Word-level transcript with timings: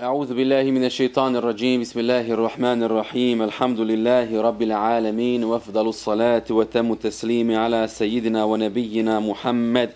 أعوذ 0.00 0.34
بالله 0.34 0.62
من 0.62 0.84
الشيطان 0.84 1.36
الرجيم. 1.36 1.80
بسم 1.80 2.00
الله 2.00 2.32
الرحمن 2.32 2.82
الرحيم. 2.82 3.42
الحمد 3.42 3.80
لله 3.80 4.42
رب 4.42 4.62
العالمين 4.62 5.44
وأفضل 5.44 5.88
الصلاة 5.88 6.44
وتم 6.50 6.92
التسليم 6.92 7.56
على 7.56 7.86
سيدنا 7.86 8.44
ونبينا 8.44 9.20
محمد 9.20 9.90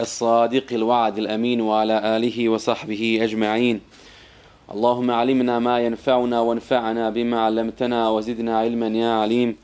الصادق 0.00 0.72
الوعد 0.72 1.18
الأمين 1.18 1.60
وعلى 1.60 2.16
آله 2.16 2.48
وصحبه 2.48 3.18
أجمعين. 3.22 3.80
اللهم 4.74 5.10
علمنا 5.10 5.58
ما 5.58 5.80
ينفعنا 5.80 6.40
وانفعنا 6.40 7.10
بما 7.10 7.40
علمتنا 7.40 8.08
وزدنا 8.08 8.58
علما 8.58 8.86
يا 8.86 9.12
عليم. 9.12 9.56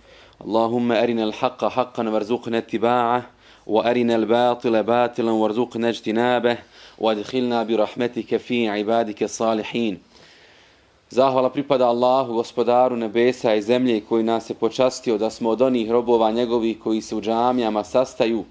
اللهم 0.44 0.92
أرنا 0.92 1.24
الحق 1.24 1.64
حقا 1.64 2.08
وارزقنا 2.08 2.58
اتباعه 2.58 3.26
وأرنا 3.66 4.14
الباطل 4.16 4.82
باطلا 4.82 5.30
وارزقنا 5.30 5.88
اجتنابه. 5.88 6.58
وادخلنا 6.97 7.63
برحمتك 7.63 8.37
في 8.37 8.69
عبادك 8.69 9.23
الصالحين 9.23 9.97
Zahvala 11.11 11.49
pripada 11.49 11.87
Allahu, 11.87 12.33
gospodaru 12.33 12.95
nebesa 12.95 13.55
i 13.55 13.61
zemlje 13.61 14.01
koji 14.01 14.23
nas 14.23 14.49
je 14.49 14.53
počastio 14.53 15.17
da 15.17 15.29
smo 15.29 15.49
od 15.49 15.61
onih 15.61 15.91
robova 15.91 16.31
njegovih 16.31 16.79
koji 16.79 17.01
se 17.01 17.15
u 17.15 17.21
džamijama 17.21 17.83
sastaju. 17.83 18.43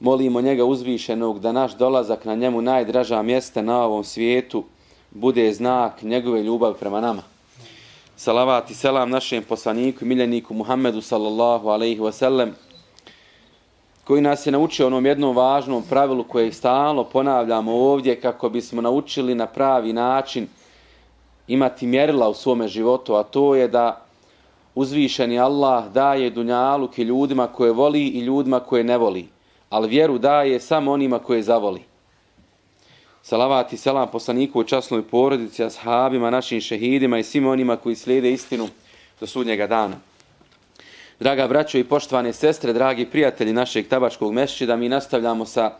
Molimo 0.00 0.40
njega 0.40 0.64
uzvišenog 0.64 1.40
da 1.40 1.52
naš 1.52 1.76
dolazak 1.76 2.24
na 2.24 2.34
njemu 2.34 2.62
najdraža 2.62 3.22
mjesta 3.22 3.62
na 3.62 3.84
ovom 3.84 4.04
svijetu 4.04 4.64
bude 5.10 5.52
znak 5.52 6.02
njegove 6.02 6.42
ljubavi 6.42 6.74
prema 6.80 7.00
nama. 7.00 7.22
Salavat 8.16 8.70
i 8.70 8.74
selam 8.74 9.10
našem 9.10 9.44
poslaniku 9.44 10.04
i 10.04 10.08
miljeniku 10.08 10.54
Muhammedu 10.54 11.00
sallallahu 11.00 11.68
alaihi 11.68 12.00
wa 12.00 12.12
sallam 12.12 12.54
koji 14.03 14.21
nas 14.21 14.45
je 14.45 14.51
naučio 14.51 14.87
onom 14.87 15.05
jednom 15.05 15.35
važnom 15.35 15.83
pravilu 15.89 16.23
koje 16.23 16.51
stalno 16.51 17.03
ponavljamo 17.03 17.73
ovdje 17.73 18.21
kako 18.21 18.49
bismo 18.49 18.81
naučili 18.81 19.35
na 19.35 19.45
pravi 19.45 19.93
način 19.93 20.47
imati 21.47 21.87
mjerila 21.87 22.29
u 22.29 22.33
svome 22.33 22.67
životu, 22.67 23.15
a 23.15 23.23
to 23.23 23.55
je 23.55 23.67
da 23.67 24.05
uzvišeni 24.75 25.39
Allah 25.39 25.91
daje 25.91 26.29
dunjaluk 26.29 26.99
i 26.99 27.03
ljudima 27.03 27.47
koje 27.47 27.71
voli 27.71 28.07
i 28.07 28.19
ljudima 28.19 28.59
koje 28.59 28.83
ne 28.83 28.97
voli, 28.97 29.27
ali 29.69 29.89
vjeru 29.89 30.17
daje 30.17 30.59
samo 30.59 30.91
onima 30.91 31.19
koje 31.19 31.43
zavoli. 31.43 31.81
Salavat 33.21 33.73
i 33.73 33.77
selam 33.77 34.07
poslaniku 34.11 34.59
u 34.59 34.63
časnoj 34.63 35.01
porodici, 35.01 35.63
ashabima, 35.63 36.29
našim 36.29 36.61
šehidima 36.61 37.19
i 37.19 37.23
svim 37.23 37.47
onima 37.47 37.75
koji 37.75 37.95
slijede 37.95 38.31
istinu 38.31 38.67
do 39.19 39.27
sudnjega 39.27 39.67
dana. 39.67 39.95
Draga 41.19 41.47
braćo 41.47 41.77
i 41.77 41.83
poštovane 41.83 42.33
sestre, 42.33 42.73
dragi 42.73 43.05
prijatelji 43.05 43.53
našeg 43.53 43.87
tabačkog 43.87 44.33
mešćida, 44.33 44.75
mi 44.75 44.89
nastavljamo 44.89 45.45
sa 45.45 45.71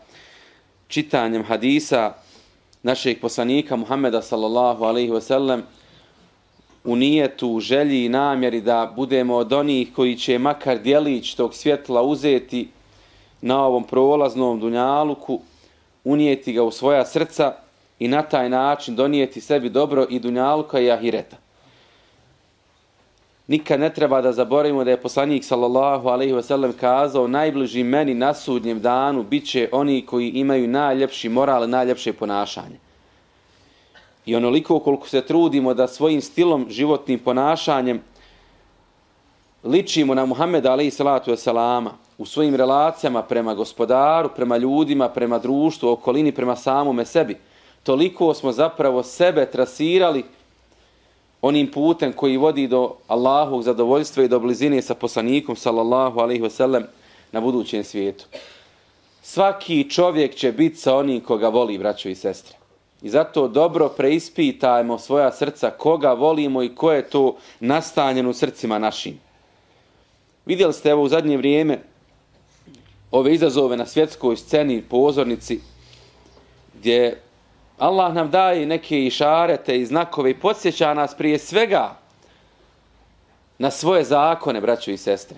čitanjem 0.88 1.44
hadisa 1.44 2.12
našeg 2.82 3.20
poslanika 3.20 3.76
Muhammeda 3.76 4.22
sallallahu 4.22 4.84
alaihi 4.84 5.10
ve 5.10 5.20
sellem 5.20 5.62
u 6.84 6.96
nijetu, 6.96 7.48
u 7.48 7.60
želji 7.60 8.04
i 8.04 8.08
namjeri 8.08 8.60
da 8.60 8.92
budemo 8.96 9.34
od 9.36 9.52
onih 9.52 9.88
koji 9.94 10.16
će 10.16 10.38
makar 10.38 10.78
dijelić 10.78 11.34
tog 11.34 11.54
svjetla 11.54 12.02
uzeti 12.02 12.68
na 13.40 13.64
ovom 13.64 13.84
prolaznom 13.84 14.60
dunjaluku, 14.60 15.40
unijeti 16.04 16.52
ga 16.52 16.62
u 16.62 16.70
svoja 16.70 17.06
srca 17.06 17.54
i 17.98 18.08
na 18.08 18.22
taj 18.22 18.48
način 18.48 18.96
donijeti 18.96 19.40
sebi 19.40 19.70
dobro 19.70 20.06
i 20.10 20.18
dunjaluka 20.18 20.80
i 20.80 20.90
ahireta 20.90 21.43
nikad 23.46 23.80
ne 23.80 23.94
treba 23.94 24.20
da 24.20 24.32
zaboravimo 24.32 24.84
da 24.84 24.90
je 24.90 25.00
poslanik 25.00 25.44
sallallahu 25.44 26.08
alejhi 26.08 26.32
ve 26.32 26.42
sellem 26.42 26.72
kazao 26.72 27.28
najbliži 27.28 27.82
meni 27.82 28.14
na 28.14 28.34
sudnjem 28.34 28.80
danu 28.80 29.22
biće 29.22 29.68
oni 29.72 30.06
koji 30.06 30.28
imaju 30.28 30.68
najljepši 30.68 31.28
moral 31.28 31.64
i 31.64 31.68
najljepše 31.68 32.12
ponašanje. 32.12 32.78
I 34.26 34.36
onoliko 34.36 34.78
koliko 34.78 35.08
se 35.08 35.20
trudimo 35.20 35.74
da 35.74 35.88
svojim 35.88 36.20
stilom, 36.20 36.66
životnim 36.70 37.18
ponašanjem 37.18 38.00
ličimo 39.64 40.14
na 40.14 40.26
Muhammeda 40.26 40.72
alejhi 40.72 40.90
salatu 40.90 41.30
ve 41.30 41.36
selama 41.36 41.90
u 42.18 42.26
svojim 42.26 42.54
relacijama 42.54 43.22
prema 43.22 43.54
gospodaru, 43.54 44.28
prema 44.36 44.56
ljudima, 44.56 45.08
prema 45.08 45.38
društvu, 45.38 45.88
okolini, 45.88 46.32
prema 46.32 46.56
samome 46.56 47.04
sebi, 47.04 47.36
toliko 47.82 48.34
smo 48.34 48.52
zapravo 48.52 49.02
sebe 49.02 49.46
trasirali 49.46 50.24
onim 51.46 51.70
putem 51.70 52.12
koji 52.12 52.36
vodi 52.36 52.66
do 52.66 52.94
Allahovog 53.08 53.62
zadovoljstva 53.62 54.24
i 54.24 54.28
do 54.28 54.38
blizine 54.40 54.82
sa 54.82 54.94
poslanikom 54.94 55.56
sallallahu 55.56 56.20
alaihi 56.20 56.42
wasallam 56.42 56.84
na 57.32 57.40
budućem 57.40 57.84
svijetu. 57.84 58.24
Svaki 59.22 59.90
čovjek 59.90 60.34
će 60.34 60.52
biti 60.52 60.76
sa 60.76 60.96
onim 60.96 61.20
koga 61.20 61.48
voli, 61.48 61.78
braćo 61.78 62.08
i 62.08 62.14
sestre. 62.14 62.56
I 63.02 63.10
zato 63.10 63.48
dobro 63.48 63.88
preispitajmo 63.88 64.98
svoja 64.98 65.32
srca 65.32 65.70
koga 65.70 66.12
volimo 66.12 66.62
i 66.62 66.74
ko 66.74 66.92
je 66.92 67.10
to 67.10 67.36
nastanjeno 67.60 68.30
u 68.30 68.32
srcima 68.32 68.78
našim. 68.78 69.20
Vidjeli 70.46 70.72
ste 70.72 70.90
evo 70.90 71.02
u 71.02 71.08
zadnje 71.08 71.36
vrijeme 71.36 71.78
ove 73.10 73.34
izazove 73.34 73.76
na 73.76 73.86
svjetskoj 73.86 74.36
sceni, 74.36 74.82
pozornici, 74.82 75.60
gdje 76.74 77.20
Allah 77.78 78.14
nam 78.14 78.30
daje 78.30 78.66
neke 78.66 79.04
išarete 79.04 79.78
i 79.78 79.86
znakove 79.86 80.30
i 80.30 80.40
podsjeća 80.40 80.94
nas 80.94 81.14
prije 81.14 81.38
svega 81.38 81.96
na 83.58 83.70
svoje 83.70 84.04
zakone, 84.04 84.60
braćo 84.60 84.90
i 84.90 84.96
sestre. 84.96 85.36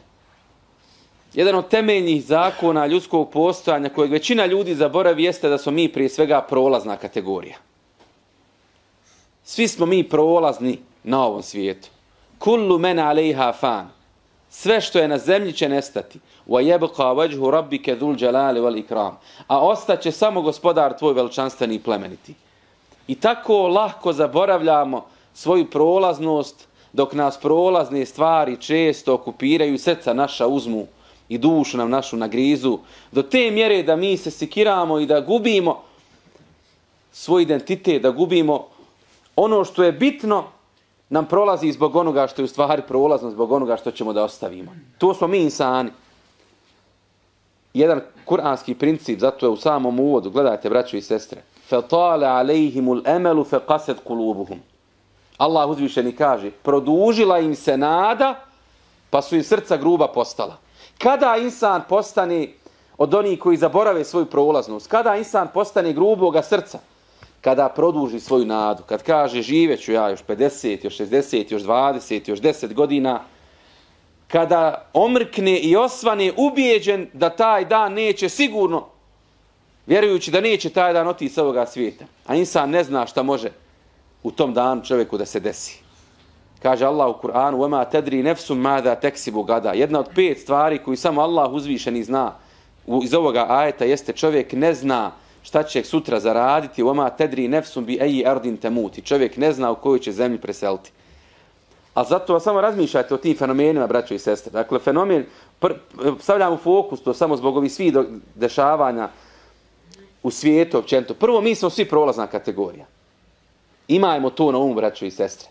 Jedan 1.34 1.54
od 1.54 1.68
temeljnih 1.68 2.24
zakona 2.24 2.86
ljudskog 2.86 3.30
postojanja 3.30 3.88
kojeg 3.88 4.12
većina 4.12 4.46
ljudi 4.46 4.74
zaboravi 4.74 5.24
jeste 5.24 5.48
da 5.48 5.58
smo 5.58 5.72
mi 5.72 5.92
prije 5.92 6.08
svega 6.08 6.40
prolazna 6.40 6.96
kategorija. 6.96 7.56
Svi 9.44 9.68
smo 9.68 9.86
mi 9.86 10.08
prolazni 10.08 10.78
na 11.04 11.24
ovom 11.24 11.42
svijetu. 11.42 11.88
Kullu 12.38 12.78
men 12.78 12.98
alejha 12.98 13.52
fan. 13.52 13.88
Sve 14.50 14.80
što 14.80 14.98
je 14.98 15.08
na 15.08 15.18
zemlji 15.18 15.52
će 15.52 15.68
nestati. 15.68 16.18
وَيَبْقَا 16.48 17.14
yabqa 17.14 17.50
رَبِّكَ 17.50 17.90
ذُلْ 17.90 18.16
جَلَالِ 18.16 18.20
jalali 18.20 18.60
wal 18.60 18.78
ikram. 18.78 19.18
A 19.48 19.66
ostaće 19.66 20.12
samo 20.12 20.42
gospodar 20.42 20.98
tvoj 20.98 21.14
veličanstveni 21.14 21.74
i 21.74 21.82
plemeniti. 21.82 22.34
I 23.08 23.14
tako 23.14 23.68
lahko 23.68 24.12
zaboravljamo 24.12 25.04
svoju 25.34 25.70
prolaznost 25.70 26.68
dok 26.92 27.12
nas 27.12 27.40
prolazne 27.40 28.06
stvari 28.06 28.56
često 28.56 29.14
okupiraju 29.14 29.78
srca 29.78 30.14
naša 30.14 30.46
uzmu 30.46 30.86
i 31.28 31.38
dušu 31.38 31.78
nam 31.78 31.90
našu 31.90 32.16
na 32.16 32.28
grizu 32.28 32.78
do 33.12 33.22
te 33.22 33.50
mjere 33.50 33.82
da 33.82 33.96
mi 33.96 34.16
se 34.16 34.30
sikiramo 34.30 34.98
i 34.98 35.06
da 35.06 35.20
gubimo 35.20 35.82
svoj 37.12 37.42
identitet, 37.42 38.02
da 38.02 38.10
gubimo 38.10 38.66
ono 39.36 39.64
što 39.64 39.84
je 39.84 39.92
bitno 39.92 40.44
nam 41.08 41.26
prolazi 41.26 41.72
zbog 41.72 41.96
onoga 41.96 42.26
što 42.26 42.42
je 42.42 42.44
u 42.44 42.48
stvari 42.48 42.82
prolazno, 42.88 43.30
zbog 43.30 43.52
onoga 43.52 43.76
što 43.76 43.90
ćemo 43.90 44.12
da 44.12 44.24
ostavimo. 44.24 44.72
To 44.98 45.14
smo 45.14 45.26
mi 45.26 45.38
insani 45.38 45.90
Jedan 47.75 48.01
kuranski 48.25 48.75
princip, 48.75 49.19
zato 49.19 49.45
je 49.45 49.49
u 49.49 49.57
samom 49.57 49.99
uvodu, 49.99 50.29
gledajte, 50.29 50.69
braćo 50.69 50.97
i 50.97 51.01
sestre, 51.01 51.41
فَطَالَ 51.69 52.23
عَلَيْهِمُ 52.23 52.89
الْأَمَلُ 52.89 53.45
فَقَسَتْ 53.45 53.95
قُلُوبُهُمْ 54.05 54.57
Allah 55.37 55.69
uzvišeni 55.69 56.11
kaže, 56.11 56.51
produžila 56.51 57.39
im 57.39 57.55
se 57.55 57.77
nada, 57.77 58.35
pa 59.09 59.21
su 59.21 59.35
im 59.35 59.43
srca 59.43 59.77
gruba 59.77 60.07
postala. 60.07 60.57
Kada 60.97 61.37
insan 61.37 61.81
postane 61.89 62.47
od 62.97 63.13
onih 63.13 63.39
koji 63.39 63.57
zaborave 63.57 64.03
svoju 64.03 64.25
prolaznost, 64.25 64.87
kada 64.87 65.15
insan 65.15 65.47
postane 65.53 65.93
gruboga 65.93 66.41
srca, 66.41 66.79
kada 67.41 67.69
produži 67.69 68.19
svoju 68.19 68.45
nadu, 68.45 68.83
kad 68.83 69.03
kaže 69.03 69.41
živeću 69.41 69.91
ja 69.91 70.09
još 70.09 70.23
50, 70.27 70.83
još 70.83 70.97
60, 70.97 71.53
još 71.53 71.61
20, 71.61 72.29
još 72.29 72.39
10 72.39 72.73
godina, 72.73 73.19
kada 74.27 74.89
omrkne 74.93 75.59
i 75.59 75.75
osvane 75.75 76.31
ubijeđen 76.37 77.07
da 77.13 77.29
taj 77.29 77.65
dan 77.65 77.93
neće 77.93 78.29
sigurno, 78.29 78.85
vjerujući 79.87 80.31
da 80.31 80.41
neće 80.41 80.69
taj 80.69 80.93
dan 80.93 81.07
otići 81.07 81.33
s 81.33 81.37
ovoga 81.37 81.65
svijeta, 81.65 82.05
a 82.27 82.35
insan 82.35 82.69
ne 82.69 82.83
zna 82.83 83.05
šta 83.07 83.23
može 83.23 83.49
u 84.23 84.31
tom 84.31 84.53
danu 84.53 84.83
čovjeku 84.83 85.17
da 85.17 85.25
se 85.25 85.39
desi. 85.39 85.79
Kaže 86.61 86.85
Allah 86.85 87.09
u 87.09 87.27
Kur'anu, 87.27 87.57
وَمَا 87.57 87.85
تَدْرِي 87.91 88.23
نَفْسُ 88.23 88.53
مَاذَا 88.53 88.95
تَكْسِبُ 88.95 89.45
gada. 89.45 89.71
Jedna 89.71 89.99
od 89.99 90.09
pet 90.15 90.39
stvari 90.39 90.77
koju 90.77 90.97
samo 90.97 91.21
Allah 91.21 91.51
uzvišeni 91.53 92.03
zna 92.03 92.35
iz 93.03 93.13
ovoga 93.13 93.45
ajeta 93.49 93.85
jeste 93.85 94.13
čovjek 94.13 94.53
ne 94.53 94.73
zna 94.73 95.11
šta 95.43 95.63
će 95.63 95.83
sutra 95.83 96.19
zaraditi, 96.19 96.83
oma 96.83 97.09
tedri 97.09 97.47
nefsum 97.47 97.85
bi 97.85 97.97
eji 98.01 98.25
ardin 98.25 98.57
temuti. 98.57 99.01
Čovjek 99.01 99.37
ne 99.37 99.53
zna 99.53 99.71
u 99.71 99.75
kojoj 99.75 99.99
će 99.99 100.11
zemlji 100.11 100.37
preseliti. 100.37 100.91
A 101.96 102.04
zato 102.04 102.40
samo 102.40 102.60
razmišljajte 102.60 103.14
o 103.14 103.16
tim 103.16 103.36
fenomenima, 103.36 103.86
braćo 103.86 104.14
i 104.14 104.18
sestre. 104.18 104.52
Dakle, 104.52 104.78
fenomen, 104.78 105.24
pr, 105.60 105.72
stavljam 106.20 106.52
u 106.52 106.56
fokus 106.56 107.02
to 107.02 107.14
samo 107.14 107.36
zbog 107.36 107.56
ovih 107.56 107.72
svih 107.72 107.94
dešavanja 108.34 109.08
u 110.22 110.30
svijetu 110.30 110.78
općenito. 110.78 111.14
Prvo, 111.14 111.40
mi 111.40 111.54
smo 111.54 111.70
svi 111.70 111.84
prolazna 111.88 112.26
kategorija. 112.26 112.84
Imajmo 113.88 114.30
to 114.30 114.52
na 114.52 114.58
umu, 114.58 114.74
braćo 114.74 115.04
i 115.04 115.10
sestre. 115.10 115.48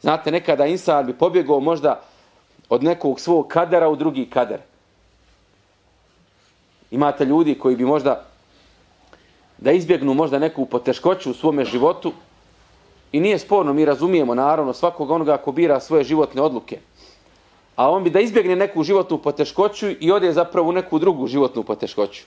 Znate, 0.00 0.30
nekada 0.30 0.66
insan 0.66 1.06
bi 1.06 1.12
pobjegao 1.12 1.60
možda 1.60 2.00
od 2.68 2.84
nekog 2.84 3.20
svog 3.20 3.48
kadera 3.48 3.88
u 3.88 3.96
drugi 3.96 4.30
kader. 4.30 4.60
Imate 6.90 7.24
ljudi 7.24 7.58
koji 7.58 7.76
bi 7.76 7.84
možda 7.84 8.24
da 9.58 9.72
izbjegnu 9.72 10.14
možda 10.14 10.38
neku 10.38 10.66
poteškoću 10.66 11.30
u 11.30 11.34
svome 11.34 11.64
životu, 11.64 12.12
I 13.12 13.20
nije 13.20 13.38
sporno, 13.38 13.72
mi 13.72 13.84
razumijemo 13.84 14.34
naravno 14.34 14.72
svakog 14.72 15.10
onoga 15.10 15.36
ko 15.36 15.52
bira 15.52 15.80
svoje 15.80 16.04
životne 16.04 16.42
odluke. 16.42 16.78
A 17.76 17.90
on 17.90 18.04
bi 18.04 18.10
da 18.10 18.20
izbjegne 18.20 18.56
neku 18.56 18.82
životnu 18.82 19.18
poteškoću 19.18 19.86
i 20.00 20.12
ode 20.12 20.32
zapravo 20.32 20.68
u 20.68 20.72
neku 20.72 20.98
drugu 20.98 21.26
životnu 21.26 21.62
poteškoću. 21.62 22.22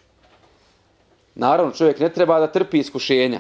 Naravno, 1.36 1.72
čovjek 1.72 2.00
ne 2.00 2.10
treba 2.10 2.39
da 2.39 2.48
trpi 2.48 2.80
iskušenja. 2.80 3.39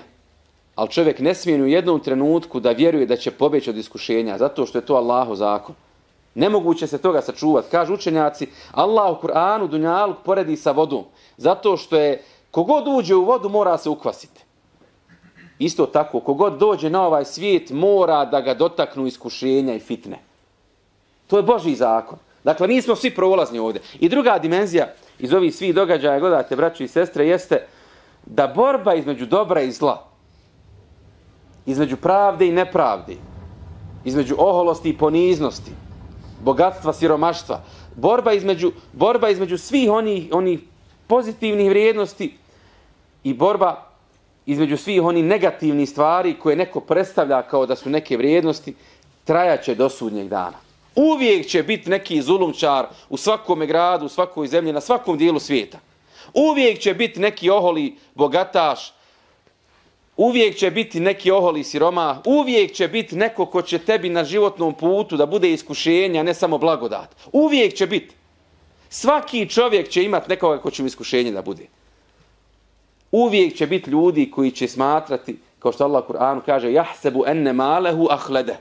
Ali 0.75 0.89
čovjek 0.89 1.19
ne 1.19 1.35
smije 1.35 1.63
u 1.63 1.67
jednom 1.67 1.99
trenutku 1.99 2.59
da 2.59 2.71
vjeruje 2.71 3.05
da 3.05 3.17
će 3.17 3.31
pobeći 3.31 3.69
od 3.69 3.77
iskušenja, 3.77 4.37
zato 4.37 4.65
što 4.65 4.77
je 4.77 4.85
to 4.85 4.95
Allahu 4.95 5.35
zakon. 5.35 5.75
Nemoguće 6.35 6.87
se 6.87 6.97
toga 6.97 7.21
sačuvati. 7.21 7.71
Kažu 7.71 7.93
učenjaci, 7.93 8.47
Allah 8.71 9.11
u 9.11 9.27
Kur'anu 9.27 9.67
dunjaluk 9.67 10.17
poredi 10.25 10.55
sa 10.55 10.71
vodom. 10.71 11.03
Zato 11.37 11.77
što 11.77 11.97
je, 11.97 12.23
kogod 12.51 12.87
uđe 12.87 13.15
u 13.15 13.25
vodu 13.25 13.49
mora 13.49 13.77
se 13.77 13.89
ukvasiti. 13.89 14.43
Isto 15.61 15.85
tako, 15.85 16.19
kogod 16.19 16.57
dođe 16.57 16.89
na 16.89 17.05
ovaj 17.05 17.25
svijet 17.25 17.69
mora 17.69 18.25
da 18.25 18.41
ga 18.41 18.53
dotaknu 18.53 19.05
iskušenja 19.07 19.75
i 19.75 19.79
fitne. 19.79 20.17
To 21.27 21.37
je 21.37 21.43
Boži 21.43 21.75
zakon. 21.75 22.17
Dakle, 22.43 22.67
nismo 22.67 22.95
svi 22.95 23.15
prolazni 23.15 23.59
ovdje. 23.59 23.81
I 23.99 24.09
druga 24.09 24.39
dimenzija 24.39 24.93
iz 25.19 25.33
ovih 25.33 25.55
svih 25.55 25.75
događaja, 25.75 26.19
gledate, 26.19 26.55
braći 26.55 26.83
i 26.83 26.87
sestre, 26.87 27.27
jeste 27.27 27.67
da 28.25 28.47
borba 28.47 28.93
između 28.93 29.25
dobra 29.25 29.61
i 29.61 29.71
zla, 29.71 30.07
između 31.65 31.97
pravde 31.97 32.47
i 32.47 32.51
nepravde, 32.51 33.15
između 34.05 34.35
oholosti 34.37 34.89
i 34.89 34.97
poniznosti, 34.97 35.71
bogatstva, 36.43 36.93
siromaštva, 36.93 37.61
borba 37.95 38.33
između, 38.33 38.71
borba 38.93 39.29
između 39.29 39.57
svih 39.57 39.91
onih, 39.91 40.27
onih 40.31 40.59
pozitivnih 41.07 41.69
vrijednosti 41.69 42.37
i 43.23 43.33
borba 43.33 43.90
između 44.45 44.77
svih 44.77 45.03
oni 45.03 45.23
negativnih 45.23 45.89
stvari 45.89 46.39
koje 46.39 46.55
neko 46.55 46.79
predstavlja 46.79 47.41
kao 47.41 47.65
da 47.65 47.75
su 47.75 47.89
neke 47.89 48.17
vrijednosti, 48.17 48.73
trajaće 49.23 49.75
do 49.75 49.89
sudnjeg 49.89 50.27
dana. 50.27 50.57
Uvijek 50.95 51.47
će 51.47 51.63
biti 51.63 51.89
neki 51.89 52.21
zulumčar 52.21 52.85
u 53.09 53.17
svakom 53.17 53.59
gradu, 53.59 54.05
u 54.05 54.09
svakoj 54.09 54.47
zemlji, 54.47 54.73
na 54.73 54.81
svakom 54.81 55.17
dijelu 55.17 55.39
svijeta. 55.39 55.79
Uvijek 56.33 56.79
će 56.79 56.93
biti 56.93 57.19
neki 57.19 57.49
oholi 57.49 57.95
bogataš, 58.15 58.93
uvijek 60.17 60.57
će 60.57 60.71
biti 60.71 60.99
neki 60.99 61.31
oholi 61.31 61.63
siroma, 61.63 62.21
uvijek 62.25 62.73
će 62.73 62.87
biti 62.87 63.15
neko 63.15 63.45
ko 63.45 63.61
će 63.61 63.79
tebi 63.79 64.09
na 64.09 64.23
životnom 64.23 64.73
putu 64.73 65.17
da 65.17 65.25
bude 65.25 65.51
iskušenja, 65.51 66.19
a 66.19 66.23
ne 66.23 66.33
samo 66.33 66.57
blagodat. 66.57 67.15
Uvijek 67.31 67.73
će 67.73 67.87
biti. 67.87 68.15
Svaki 68.89 69.49
čovjek 69.49 69.89
će 69.89 70.03
imati 70.03 70.29
nekoga 70.29 70.57
ko 70.57 70.71
će 70.71 70.83
mu 70.83 70.87
iskušenje 70.87 71.31
da 71.31 71.41
bude. 71.41 71.67
Uvijek 73.11 73.55
će 73.55 73.67
biti 73.67 73.89
ljudi 73.89 74.31
koji 74.31 74.51
će 74.51 74.67
smatrati, 74.67 75.37
kao 75.59 75.71
što 75.71 75.83
Allah 75.83 76.03
Kur'anu 76.07 76.41
kaže, 76.45 76.73
jahsebu 76.73 77.23
enne 77.27 77.53
malehu 77.53 78.07
ahlede. 78.09 78.57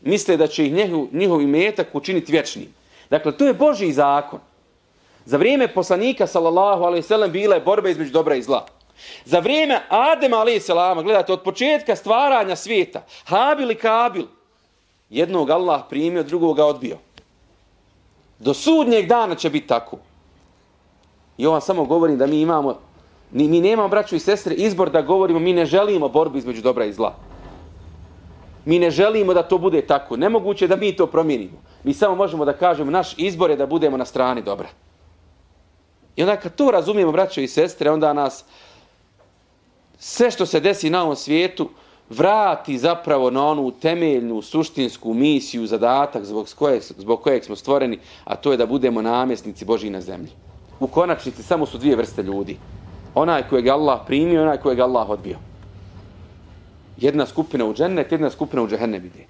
Misle 0.00 0.36
da 0.36 0.46
će 0.46 0.66
ih 0.66 0.72
njihov, 0.72 1.06
njihov 1.12 1.42
imetak 1.42 1.88
učiniti 1.92 2.32
vječnim. 2.32 2.74
Dakle, 3.10 3.32
to 3.36 3.46
je 3.46 3.54
Boži 3.54 3.92
zakon. 3.92 4.40
Za 5.24 5.36
vrijeme 5.36 5.68
poslanika, 5.68 6.26
sallallahu 6.26 6.82
alaihi 6.82 7.02
sallam, 7.02 7.32
bila 7.32 7.54
je 7.54 7.60
borba 7.60 7.88
između 7.88 8.12
dobra 8.12 8.34
i 8.34 8.42
zla. 8.42 8.66
Za 9.24 9.38
vrijeme 9.38 9.80
Adema 9.88 10.36
alaihi 10.36 10.60
sallama, 10.60 11.02
gledajte, 11.02 11.32
od 11.32 11.42
početka 11.42 11.96
stvaranja 11.96 12.56
svijeta, 12.56 13.02
Habil 13.24 13.70
i 13.70 13.74
Kabil, 13.74 14.26
jednog 15.10 15.50
Allah 15.50 15.82
primio, 15.90 16.22
drugog 16.22 16.58
odbio. 16.58 16.96
Do 18.38 18.54
sudnjeg 18.54 19.06
dana 19.06 19.34
će 19.34 19.50
biti 19.50 19.66
tako. 19.66 19.98
I 21.38 21.46
ovo 21.46 21.60
samo 21.60 21.84
govorim 21.84 22.18
da 22.18 22.26
mi 22.26 22.40
imamo, 22.40 22.78
mi, 23.32 23.48
mi 23.48 23.60
nemamo, 23.60 23.88
braću 23.88 24.16
i 24.16 24.20
sestre, 24.20 24.54
izbor 24.54 24.90
da 24.90 25.02
govorimo, 25.02 25.38
mi 25.38 25.52
ne 25.52 25.66
želimo 25.66 26.08
borbu 26.08 26.38
između 26.38 26.62
dobra 26.62 26.84
i 26.84 26.92
zla. 26.92 27.14
Mi 28.64 28.78
ne 28.78 28.90
želimo 28.90 29.34
da 29.34 29.42
to 29.42 29.58
bude 29.58 29.82
tako. 29.82 30.16
Nemoguće 30.16 30.68
da 30.68 30.76
mi 30.76 30.96
to 30.96 31.06
promijenimo. 31.06 31.62
Mi 31.84 31.94
samo 31.94 32.14
možemo 32.14 32.44
da 32.44 32.52
kažemo, 32.52 32.90
naš 32.90 33.14
izbor 33.18 33.50
je 33.50 33.56
da 33.56 33.66
budemo 33.66 33.96
na 33.96 34.04
strani 34.04 34.42
dobra. 34.42 34.68
I 36.16 36.22
onda 36.22 36.36
kad 36.36 36.54
to 36.54 36.70
razumijemo, 36.70 37.12
braćo 37.12 37.40
i 37.40 37.48
sestre, 37.48 37.90
onda 37.90 38.12
nas 38.12 38.44
sve 39.98 40.30
što 40.30 40.46
se 40.46 40.60
desi 40.60 40.90
na 40.90 41.02
ovom 41.02 41.16
svijetu 41.16 41.68
vrati 42.10 42.78
zapravo 42.78 43.30
na 43.30 43.46
onu 43.46 43.70
temeljnu, 43.70 44.42
suštinsku 44.42 45.14
misiju, 45.14 45.66
zadatak 45.66 46.24
zbog 46.24 46.48
kojeg, 46.58 46.82
zbog 46.82 47.22
kojeg 47.22 47.44
smo 47.44 47.56
stvoreni, 47.56 47.98
a 48.24 48.36
to 48.36 48.50
je 48.50 48.56
da 48.56 48.66
budemo 48.66 49.02
namjesnici 49.02 49.64
Božji 49.64 49.90
na 49.90 50.00
zemlji. 50.00 50.30
U 50.80 50.86
konačnici 50.86 51.42
samo 51.42 51.66
su 51.66 51.78
dvije 51.78 51.96
vrste 51.96 52.22
ljudi. 52.22 52.56
Onaj 53.16 53.48
kojeg 53.48 53.68
Allah 53.68 54.00
primio 54.06 54.42
onaj 54.42 54.58
kojeg 54.60 54.80
Allah 54.80 55.10
odbio. 55.10 55.38
Jedna 56.96 57.26
skupina 57.26 57.64
u 57.64 57.74
džennet, 57.74 58.12
jedna 58.12 58.30
skupina 58.30 58.62
u 58.62 58.68
džehennem 58.68 59.04
ide. 59.04 59.24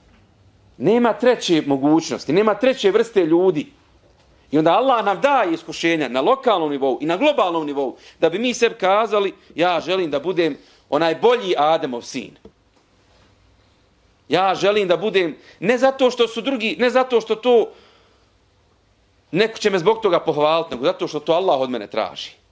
Nema 0.79 1.13
treće 1.13 1.63
mogućnosti, 1.67 2.33
nema 2.33 2.55
treće 2.55 2.91
vrste 2.91 3.27
ljudi. 3.27 3.67
I 4.51 4.59
onda 4.59 4.73
Allah 4.73 5.05
nam 5.05 5.21
daje 5.21 5.53
iskušenja 5.53 6.09
na 6.09 6.21
lokalnom 6.21 6.71
nivou 6.71 6.99
i 7.01 7.07
na 7.07 7.17
globalnom 7.17 7.67
nivou 7.67 7.97
da 8.21 8.31
bi 8.31 8.39
mi 8.39 8.55
sebi 8.55 8.75
kazali 8.75 9.35
ja 9.55 9.81
želim 9.81 10.11
da 10.11 10.21
budem 10.21 10.57
onaj 10.91 11.15
bolji 11.15 11.55
Ademov 11.59 12.03
sin. 12.03 12.37
Ja 14.29 14.55
želim 14.55 14.89
da 14.89 14.97
budem 14.97 15.37
ne 15.61 15.79
zato 15.79 16.11
što 16.11 16.29
su 16.29 16.41
drugi, 16.41 16.77
ne 16.79 16.91
zato 16.91 17.21
što 17.21 17.35
to 17.35 17.69
neko 19.31 19.59
će 19.59 19.71
me 19.71 19.79
zbog 19.79 20.03
toga 20.03 20.21
pohvaliti, 20.21 20.75
nego 20.75 20.85
zato 20.85 21.09
što 21.09 21.21
to 21.21 21.33
Allah 21.33 21.61
od 21.61 21.71
mene 21.71 21.87
traži. 21.87 22.46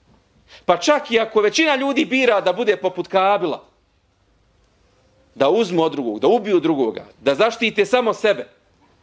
Pa 0.64 0.76
čak 0.76 1.10
i 1.10 1.20
ako 1.20 1.40
većina 1.40 1.76
ljudi 1.76 2.04
bira 2.04 2.40
da 2.40 2.52
bude 2.52 2.76
poput 2.76 3.08
Kabila, 3.08 3.62
da 5.34 5.48
uzmu 5.48 5.82
od 5.82 5.92
drugog, 5.92 6.20
da 6.20 6.28
ubiju 6.28 6.60
drugoga, 6.60 7.04
da 7.20 7.34
zaštite 7.34 7.84
samo 7.86 8.14
sebe, 8.14 8.46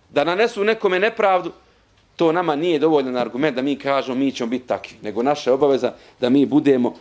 da 0.09 0.23
nanesu 0.23 0.63
nekome 0.63 0.99
nepravdu, 0.99 1.51
to 2.15 2.31
nama 2.31 2.55
nije 2.55 2.79
dovoljan 2.79 3.17
argument 3.17 3.55
da 3.55 3.61
mi 3.61 3.75
kažemo 3.75 4.17
mi 4.17 4.31
ćemo 4.31 4.49
biti 4.49 4.67
takvi, 4.67 4.97
nego 5.01 5.23
naša 5.23 5.53
obaveza 5.53 5.93
da 6.19 6.29
mi 6.29 6.45
budemo 6.45 6.93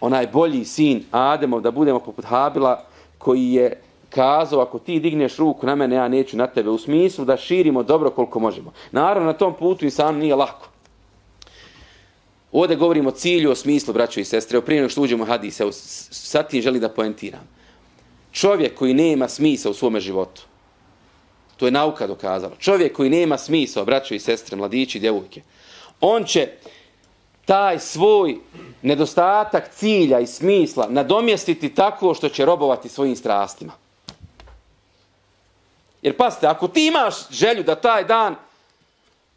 onaj 0.00 0.26
bolji 0.26 0.64
sin 0.64 1.04
Ademov, 1.10 1.60
da 1.60 1.70
budemo 1.70 2.00
poput 2.00 2.24
Habila 2.24 2.84
koji 3.18 3.52
je 3.52 3.80
kazao 4.10 4.60
ako 4.60 4.78
ti 4.78 5.00
digneš 5.00 5.36
ruku 5.36 5.66
na 5.66 5.74
mene, 5.74 5.96
ja 5.96 6.08
neću 6.08 6.36
na 6.36 6.46
tebe, 6.46 6.70
u 6.70 6.78
smislu 6.78 7.24
da 7.24 7.36
širimo 7.36 7.82
dobro 7.82 8.10
koliko 8.10 8.40
možemo. 8.40 8.72
Naravno, 8.92 9.26
na 9.26 9.32
tom 9.32 9.54
putu 9.54 9.86
i 9.86 9.90
sam 9.90 10.18
nije 10.18 10.34
lako. 10.34 10.69
Ovdje 12.52 12.76
govorimo 12.76 13.08
o 13.08 13.12
cilju, 13.12 13.50
o 13.50 13.54
smislu, 13.54 13.94
braćo 13.94 14.20
i 14.20 14.24
sestre, 14.24 14.58
o 14.58 14.62
prije 14.62 14.88
što 14.88 15.02
uđemo 15.02 15.24
hadise, 15.24 15.64
sad 16.10 16.50
ti 16.50 16.62
želim 16.62 16.80
da 16.80 16.88
poentiram. 16.88 17.48
Čovjek 18.32 18.78
koji 18.78 18.94
nema 18.94 19.28
smisa 19.28 19.70
u 19.70 19.74
svome 19.74 20.00
životu, 20.00 20.42
To 21.60 21.66
je 21.66 21.70
nauka 21.70 22.06
dokazala. 22.06 22.56
Čovjek 22.58 22.96
koji 22.96 23.10
nema 23.10 23.38
smisla, 23.38 23.84
braćo 23.84 24.14
i 24.14 24.18
sestre, 24.18 24.56
mladići 24.56 24.98
i 24.98 25.00
djevojke, 25.00 25.42
on 26.00 26.24
će 26.24 26.48
taj 27.44 27.78
svoj 27.78 28.36
nedostatak 28.82 29.70
cilja 29.74 30.20
i 30.20 30.26
smisla 30.26 30.86
nadomjestiti 30.88 31.74
tako 31.74 32.14
što 32.14 32.28
će 32.28 32.44
robovati 32.44 32.88
svojim 32.88 33.16
strastima. 33.16 33.72
Jer 36.02 36.16
pasite, 36.16 36.46
ako 36.46 36.68
ti 36.68 36.86
imaš 36.86 37.30
želju 37.30 37.62
da 37.62 37.74
taj 37.74 38.04
dan 38.04 38.34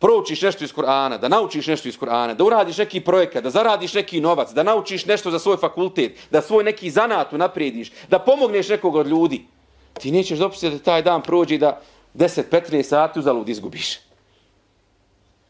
proučiš 0.04 0.42
nešto 0.42 0.64
iz 0.64 0.74
Kur'ana, 0.74 1.18
da 1.18 1.28
naučiš 1.28 1.68
nešto 1.68 1.88
iz 1.88 1.98
Kur'ana, 2.00 2.34
da 2.36 2.44
uradiš 2.44 2.78
neki 2.78 3.00
projekat, 3.02 3.44
da 3.44 3.50
zaradiš 3.50 3.94
neki 3.94 4.20
novac, 4.22 4.52
da 4.52 4.64
naučiš 4.64 5.06
nešto 5.06 5.32
za 5.32 5.40
svoj 5.40 5.58
fakultet, 5.58 6.18
da 6.32 6.42
svoj 6.42 6.64
neki 6.64 6.90
zanat 6.92 7.34
unaprijediš, 7.34 7.92
da 8.10 8.20
pomogneš 8.20 8.70
nekog 8.70 8.96
od 8.96 9.08
ljudi, 9.08 9.46
ti 10.00 10.12
nećeš 10.12 10.40
dopustiti 10.40 10.76
da 10.76 10.84
taj 10.84 11.02
dan 11.02 11.24
prođe 11.24 11.58
da 11.58 11.80
10-15 12.16 12.84
sati 12.84 13.20
uzalud 13.20 13.50
izgubiš. 13.50 14.00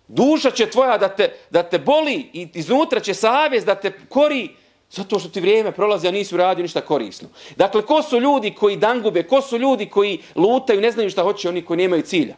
Duša 0.08 0.52
će 0.52 0.70
tvoja 0.70 0.98
da 0.98 1.10
te, 1.10 1.34
da 1.50 1.64
te 1.64 1.80
boli 1.80 2.30
i 2.34 2.48
iznutra 2.54 3.00
će 3.00 3.14
savjest 3.14 3.66
da 3.66 3.76
te 3.76 3.92
kori 4.10 4.50
zato 4.92 5.20
što 5.20 5.30
ti 5.30 5.42
vrijeme 5.42 5.72
prolazi, 5.72 6.08
a 6.08 6.12
nisi 6.12 6.36
uradio 6.36 6.62
ništa 6.62 6.82
korisno. 6.82 7.30
Dakle, 7.56 7.82
ko 7.82 8.02
su 8.02 8.20
ljudi 8.20 8.54
koji 8.54 8.78
dangube, 8.78 9.24
ko 9.24 9.42
su 9.42 9.58
ljudi 9.58 9.90
koji 9.90 10.22
lutaju, 10.36 10.82
ne 10.82 10.92
znaju 10.92 11.10
šta 11.10 11.24
hoće, 11.24 11.50
oni 11.50 11.66
koji 11.66 11.78
nemaju 11.78 12.02
cilja. 12.02 12.36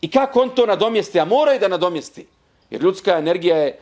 I 0.00 0.10
kako 0.10 0.40
on 0.40 0.50
to 0.50 0.66
nadomjesti? 0.66 1.20
A 1.20 1.24
moraju 1.24 1.60
da 1.60 1.68
nadomjesti. 1.68 2.26
Jer 2.70 2.82
ljudska 2.82 3.18
energija 3.18 3.56
je, 3.56 3.78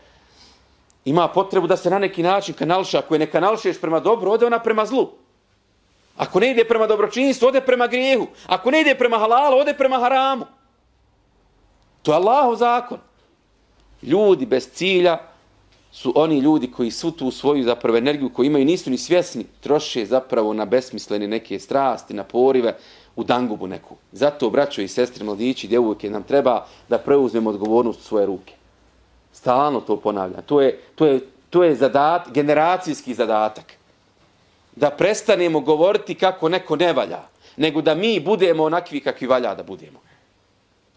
ima 1.04 1.28
potrebu 1.28 1.66
da 1.66 1.76
se 1.76 1.90
na 1.90 1.98
neki 1.98 2.22
način 2.22 2.54
kanalša. 2.54 2.98
Ako 2.98 3.14
je 3.14 3.18
ne 3.18 3.26
kanalšeš 3.26 3.80
prema 3.80 4.00
dobru, 4.00 4.30
ode 4.30 4.46
ona 4.46 4.58
prema 4.58 4.86
zlu. 4.86 5.08
Ako 6.16 6.40
ne 6.40 6.50
ide 6.50 6.64
prema 6.64 6.86
dobročinstvu, 6.86 7.46
ode 7.48 7.60
prema 7.60 7.86
grijehu. 7.86 8.26
Ako 8.46 8.70
ne 8.70 8.80
ide 8.80 8.94
prema 8.94 9.18
halalu, 9.18 9.56
ode 9.56 9.74
prema 9.74 9.98
haramu. 9.98 10.46
To 12.02 12.12
je 12.12 12.16
Allahov 12.16 12.56
zakon. 12.56 12.98
Ljudi 14.02 14.46
bez 14.46 14.70
cilja 14.72 15.18
su 15.92 16.12
oni 16.16 16.38
ljudi 16.38 16.70
koji 16.70 16.90
svu 16.90 17.10
tu 17.10 17.30
svoju 17.30 17.64
zapravo 17.64 17.98
energiju 17.98 18.30
koju 18.32 18.46
imaju 18.46 18.64
nisu 18.64 18.90
ni 18.90 18.98
svjesni, 18.98 19.46
troše 19.60 20.06
zapravo 20.06 20.52
na 20.52 20.64
besmislene 20.64 21.28
neke 21.28 21.58
strasti, 21.58 22.14
na 22.14 22.24
porive, 22.24 22.76
u 23.18 23.24
dangubu 23.24 23.66
neku. 23.66 23.96
Zato, 24.12 24.50
braćo 24.50 24.82
i 24.82 24.88
sestre, 24.88 25.24
mladići, 25.24 25.68
djevojke, 25.68 26.10
nam 26.10 26.22
treba 26.22 26.66
da 26.88 26.98
preuzmemo 26.98 27.50
odgovornost 27.50 28.00
u 28.00 28.04
svoje 28.04 28.26
ruke. 28.26 28.54
Stalno 29.32 29.80
to 29.80 29.96
ponavljam. 29.96 30.42
To 30.46 30.60
je, 30.60 30.78
to 30.94 31.06
je, 31.06 31.20
to 31.50 31.64
je 31.64 31.74
zadat, 31.74 32.30
generacijski 32.30 33.14
zadatak 33.14 33.74
da 34.76 34.90
prestanemo 34.90 35.60
govoriti 35.60 36.14
kako 36.14 36.48
neko 36.48 36.76
ne 36.76 36.92
valja. 36.92 37.22
nego 37.56 37.82
da 37.82 37.94
mi 37.94 38.20
budemo 38.20 38.64
onakvi 38.64 39.00
kakvi 39.00 39.26
valja 39.26 39.54
da 39.54 39.62
budemo. 39.62 39.98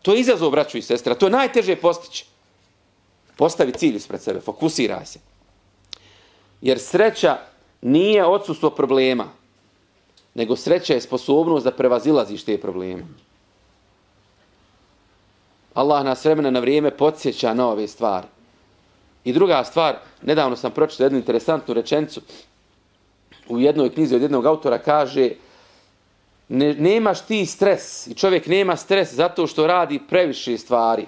To 0.01 0.13
je 0.13 0.19
izazov, 0.19 0.51
braćo 0.51 0.77
i 0.77 0.81
sestra. 0.81 1.15
To 1.15 1.25
je 1.25 1.31
najteže 1.31 1.75
postići. 1.75 2.25
Postavi 3.37 3.71
cilj 3.71 3.95
ispred 3.95 4.21
sebe, 4.21 4.41
fokusiraj 4.41 5.05
se. 5.05 5.19
Jer 6.61 6.79
sreća 6.79 7.37
nije 7.81 8.25
odsustvo 8.25 8.69
problema, 8.69 9.40
nego 10.33 10.55
sreća 10.55 10.93
je 10.93 11.01
sposobnost 11.01 11.65
da 11.65 11.71
prevazilaziš 11.71 12.43
te 12.43 12.57
probleme. 12.57 13.03
Allah 15.73 16.05
nas 16.05 16.25
vremena 16.25 16.51
na 16.51 16.59
vrijeme 16.59 16.91
podsjeća 16.91 17.53
na 17.53 17.67
ove 17.67 17.88
stvari. 17.88 18.27
I 19.23 19.33
druga 19.33 19.63
stvar, 19.63 19.95
nedavno 20.21 20.55
sam 20.55 20.71
pročitao 20.71 21.05
jednu 21.05 21.17
interesantnu 21.17 21.73
rečencu 21.73 22.21
u 23.50 23.59
jednoj 23.59 23.89
knjizi 23.89 24.15
od 24.15 24.21
jednog 24.21 24.45
autora 24.45 24.77
kaže 24.77 25.29
ne, 26.50 26.73
nemaš 26.73 27.21
ti 27.21 27.45
stres 27.45 28.07
i 28.07 28.13
čovjek 28.13 28.47
nema 28.47 28.75
stres 28.75 29.13
zato 29.13 29.47
što 29.47 29.67
radi 29.67 30.00
previše 30.09 30.57
stvari, 30.57 31.05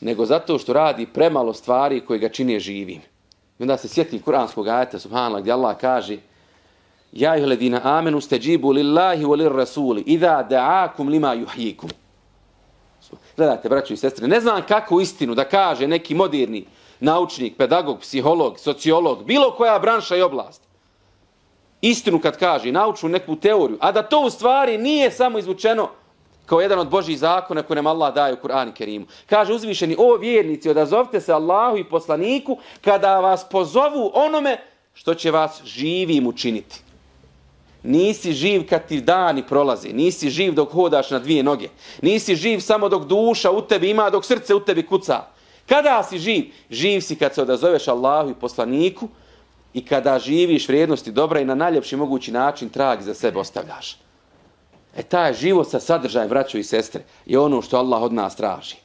nego 0.00 0.26
zato 0.26 0.58
što 0.58 0.72
radi 0.72 1.06
premalo 1.06 1.54
stvari 1.54 2.00
koje 2.06 2.18
ga 2.18 2.28
čine 2.28 2.60
živim. 2.60 3.00
I 3.58 3.62
onda 3.62 3.76
se 3.76 3.88
sjeti 3.88 4.22
kuranskog 4.22 4.68
ajeta, 4.68 4.98
subhanallah, 4.98 5.40
gdje 5.40 5.52
Allah 5.52 5.76
kaže 5.80 6.18
Ja 7.16 7.36
ih 7.36 7.46
ledina 7.46 7.80
amenu 7.84 8.20
steđibu 8.20 8.70
lillahi 8.70 9.24
wa 9.24 9.36
lir 9.36 9.52
rasuli 9.52 10.02
idha 10.06 10.46
da'akum 10.50 11.08
lima 11.08 11.32
juhikum. 11.34 11.90
Gledajte, 13.36 13.68
braćo 13.68 13.94
i 13.94 13.96
sestre, 13.96 14.28
ne 14.28 14.40
znam 14.40 14.62
kako 14.68 15.00
istinu 15.00 15.34
da 15.34 15.44
kaže 15.44 15.88
neki 15.88 16.14
moderni 16.14 16.64
naučnik, 17.00 17.56
pedagog, 17.56 18.00
psiholog, 18.00 18.58
sociolog, 18.58 19.24
bilo 19.24 19.50
koja 19.50 19.78
branša 19.78 20.16
i 20.16 20.22
oblast. 20.22 20.62
Istinu 21.80 22.20
kad 22.20 22.38
kaže, 22.38 22.72
naučnu 22.72 23.08
neku 23.08 23.36
teoriju, 23.36 23.78
a 23.80 23.92
da 23.92 24.02
to 24.02 24.20
u 24.20 24.30
stvari 24.30 24.78
nije 24.78 25.10
samo 25.10 25.38
izvučeno 25.38 25.88
kao 26.46 26.60
jedan 26.60 26.78
od 26.78 26.90
Božih 26.90 27.18
zakona 27.18 27.62
koje 27.62 27.76
nam 27.76 27.86
Allah 27.86 28.14
daje 28.14 28.34
u 28.34 28.36
Kur'an 28.36 28.68
i 28.68 28.74
Kerimu. 28.74 29.06
Kaže 29.26 29.52
uzvišeni, 29.52 29.96
o 29.98 30.16
vjernici, 30.16 30.70
odazovte 30.70 31.20
se 31.20 31.32
Allahu 31.32 31.76
i 31.76 31.84
poslaniku 31.84 32.58
kada 32.80 33.20
vas 33.20 33.48
pozovu 33.50 34.10
onome 34.14 34.58
što 34.94 35.14
će 35.14 35.30
vas 35.30 35.62
živim 35.64 36.26
učiniti. 36.26 36.85
Nisi 37.86 38.32
živ 38.32 38.66
kad 38.68 38.86
ti 38.86 39.00
dani 39.00 39.42
prolaze. 39.46 39.88
Nisi 39.88 40.30
živ 40.30 40.54
dok 40.54 40.72
hodaš 40.72 41.10
na 41.10 41.18
dvije 41.18 41.42
noge. 41.42 41.68
Nisi 42.02 42.36
živ 42.36 42.60
samo 42.60 42.88
dok 42.88 43.04
duša 43.04 43.50
u 43.50 43.62
tebi 43.62 43.90
ima, 43.90 44.10
dok 44.10 44.24
srce 44.24 44.54
u 44.54 44.60
tebi 44.60 44.86
kuca. 44.86 45.22
Kada 45.68 46.02
si 46.02 46.18
živ? 46.18 46.44
Živ 46.70 47.00
si 47.00 47.16
kad 47.16 47.34
se 47.34 47.42
odazoveš 47.42 47.88
Allahu 47.88 48.30
i 48.30 48.34
poslaniku 48.34 49.08
i 49.74 49.84
kada 49.84 50.18
živiš 50.18 50.68
vrijednosti 50.68 51.12
dobra 51.12 51.40
i 51.40 51.44
na 51.44 51.54
najljepši 51.54 51.96
mogući 51.96 52.32
način 52.32 52.68
trag 52.68 53.02
za 53.02 53.14
sebe 53.14 53.38
ostavljaš. 53.38 53.96
E 54.96 55.02
taj 55.02 55.34
život 55.34 55.70
sa 55.70 55.80
sadržajem, 55.80 56.28
braćo 56.28 56.58
i 56.58 56.64
sestre, 56.64 57.02
je 57.26 57.38
ono 57.38 57.62
što 57.62 57.76
Allah 57.76 58.02
od 58.02 58.12
nas 58.12 58.36
traži. 58.36 58.76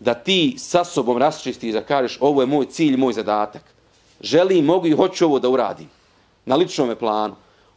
Da 0.00 0.14
ti 0.14 0.54
sa 0.58 0.84
sobom 0.84 1.18
rasčistiš 1.18 1.72
da 1.72 1.82
kažeš 1.82 2.18
ovo 2.20 2.42
je 2.42 2.46
moj 2.46 2.66
cilj, 2.66 2.96
moj 2.96 3.12
zadatak. 3.12 3.62
Želim, 4.20 4.64
mogu 4.64 4.86
i 4.86 4.92
hoću 4.92 5.24
ovo 5.24 5.38
da 5.38 5.48
uradim. 5.48 5.88
Na 6.44 6.56
ličnom 6.56 6.96
planu. 6.98 7.34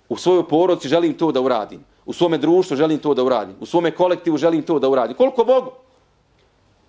U 0.09 0.17
svojoj 0.17 0.47
porodci 0.47 0.87
želim 0.87 1.13
to 1.13 1.31
da 1.31 1.41
uradim. 1.41 1.83
U 2.05 2.13
svome 2.13 2.37
društvu 2.37 2.77
želim 2.77 2.99
to 2.99 3.13
da 3.13 3.23
uradim. 3.23 3.55
U 3.59 3.65
svome 3.65 3.91
kolektivu 3.91 4.37
želim 4.37 4.61
to 4.61 4.79
da 4.79 4.89
uradim. 4.89 5.17
Koliko 5.17 5.45
mogu? 5.45 5.71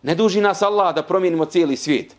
Ne 0.02 0.14
duži 0.14 0.40
nas 0.40 0.62
Allah 0.62 0.94
da 0.94 1.02
promijenimo 1.02 1.44
cijeli 1.44 1.76
svijet. 1.76 2.16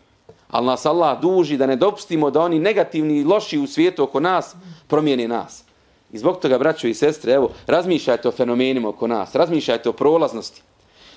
Ali 0.50 0.66
nas 0.66 0.86
Allah 0.86 1.20
duži 1.20 1.56
da 1.56 1.66
ne 1.66 1.76
dopustimo 1.76 2.30
da 2.30 2.40
oni 2.40 2.58
negativni 2.58 3.18
i 3.18 3.24
loši 3.24 3.58
u 3.58 3.66
svijetu 3.66 4.02
oko 4.02 4.20
nas 4.20 4.54
promijene 4.86 5.28
nas. 5.28 5.64
I 6.12 6.18
zbog 6.18 6.38
toga, 6.38 6.58
braćo 6.58 6.88
i 6.88 6.94
sestre, 6.94 7.32
evo, 7.32 7.50
razmišljajte 7.66 8.28
o 8.28 8.32
fenomenima 8.32 8.88
oko 8.88 9.06
nas. 9.06 9.34
Razmišljajte 9.34 9.88
o 9.88 9.92
prolaznosti 9.92 10.62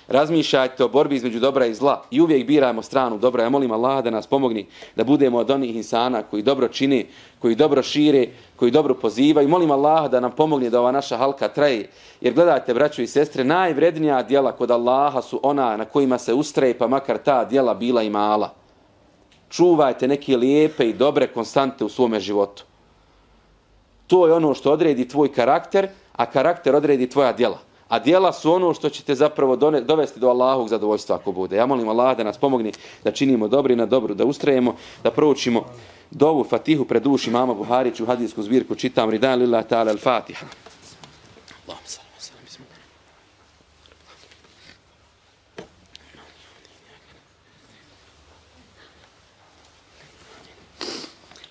razmišljajte 0.08 0.84
o 0.84 0.88
borbi 0.88 1.16
između 1.16 1.40
dobra 1.40 1.66
i 1.66 1.74
zla 1.74 2.02
i 2.10 2.20
uvijek 2.20 2.46
birajmo 2.46 2.82
stranu 2.82 3.18
dobra. 3.18 3.42
Ja 3.42 3.48
molim 3.48 3.72
Allah 3.72 4.04
da 4.04 4.10
nas 4.10 4.26
pomogni 4.26 4.66
da 4.96 5.04
budemo 5.04 5.38
od 5.38 5.50
onih 5.50 5.76
insana 5.76 6.22
koji 6.22 6.42
dobro 6.42 6.68
čini, 6.68 7.06
koji 7.38 7.54
dobro 7.54 7.82
šire, 7.82 8.26
koji 8.56 8.70
dobro 8.70 8.94
poziva 8.94 9.42
i 9.42 9.46
molim 9.46 9.70
Allah 9.70 10.10
da 10.10 10.20
nam 10.20 10.30
pomogne 10.30 10.70
da 10.70 10.80
ova 10.80 10.92
naša 10.92 11.16
halka 11.16 11.48
traje. 11.48 11.88
Jer 12.20 12.34
gledajte, 12.34 12.74
braćo 12.74 13.02
i 13.02 13.06
sestre, 13.06 13.44
najvrednija 13.44 14.22
djela 14.22 14.52
kod 14.52 14.70
Allaha 14.70 15.22
su 15.22 15.40
ona 15.42 15.76
na 15.76 15.84
kojima 15.84 16.18
se 16.18 16.34
ustraje, 16.34 16.78
pa 16.78 16.86
makar 16.86 17.18
ta 17.18 17.44
djela 17.44 17.74
bila 17.74 18.02
i 18.02 18.10
mala. 18.10 18.54
Čuvajte 19.50 20.08
neke 20.08 20.36
lijepe 20.36 20.88
i 20.88 20.92
dobre 20.92 21.26
konstante 21.26 21.84
u 21.84 21.88
svome 21.88 22.20
životu. 22.20 22.64
To 24.06 24.26
je 24.26 24.32
ono 24.32 24.54
što 24.54 24.72
odredi 24.72 25.08
tvoj 25.08 25.32
karakter, 25.32 25.88
a 26.16 26.26
karakter 26.26 26.74
odredi 26.74 27.08
tvoja 27.08 27.32
djela. 27.32 27.65
A 27.88 27.98
dijela 27.98 28.32
su 28.32 28.52
ono 28.52 28.74
što 28.74 28.88
ćete 28.88 29.14
zapravo 29.14 29.56
dovesti 29.56 30.20
do 30.20 30.28
Allahovog 30.28 30.68
zadovoljstva 30.68 31.16
ako 31.16 31.32
bude. 31.32 31.56
Ja 31.56 31.66
molim 31.66 31.88
Allah 31.88 32.16
da 32.16 32.24
nas 32.24 32.38
pomogni 32.38 32.72
da 33.04 33.12
činimo 33.12 33.48
dobri 33.48 33.76
na 33.76 33.86
dobru, 33.86 34.14
da 34.14 34.24
ustrajemo, 34.24 34.76
da 35.02 35.10
proučimo 35.10 35.64
dovu 36.10 36.44
Fatihu 36.44 36.84
pred 36.84 37.02
duši 37.02 37.30
mama 37.30 37.54
Buhariću 37.54 38.02
u 38.02 38.06
hadijsku 38.06 38.42
zbirku. 38.42 38.74
Čitam 38.74 39.10
Ridan 39.10 39.38
Lillah 39.38 39.64
ta'ala 39.68 39.90
al-Fatiha. 39.90 40.46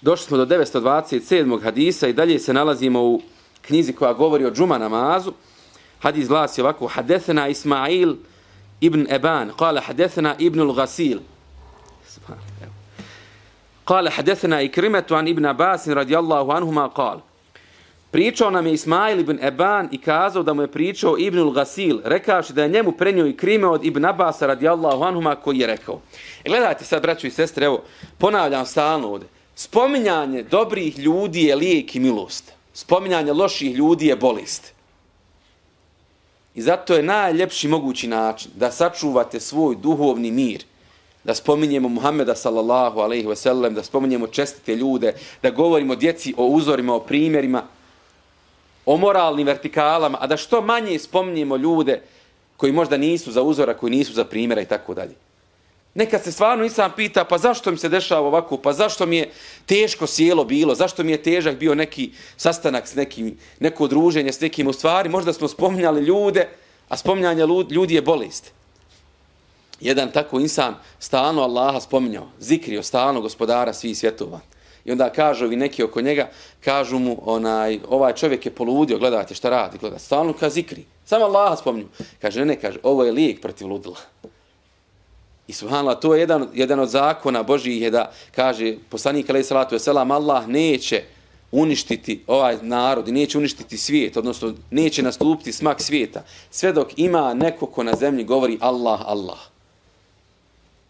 Došli 0.01 0.27
smo 0.27 0.37
do 0.37 0.45
927. 0.45 1.61
hadisa 1.61 2.07
i 2.07 2.13
dalje 2.13 2.39
se 2.39 2.53
nalazimo 2.53 3.01
u 3.03 3.21
knjizi 3.61 3.93
koja 3.93 4.13
govori 4.13 4.45
o 4.45 4.51
džuma 4.51 4.77
namazu. 4.77 5.33
Hadis 6.05 6.27
glasi 6.27 6.61
ovako, 6.61 6.87
hadethena 6.87 7.47
Ismail 7.47 8.15
ibn 8.81 9.07
Eban, 9.09 9.51
kala 9.57 9.81
hadethena 9.81 10.35
ibn 10.39 10.59
al-Ghasil. 10.59 11.19
Kala 13.85 14.11
hadethena 14.11 14.61
Ikrimetu 14.61 15.15
an 15.15 15.27
ibn 15.27 15.45
Abasin 15.45 15.93
radijallahu 15.93 16.51
anhuma 16.51 16.89
kala. 16.89 17.21
Pričao 18.11 18.51
nam 18.51 18.67
je 18.67 18.73
Ismail 18.73 19.19
ibn 19.19 19.39
Eban 19.41 19.89
i 19.91 19.97
kazao 19.97 20.43
da 20.43 20.53
mu 20.53 20.61
je 20.61 20.71
pričao 20.71 21.17
Ibn 21.17 21.39
al-Ghasil, 21.39 21.99
rekaoši 22.03 22.53
da 22.53 22.63
je 22.63 22.69
njemu 22.69 22.91
prenio 22.91 23.27
i 23.27 23.37
krime 23.37 23.67
od 23.67 23.85
Ibn 23.85 24.05
Abbasa 24.05 24.47
radijallahu 24.47 25.03
anhuma 25.03 25.35
koji 25.35 25.57
je 25.57 25.67
rekao. 25.67 26.01
E, 26.43 26.49
gledajte 26.49 26.85
sad, 26.85 27.01
braću 27.01 27.27
i 27.27 27.31
sestre, 27.31 27.65
evo, 27.65 27.83
ponavljam 28.17 28.65
stalno 28.65 29.07
ovdje. 29.07 29.27
Spominjanje 29.55 30.43
dobrih 30.43 30.99
ljudi 30.99 31.43
je 31.43 31.55
lijek 31.55 31.95
i 31.95 31.99
milost. 31.99 32.53
Spominjanje 32.73 33.33
loših 33.33 33.75
ljudi 33.75 34.07
je 34.07 34.15
bolest. 34.15 34.74
I 36.55 36.61
zato 36.61 36.93
je 36.93 37.03
najljepši 37.03 37.67
mogući 37.67 38.07
način 38.07 38.51
da 38.55 38.71
sačuvate 38.71 39.39
svoj 39.39 39.75
duhovni 39.75 40.31
mir, 40.31 40.63
da 41.23 41.35
spominjemo 41.35 41.89
Muhameda 41.89 42.35
sallallahu 42.35 42.99
alaihi 42.99 43.27
ve 43.27 43.35
sellem, 43.35 43.73
da 43.73 43.83
spominjemo 43.83 44.27
čestite 44.27 44.75
ljude, 44.75 45.13
da 45.41 45.49
govorimo 45.49 45.95
djeci 45.95 46.33
o 46.37 46.45
uzorima, 46.45 46.95
o 46.95 46.99
primjerima, 46.99 47.63
o 48.85 48.97
moralnim 48.97 49.47
vertikalama, 49.47 50.17
a 50.21 50.27
da 50.27 50.37
što 50.37 50.61
manje 50.61 50.99
spominjemo 50.99 51.57
ljude 51.57 52.01
koji 52.57 52.71
možda 52.71 52.97
nisu 52.97 53.31
za 53.31 53.41
uzora, 53.41 53.73
koji 53.73 53.91
nisu 53.91 54.13
za 54.13 54.25
primjera 54.25 54.61
i 54.61 54.65
tako 54.65 54.93
dalje. 54.93 55.15
Nekad 55.95 56.23
se 56.23 56.31
stvarno 56.31 56.63
nisam 56.63 56.91
pita, 56.95 57.23
pa 57.23 57.37
zašto 57.37 57.71
mi 57.71 57.77
se 57.77 57.89
dešava 57.89 58.27
ovako, 58.27 58.57
pa 58.57 58.73
zašto 58.73 59.05
mi 59.05 59.17
je 59.17 59.31
teško 59.65 60.07
sjelo 60.07 60.43
bilo, 60.43 60.75
zašto 60.75 61.03
mi 61.03 61.11
je 61.11 61.23
težak 61.23 61.57
bio 61.57 61.75
neki 61.75 62.11
sastanak 62.37 62.87
s 62.87 62.95
nekim, 62.95 63.37
neko 63.59 63.87
druženje 63.87 64.33
s 64.33 64.41
nekim 64.41 64.67
u 64.67 64.73
stvari, 64.73 65.09
možda 65.09 65.33
smo 65.33 65.47
spominjali 65.47 66.01
ljude, 66.01 66.47
a 66.89 66.97
spominjanje 66.97 67.43
ljudi 67.69 67.95
je 67.95 68.01
bolest. 68.01 68.51
Jedan 69.79 70.11
tako 70.11 70.39
insan 70.39 70.75
stalno 70.99 71.41
Allaha 71.41 71.79
spominjao, 71.79 72.27
zikrio 72.39 72.83
stalno 72.83 73.21
gospodara 73.21 73.73
svih 73.73 73.97
svjetova. 73.97 74.39
I 74.85 74.91
onda 74.91 75.09
kažu 75.09 75.51
i 75.51 75.55
neki 75.55 75.83
oko 75.83 76.01
njega, 76.01 76.29
kažu 76.63 76.99
mu, 76.99 77.17
onaj, 77.25 77.79
ovaj 77.89 78.13
čovjek 78.13 78.45
je 78.45 78.55
poludio, 78.55 78.97
gledajte 78.97 79.35
šta 79.35 79.49
radi, 79.49 79.77
gledajte, 79.77 80.05
stalno 80.05 80.33
ka 80.33 80.49
zikri. 80.49 80.85
Samo 81.05 81.25
Allaha 81.25 81.55
spominju. 81.55 81.87
Kaže, 82.21 82.39
ne, 82.39 82.45
ne, 82.45 82.61
kaže, 82.61 82.79
ovo 82.83 83.03
je 83.03 83.11
lijek 83.11 83.41
protiv 83.41 83.67
ludila. 83.67 83.97
I 85.47 85.53
subhanallah, 85.53 85.99
to 85.99 86.13
je 86.15 86.19
jedan, 86.19 86.47
jedan 86.53 86.79
od 86.79 86.89
zakona 86.89 87.43
Božijih 87.43 87.81
je 87.81 87.91
da 87.91 88.11
kaže 88.35 88.75
poslanik 88.89 89.29
alaih 89.29 89.45
salatu 89.45 89.75
wasalam, 89.75 90.13
Allah 90.13 90.47
neće 90.47 91.03
uništiti 91.51 92.23
ovaj 92.27 92.57
narod 92.61 93.07
i 93.07 93.11
neće 93.11 93.37
uništiti 93.37 93.77
svijet, 93.77 94.17
odnosno 94.17 94.53
neće 94.71 95.03
nastupiti 95.03 95.53
smak 95.53 95.81
svijeta, 95.81 96.23
sve 96.51 96.73
dok 96.73 96.87
ima 96.97 97.33
neko 97.33 97.65
ko 97.65 97.83
na 97.83 97.93
zemlji 97.93 98.23
govori 98.23 98.57
Allah, 98.61 99.01
Allah. 99.05 99.39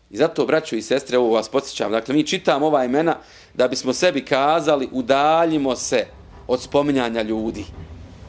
I 0.09 0.17
zato, 0.17 0.45
braćo 0.45 0.75
i 0.75 0.81
sestre, 0.81 1.17
ovo 1.17 1.33
vas 1.33 1.49
podsjećam. 1.49 1.91
Dakle, 1.91 2.15
mi 2.15 2.27
čitamo 2.27 2.65
ova 2.65 2.85
imena 2.85 3.17
da 3.53 3.67
bismo 3.67 3.93
sebi 3.93 4.25
kazali 4.25 4.89
udaljimo 4.91 5.75
se 5.75 6.05
od 6.47 6.61
spominjanja 6.61 7.21
ljudi. 7.21 7.65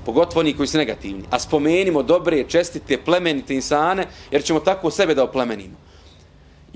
Pogotovo 0.06 0.40
oni 0.40 0.56
koji 0.56 0.66
su 0.66 0.78
negativni. 0.78 1.22
A 1.30 1.38
spomenimo 1.38 2.02
dobre, 2.02 2.44
čestite, 2.48 2.98
plemenite 3.04 3.54
insane, 3.54 4.06
jer 4.30 4.44
ćemo 4.44 4.60
tako 4.60 4.90
sebe 4.90 5.14
da 5.14 5.24
oplemenimo 5.24 5.85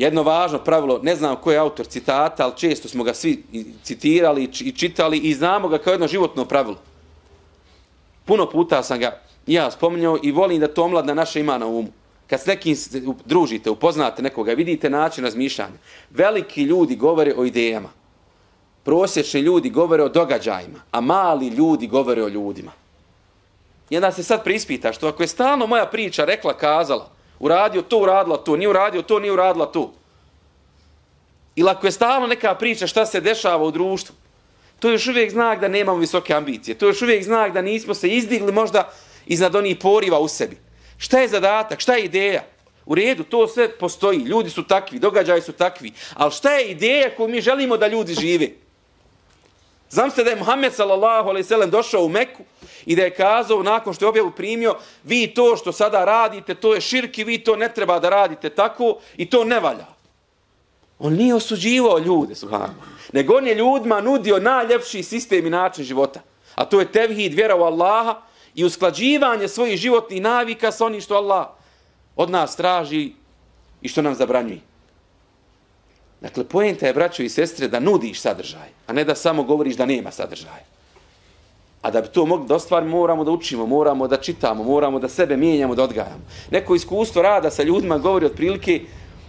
jedno 0.01 0.23
važno 0.23 0.59
pravilo, 0.59 1.01
ne 1.03 1.15
znam 1.17 1.37
ko 1.37 1.53
je 1.53 1.59
autor 1.59 1.87
citata, 1.87 2.45
ali 2.45 2.57
često 2.57 2.89
smo 2.89 3.05
ga 3.05 3.15
svi 3.15 3.43
citirali 3.83 4.45
i 4.45 4.73
čitali 4.73 5.19
i 5.19 5.35
znamo 5.35 5.69
ga 5.69 5.79
kao 5.79 5.93
jedno 5.93 6.09
životno 6.09 6.45
pravilo. 6.45 6.79
Puno 8.25 8.51
puta 8.51 8.83
sam 8.83 8.99
ga 8.99 9.21
ja 9.47 9.71
spominjao 9.71 10.19
i 10.23 10.33
volim 10.33 10.61
da 10.61 10.69
to 10.69 10.85
omladna 10.85 11.15
naša 11.15 11.39
ima 11.39 11.59
na 11.59 11.67
umu. 11.67 11.89
Kad 12.27 12.41
s 12.41 12.47
nekim 12.47 12.77
družite, 13.25 13.71
upoznate 13.71 14.23
nekoga, 14.23 14.53
vidite 14.53 14.91
način 14.91 15.25
razmišljanja. 15.25 15.77
Veliki 16.11 16.63
ljudi 16.63 16.97
govore 16.97 17.35
o 17.37 17.45
idejama. 17.45 17.89
Prosječni 18.85 19.41
ljudi 19.41 19.71
govore 19.71 20.03
o 20.03 20.09
događajima, 20.09 20.81
a 20.91 21.01
mali 21.01 21.49
ljudi 21.49 21.87
govore 21.87 22.25
o 22.25 22.29
ljudima. 22.29 22.73
I 23.91 23.97
onda 23.97 24.13
se 24.13 24.23
sad 24.23 24.45
prispitaš, 24.45 24.97
što 24.97 25.09
ako 25.09 25.23
je 25.23 25.29
stalno 25.29 25.67
moja 25.67 25.87
priča 25.87 26.25
rekla, 26.25 26.57
kazala, 26.57 27.11
uradio 27.41 27.83
to, 27.83 27.99
uradila 27.99 28.37
to, 28.37 28.57
nije 28.57 28.69
uradio 28.69 29.03
to, 29.03 29.19
nije 29.19 29.33
uradila 29.33 29.67
to. 29.67 29.93
Ili 31.57 31.71
ako 31.71 31.87
je 31.87 31.93
stalno 31.93 32.27
neka 32.27 32.55
priča 32.55 32.87
šta 32.87 33.07
se 33.07 33.21
dešava 33.21 33.65
u 33.65 33.71
društvu, 33.71 34.15
to 34.79 34.89
je 34.89 34.93
još 34.93 35.07
uvijek 35.07 35.31
znak 35.31 35.61
da 35.61 35.69
nemamo 35.69 35.99
visoke 35.99 36.35
ambicije. 36.35 36.75
To 36.79 36.87
je 36.87 36.91
još 36.91 37.03
uvijek 37.03 37.25
znak 37.25 37.53
da 37.53 37.63
nismo 37.63 37.95
se 37.95 38.09
izdigli 38.09 38.53
možda 38.53 38.93
iznad 39.27 39.55
onih 39.55 39.77
poriva 39.77 40.19
u 40.19 40.29
sebi. 40.29 40.57
Šta 40.99 41.21
je 41.21 41.29
zadatak? 41.29 41.81
Šta 41.81 41.95
je 41.95 42.05
ideja? 42.05 42.45
U 42.87 42.95
redu, 42.95 43.25
to 43.25 43.49
sve 43.49 43.69
postoji. 43.79 44.19
Ljudi 44.19 44.51
su 44.51 44.63
takvi, 44.67 44.99
događaji 44.99 45.43
su 45.43 45.53
takvi. 45.53 45.93
Ali 46.15 46.33
šta 46.33 46.53
je 46.53 46.71
ideja 46.71 47.11
koju 47.17 47.29
mi 47.29 47.41
želimo 47.41 47.77
da 47.77 47.87
ljudi 47.87 48.15
žive? 48.15 48.49
Znam 49.91 50.11
se 50.11 50.25
da 50.25 50.31
je 50.31 50.37
Muhammed 50.37 50.75
sallallahu 50.75 51.29
alaihi 51.29 51.49
sallam 51.49 51.71
došao 51.71 52.05
u 52.05 52.09
Meku 52.09 52.43
i 52.87 52.97
da 52.97 53.03
je 53.03 53.15
kazao 53.15 53.63
nakon 53.63 53.95
što 53.95 54.05
je 54.05 54.09
objavu 54.09 54.31
primio 54.31 54.75
vi 55.05 55.27
to 55.35 55.57
što 55.57 55.73
sada 55.73 56.05
radite, 56.05 56.55
to 56.55 56.75
je 56.75 56.81
širki, 56.81 57.25
vi 57.25 57.39
to 57.39 57.57
ne 57.57 57.69
treba 57.75 57.99
da 57.99 58.09
radite 58.09 58.51
tako 58.51 58.99
i 59.17 59.31
to 59.31 59.45
ne 59.45 59.61
valja. 59.61 59.87
On 60.99 61.13
nije 61.13 61.35
osuđivao 61.35 61.99
ljude, 61.99 62.35
suhano. 62.35 62.75
Nego 63.13 63.35
on 63.35 63.47
je 63.47 63.55
ljudima 63.55 64.01
nudio 64.01 64.39
najljepši 64.39 65.03
sistem 65.03 65.47
i 65.47 65.51
način 65.51 65.85
života. 65.85 66.21
A 66.55 66.65
to 66.65 66.81
je 66.81 66.93
tevhid, 66.93 67.35
vjera 67.35 67.57
u 67.57 67.63
Allaha 67.63 68.21
i 68.55 68.65
usklađivanje 68.65 69.49
svojih 69.49 69.81
životnih 69.81 70.23
navika 70.23 70.73
sa 70.73 70.87
onim 70.87 71.01
što 71.01 71.15
Allah 71.15 71.47
od 72.17 72.31
nas 72.31 72.57
traži 72.57 73.13
i 73.83 73.89
što 73.89 74.03
nam 74.03 74.15
zabranjuje. 74.15 74.70
Dakle, 76.21 76.45
pojenta 76.45 76.87
je, 76.87 76.95
braćo 76.95 77.23
i 77.23 77.29
sestre, 77.29 77.69
da 77.69 77.81
nudiš 77.81 78.21
sadržaj, 78.21 78.69
a 78.87 78.93
ne 78.93 79.05
da 79.05 79.15
samo 79.15 79.43
govoriš 79.43 79.77
da 79.77 79.87
nema 79.87 80.11
sadržaja. 80.11 80.65
A 81.83 81.91
da 81.91 82.01
bi 82.01 82.09
to 82.09 82.27
mogli 82.27 82.49
da 82.49 82.55
ostvari, 82.55 82.87
moramo 82.87 83.25
da 83.25 83.31
učimo, 83.31 83.67
moramo 83.67 84.09
da 84.09 84.17
čitamo, 84.17 84.65
moramo 84.65 84.99
da 84.99 85.09
sebe 85.09 85.37
mijenjamo, 85.37 85.75
da 85.75 85.83
odgajamo. 85.83 86.25
Neko 86.51 86.75
iskustvo 86.75 87.23
rada 87.23 87.51
sa 87.51 87.63
ljudima 87.63 87.99
govori 87.99 88.27
otprilike, 88.27 88.81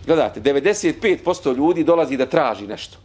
gledajte, 0.05 0.41
95% 0.41 1.55
ljudi 1.55 1.83
dolazi 1.83 2.17
da 2.17 2.25
traži 2.25 2.67
nešto. 2.67 2.97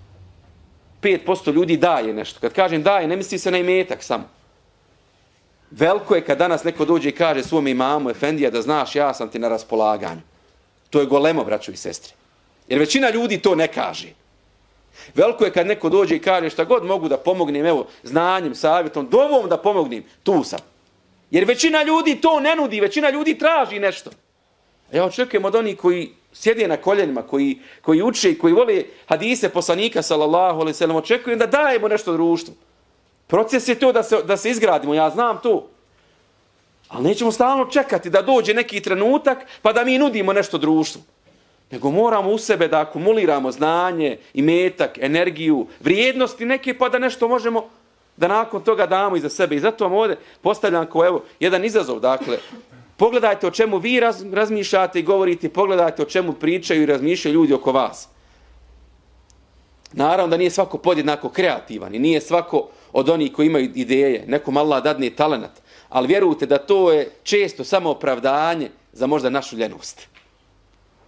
5% 1.02 1.52
ljudi 1.52 1.76
daje 1.76 2.14
nešto. 2.14 2.40
Kad 2.40 2.52
kažem 2.52 2.82
daje, 2.82 3.06
ne 3.06 3.16
misli 3.16 3.38
se 3.38 3.50
na 3.50 3.58
imetak 3.58 4.02
samo. 4.02 4.24
Veliko 5.70 6.14
je 6.14 6.24
kad 6.24 6.38
danas 6.38 6.64
neko 6.64 6.84
dođe 6.84 7.08
i 7.08 7.12
kaže 7.12 7.42
svome 7.42 7.70
imamu, 7.70 8.10
Efendija, 8.10 8.50
da 8.50 8.62
znaš, 8.62 8.96
ja 8.96 9.14
sam 9.14 9.28
ti 9.28 9.38
na 9.38 9.48
raspolaganju. 9.48 10.20
To 10.90 11.00
je 11.00 11.06
golemo, 11.06 11.44
braćo 11.44 11.72
i 11.72 11.76
sestre. 11.76 12.14
Jer 12.68 12.78
većina 12.78 13.10
ljudi 13.10 13.38
to 13.38 13.54
ne 13.54 13.68
kaže. 13.68 14.08
Veliko 15.14 15.44
je 15.44 15.52
kad 15.52 15.66
neko 15.66 15.88
dođe 15.88 16.16
i 16.16 16.22
kaže 16.22 16.50
šta 16.50 16.64
god 16.64 16.84
mogu 16.84 17.08
da 17.08 17.16
pomognem, 17.16 17.66
evo, 17.66 17.86
znanjem, 18.02 18.54
savjetom, 18.54 19.08
dovom 19.10 19.48
da 19.48 19.56
pomognem, 19.56 20.04
tu 20.22 20.44
sam. 20.44 20.58
Jer 21.30 21.44
većina 21.44 21.82
ljudi 21.82 22.20
to 22.20 22.40
ne 22.40 22.56
nudi, 22.56 22.80
većina 22.80 23.10
ljudi 23.10 23.38
traži 23.38 23.78
nešto. 23.78 24.10
Ja 24.92 25.04
očekujem 25.04 25.44
od 25.44 25.54
onih 25.54 25.76
koji 25.76 26.10
sjede 26.32 26.68
na 26.68 26.76
koljenima, 26.76 27.22
koji, 27.22 27.58
koji 27.82 28.02
uče 28.02 28.30
i 28.30 28.38
koji 28.38 28.52
vole 28.52 28.82
hadise 29.06 29.48
poslanika, 29.48 30.02
sallallahu 30.02 30.60
alaihi 30.60 30.76
sallam, 30.76 30.96
očekujem 30.96 31.38
da 31.38 31.46
dajemo 31.46 31.88
nešto 31.88 32.12
društvu. 32.12 32.54
Proces 33.26 33.68
je 33.68 33.74
to 33.74 33.92
da 33.92 34.02
se, 34.02 34.22
da 34.22 34.36
se 34.36 34.50
izgradimo, 34.50 34.94
ja 34.94 35.10
znam 35.10 35.40
to. 35.42 35.68
Ali 36.88 37.04
nećemo 37.04 37.32
stalno 37.32 37.64
čekati 37.64 38.10
da 38.10 38.22
dođe 38.22 38.54
neki 38.54 38.80
trenutak 38.80 39.38
pa 39.62 39.72
da 39.72 39.84
mi 39.84 39.98
nudimo 39.98 40.32
nešto 40.32 40.58
društvu. 40.58 41.02
Nego 41.70 41.90
moramo 41.90 42.30
u 42.30 42.38
sebe 42.38 42.68
da 42.68 42.80
akumuliramo 42.80 43.52
znanje, 43.52 44.18
imetak, 44.34 44.98
energiju, 44.98 45.66
vrijednosti 45.80 46.44
neke 46.44 46.78
pa 46.78 46.88
da 46.88 46.98
nešto 46.98 47.28
možemo 47.28 47.68
da 48.16 48.28
nakon 48.28 48.62
toga 48.62 48.86
damo 48.86 49.16
iza 49.16 49.28
sebe. 49.28 49.56
I 49.56 49.60
zato 49.60 49.84
vam 49.84 49.92
ovdje 49.92 50.16
postavljam 50.40 50.86
kao 50.86 51.06
evo, 51.06 51.24
jedan 51.40 51.64
izazov. 51.64 52.00
Dakle, 52.00 52.38
pogledajte 52.96 53.46
o 53.46 53.50
čemu 53.50 53.78
vi 53.78 54.00
raz, 54.00 54.24
razmišljate 54.32 55.00
i 55.00 55.02
govorite, 55.02 55.48
pogledajte 55.48 56.02
o 56.02 56.06
čemu 56.06 56.32
pričaju 56.32 56.82
i 56.82 56.86
razmišljaju 56.86 57.34
ljudi 57.34 57.54
oko 57.54 57.72
vas. 57.72 58.08
Naravno 59.92 60.30
da 60.30 60.36
nije 60.36 60.50
svako 60.50 60.78
podjednako 60.78 61.28
kreativan 61.28 61.94
i 61.94 61.98
nije 61.98 62.20
svako 62.20 62.68
od 62.92 63.08
onih 63.08 63.32
koji 63.32 63.46
imaju 63.46 63.70
ideje. 63.74 64.24
Nekom 64.26 64.56
Allah 64.56 64.82
dadne 64.82 65.10
talenat. 65.10 65.62
Ali 65.88 66.08
vjerujte 66.08 66.46
da 66.46 66.58
to 66.58 66.92
je 66.92 67.10
često 67.22 67.64
samo 67.64 67.90
opravdanje 67.90 68.70
za 68.92 69.06
možda 69.06 69.30
našu 69.30 69.56
ljenost. 69.56 70.08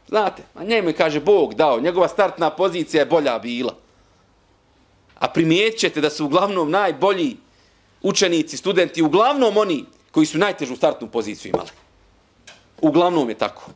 Znate, 0.09 0.43
a 0.55 0.65
njemu 0.65 0.93
kaže 0.97 1.21
Bog 1.21 1.55
dao, 1.55 1.81
njegova 1.81 2.09
startna 2.09 2.51
pozicija 2.51 3.03
je 3.03 3.07
bolja 3.07 3.39
bila. 3.39 3.75
A 5.19 5.29
primijećete 5.29 6.01
da 6.01 6.11
su 6.11 6.25
uglavnom 6.25 6.71
najbolji 6.71 7.37
učenici, 8.03 8.57
studenti, 8.57 9.03
uglavnom 9.03 9.57
oni 9.57 9.85
koji 10.11 10.27
su 10.27 10.39
najtežu 10.39 10.77
startnu 10.77 11.09
poziciju 11.09 11.51
imali. 11.51 11.71
Uglavnom 12.81 13.29
je 13.29 13.35
tako. 13.35 13.71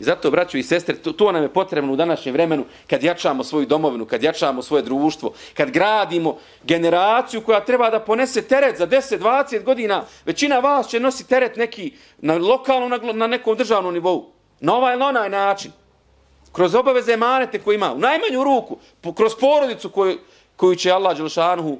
I 0.00 0.04
zato, 0.04 0.30
braćo 0.30 0.58
i 0.58 0.62
sestre, 0.62 0.94
to, 0.94 1.12
to 1.12 1.32
nam 1.32 1.42
je 1.42 1.52
potrebno 1.52 1.92
u 1.92 1.96
današnjem 1.96 2.32
vremenu 2.32 2.64
kad 2.86 3.02
jačamo 3.02 3.44
svoju 3.44 3.66
domovinu, 3.66 4.06
kad 4.06 4.22
jačamo 4.22 4.62
svoje 4.62 4.82
društvo, 4.82 5.32
kad 5.54 5.70
gradimo 5.70 6.38
generaciju 6.64 7.40
koja 7.40 7.64
treba 7.64 7.90
da 7.90 8.00
ponese 8.00 8.42
teret 8.42 8.78
za 8.78 8.86
10-20 8.86 9.62
godina. 9.64 10.04
Većina 10.24 10.58
vas 10.58 10.88
će 10.88 11.00
nositi 11.00 11.28
teret 11.28 11.56
neki 11.56 11.92
na 12.18 12.34
lokalnom, 12.34 12.90
na, 12.90 13.12
na 13.12 13.26
nekom 13.26 13.56
državnom 13.56 13.94
nivou. 13.94 14.37
Na 14.60 14.74
ovaj 14.74 14.94
ili 14.94 15.02
onaj 15.02 15.30
način. 15.30 15.72
Kroz 16.52 16.74
obaveze 16.74 17.12
emanete 17.12 17.58
koje 17.58 17.74
ima. 17.74 17.92
U 17.92 17.98
najmanju 17.98 18.44
ruku. 18.44 18.78
Po, 19.00 19.12
kroz 19.12 19.32
porodicu 19.40 19.90
koju, 19.90 20.18
koju 20.56 20.76
će 20.76 20.90
Allah 20.90 21.16
Đelšanuhu 21.16 21.78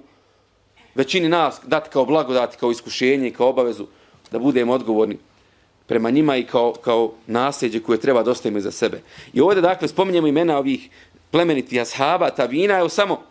većini 0.95 1.29
nas 1.29 1.61
dati 1.67 1.91
kao 1.91 2.05
blagodati, 2.05 2.57
kao 2.57 2.71
iskušenje 2.71 3.29
i 3.29 3.33
kao 3.33 3.49
obavezu 3.49 3.87
da 4.31 4.39
budemo 4.39 4.73
odgovorni 4.73 5.19
prema 5.87 6.11
njima 6.11 6.37
i 6.37 6.47
kao, 6.47 6.73
kao 6.73 7.13
nasljeđe 7.27 7.81
koje 7.81 8.01
treba 8.01 8.23
da 8.23 8.31
ostavimo 8.31 8.61
za 8.61 8.71
sebe. 8.71 9.03
I 9.33 9.41
ovdje, 9.41 9.63
dakle, 9.63 9.89
spominjemo 9.89 10.27
imena 10.27 10.59
ovih 10.59 10.89
plemeniti 11.31 11.81
ashaba, 11.81 12.31
tabina, 12.31 12.75
je 12.75 12.89
samo 12.89 13.23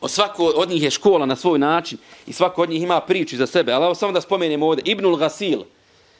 o 0.00 0.08
svako 0.08 0.44
od 0.44 0.68
njih 0.68 0.82
je 0.82 0.90
škola 0.90 1.26
na 1.26 1.36
svoj 1.36 1.58
način 1.58 1.98
i 2.26 2.32
svako 2.32 2.62
od 2.62 2.70
njih 2.70 2.82
ima 2.82 3.00
priču 3.00 3.36
za 3.36 3.46
sebe. 3.46 3.72
Ali 3.72 3.96
samo 3.96 4.12
da 4.12 4.20
spomenemo 4.20 4.66
ovdje, 4.66 4.82
Ibnul 4.86 5.16
Gasil, 5.16 5.62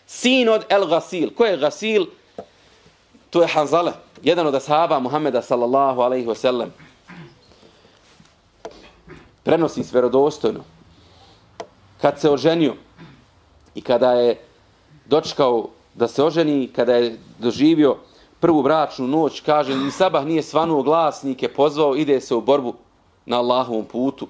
sin 0.07 0.49
od 0.49 0.65
El 0.69 0.87
Gasil. 0.87 1.31
Ko 1.31 1.45
je 1.45 1.57
Gasil? 1.57 2.07
To 3.31 3.43
je 3.43 3.49
Hanzale, 3.49 3.93
jedan 4.23 4.47
od 4.47 4.55
ashaba 4.55 4.99
Muhammeda 4.99 5.43
sallallahu 5.43 6.01
alaihi 6.01 6.27
wa 6.27 6.35
sallam. 6.35 6.73
Prenosi 9.43 9.85
verodostojno. 9.93 10.61
Kad 12.01 12.21
se 12.21 12.31
oženio 12.31 12.75
i 13.75 13.81
kada 13.81 14.13
je 14.13 14.41
dočkao 15.07 15.69
da 15.95 16.09
se 16.09 16.25
oženi, 16.25 16.69
kada 16.77 16.95
je 16.95 17.19
doživio 17.39 17.97
prvu 18.41 18.63
bračnu 18.63 19.07
noć, 19.07 19.41
kaže, 19.41 19.77
ni 19.77 19.91
sabah 19.91 20.25
nije 20.25 20.43
svanuo 20.43 20.83
glasnike, 20.83 21.49
pozvao, 21.49 21.97
ide 21.97 22.21
se 22.21 22.35
u 22.35 22.41
borbu 22.41 22.75
na 23.27 23.39
Allahovom 23.39 23.85
putu. 23.85 24.29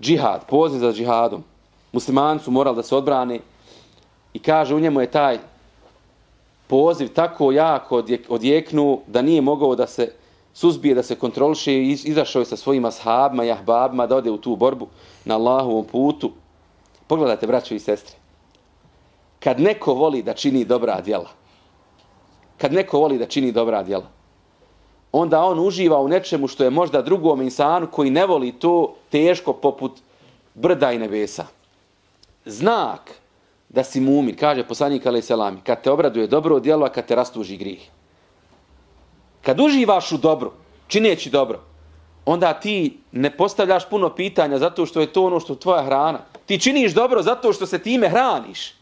Džihad, 0.00 0.46
poziv 0.48 0.78
za 0.78 0.92
džihadom. 0.92 1.44
Muslimani 1.92 2.40
su 2.40 2.50
morali 2.50 2.76
da 2.76 2.82
se 2.82 2.96
odbrane 2.96 3.40
i 4.32 4.38
kaže, 4.38 4.74
u 4.74 4.80
njemu 4.80 5.00
je 5.00 5.10
taj 5.10 5.38
poziv 6.70 7.08
tako 7.14 7.52
jako 7.52 8.02
odjeknu 8.28 9.00
da 9.06 9.22
nije 9.22 9.40
mogao 9.40 9.74
da 9.74 9.86
se 9.86 10.12
suzbije, 10.54 10.94
da 10.94 11.02
se 11.02 11.16
kontroliše 11.18 11.74
i 11.74 11.90
izašao 11.90 12.40
je 12.40 12.46
sa 12.46 12.56
svojim 12.56 12.84
ashabima 12.84 13.44
i 13.44 13.50
ahbabima 13.50 14.06
da 14.06 14.16
ode 14.16 14.30
u 14.30 14.38
tu 14.38 14.56
borbu 14.56 14.86
na 15.24 15.34
Allahovom 15.34 15.84
putu. 15.84 16.30
Pogledajte, 17.06 17.46
braćo 17.46 17.74
i 17.74 17.78
sestre. 17.78 18.16
Kad 19.40 19.60
neko 19.60 19.94
voli 19.94 20.22
da 20.22 20.34
čini 20.34 20.64
dobra 20.64 21.00
djela, 21.00 21.30
kad 22.58 22.72
neko 22.72 22.98
voli 22.98 23.18
da 23.18 23.26
čini 23.26 23.52
dobra 23.52 23.82
djela, 23.82 24.06
onda 25.12 25.42
on 25.42 25.58
uživa 25.58 25.98
u 26.00 26.08
nečemu 26.08 26.48
što 26.48 26.64
je 26.64 26.70
možda 26.70 27.02
drugom 27.02 27.42
insanu 27.42 27.88
koji 27.90 28.10
ne 28.10 28.26
voli 28.26 28.52
to 28.52 28.94
teško 29.10 29.52
poput 29.52 30.00
brda 30.54 30.92
i 30.92 30.98
nebesa. 30.98 31.46
Znak 32.44 33.10
da 33.70 33.84
si 33.84 34.00
mumin, 34.00 34.36
kaže 34.36 34.66
poslanik 34.66 35.06
alaih 35.06 35.24
salami, 35.24 35.60
kad 35.66 35.82
te 35.82 35.90
obraduje 35.90 36.26
dobro 36.26 36.60
djelo, 36.60 36.86
a 36.86 36.92
kad 36.92 37.06
te 37.06 37.14
rastuži 37.14 37.56
grih. 37.56 37.90
Kad 39.42 39.60
uživaš 39.60 40.12
u 40.12 40.18
dobru, 40.18 40.52
čineći 40.88 41.30
dobro, 41.30 41.60
onda 42.26 42.52
ti 42.52 42.98
ne 43.12 43.30
postavljaš 43.36 43.88
puno 43.88 44.14
pitanja 44.14 44.58
zato 44.58 44.86
što 44.86 45.00
je 45.00 45.12
to 45.12 45.24
ono 45.24 45.40
što 45.40 45.52
je 45.52 45.60
tvoja 45.60 45.82
hrana. 45.82 46.18
Ti 46.46 46.60
činiš 46.60 46.94
dobro 46.94 47.22
zato 47.22 47.52
što 47.52 47.66
se 47.66 47.78
time 47.78 48.08
hraniš. 48.08 48.74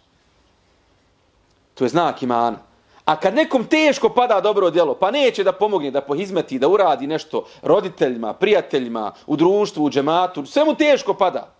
To 1.74 1.84
je 1.84 1.88
znak 1.88 2.22
imana. 2.22 2.58
A 3.04 3.16
kad 3.16 3.34
nekom 3.34 3.64
teško 3.64 4.08
pada 4.08 4.40
dobro 4.40 4.70
djelo, 4.70 4.94
pa 4.94 5.10
neće 5.10 5.44
da 5.44 5.52
pomogne, 5.52 5.90
da 5.90 6.00
pohizmeti, 6.00 6.58
da 6.58 6.68
uradi 6.68 7.06
nešto 7.06 7.44
roditeljima, 7.62 8.32
prijateljima, 8.34 9.12
u 9.26 9.36
društvu, 9.36 9.84
u 9.84 9.90
džematu, 9.90 10.46
sve 10.46 10.64
mu 10.64 10.74
teško 10.74 11.14
pada. 11.14 11.57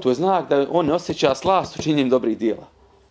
To 0.00 0.08
je 0.08 0.14
znak 0.14 0.48
da 0.48 0.66
on 0.70 0.86
ne 0.86 0.94
osjeća 0.94 1.34
slast 1.34 1.76
u 1.76 1.82
činjenju 1.82 2.10
dobrih 2.10 2.38
dijela. 2.38 2.66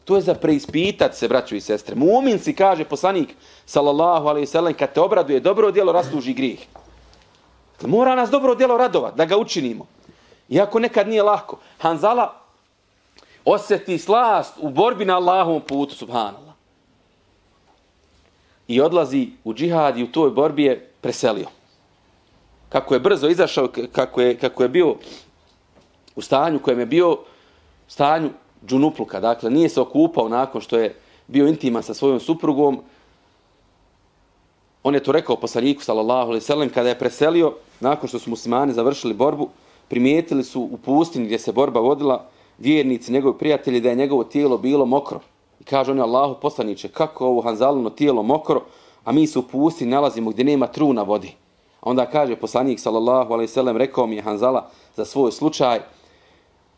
To 0.06 0.16
je 0.16 0.22
za 0.22 0.34
preispitat 0.34 1.16
se, 1.16 1.28
braćo 1.28 1.56
i 1.56 1.62
sestre. 1.62 1.96
Mumin 1.96 2.40
si 2.40 2.56
kaže 2.56 2.86
poslanik, 2.86 3.36
sallallahu 3.66 4.28
alaihi 4.28 4.48
sallam, 4.48 4.74
kad 4.74 4.94
te 4.94 5.02
obraduje 5.02 5.40
dobro 5.40 5.72
djelo, 5.72 5.92
rastuži 5.92 6.34
grijeh. 6.34 6.60
Mora 7.82 8.16
nas 8.16 8.30
dobro 8.30 8.56
djelo 8.56 8.78
radovat, 8.78 9.16
da 9.16 9.26
ga 9.26 9.38
učinimo. 9.38 9.86
Iako 10.50 10.80
nekad 10.80 11.08
nije 11.08 11.24
lahko. 11.24 11.58
Hanzala 11.78 12.34
osjeti 13.46 13.98
slast 13.98 14.54
u 14.60 14.70
borbi 14.70 15.06
na 15.06 15.16
Allahovom 15.16 15.62
putu, 15.62 15.96
subhanallah. 15.96 16.54
I 18.68 18.82
odlazi 18.82 19.30
u 19.44 19.54
džihad 19.54 19.98
i 19.98 20.04
u 20.04 20.12
toj 20.12 20.30
borbi 20.30 20.64
je 20.64 20.90
preselio. 21.02 21.48
Kako 22.70 22.94
je 22.94 23.00
brzo 23.00 23.28
izašao, 23.28 23.68
kako 23.92 24.22
je, 24.22 24.38
kako 24.38 24.64
je 24.64 24.70
bio 24.70 24.96
u 26.16 26.22
stanju 26.22 26.60
kojem 26.60 26.80
je 26.80 26.86
bio 26.86 27.18
stanju 27.88 28.30
džunupluka. 28.68 29.20
Dakle, 29.20 29.50
nije 29.50 29.70
se 29.70 29.82
okupao 29.82 30.30
nakon 30.30 30.62
što 30.62 30.78
je 30.78 30.96
bio 31.28 31.48
intiman 31.48 31.84
sa 31.84 31.94
svojom 31.94 32.20
suprugom. 32.20 32.80
On 34.84 34.94
je 34.94 35.04
to 35.04 35.12
rekao 35.12 35.36
poslaniku, 35.36 35.84
sallallahu 35.84 36.30
alaihi 36.30 36.46
sallam, 36.46 36.70
kada 36.70 36.90
je 36.90 37.00
preselio, 37.00 37.54
nakon 37.80 38.10
što 38.10 38.20
su 38.20 38.30
muslimani 38.30 38.74
završili 38.74 39.14
borbu, 39.14 39.50
primijetili 39.88 40.44
su 40.44 40.62
u 40.62 40.78
pustinji 40.78 41.26
gdje 41.26 41.40
se 41.40 41.52
borba 41.52 41.80
vodila, 41.80 42.28
vjernici, 42.58 43.12
njegovi 43.12 43.38
prijatelji, 43.38 43.82
da 43.82 43.90
je 43.90 43.96
njegovo 43.96 44.24
tijelo 44.24 44.58
bilo 44.58 44.86
mokro. 44.86 45.20
I 45.60 45.64
kaže 45.64 45.92
on 45.92 45.98
je 45.98 46.04
Allahu 46.04 46.36
poslaniče, 46.42 46.88
kako 46.88 47.26
ovo 47.26 47.42
Hanzalino 47.42 47.90
tijelo 47.90 48.24
mokro, 48.24 48.62
a 49.04 49.12
mi 49.12 49.28
se 49.28 49.40
u 49.40 49.44
pustinji 49.44 49.92
nalazimo 49.92 50.30
gdje 50.30 50.44
nema 50.46 50.68
truna 50.68 51.04
vodi. 51.04 51.34
A 51.82 51.90
onda 51.90 52.06
kaže 52.06 52.36
poslanik, 52.36 52.80
sallallahu 52.80 53.34
alaihi 53.34 53.52
sallam, 53.52 53.78
rekao 53.78 54.08
mi 54.08 54.16
je 54.16 54.22
Hanzala 54.22 54.70
za 54.96 55.06
svoj 55.06 55.32
slučaj, 55.32 55.80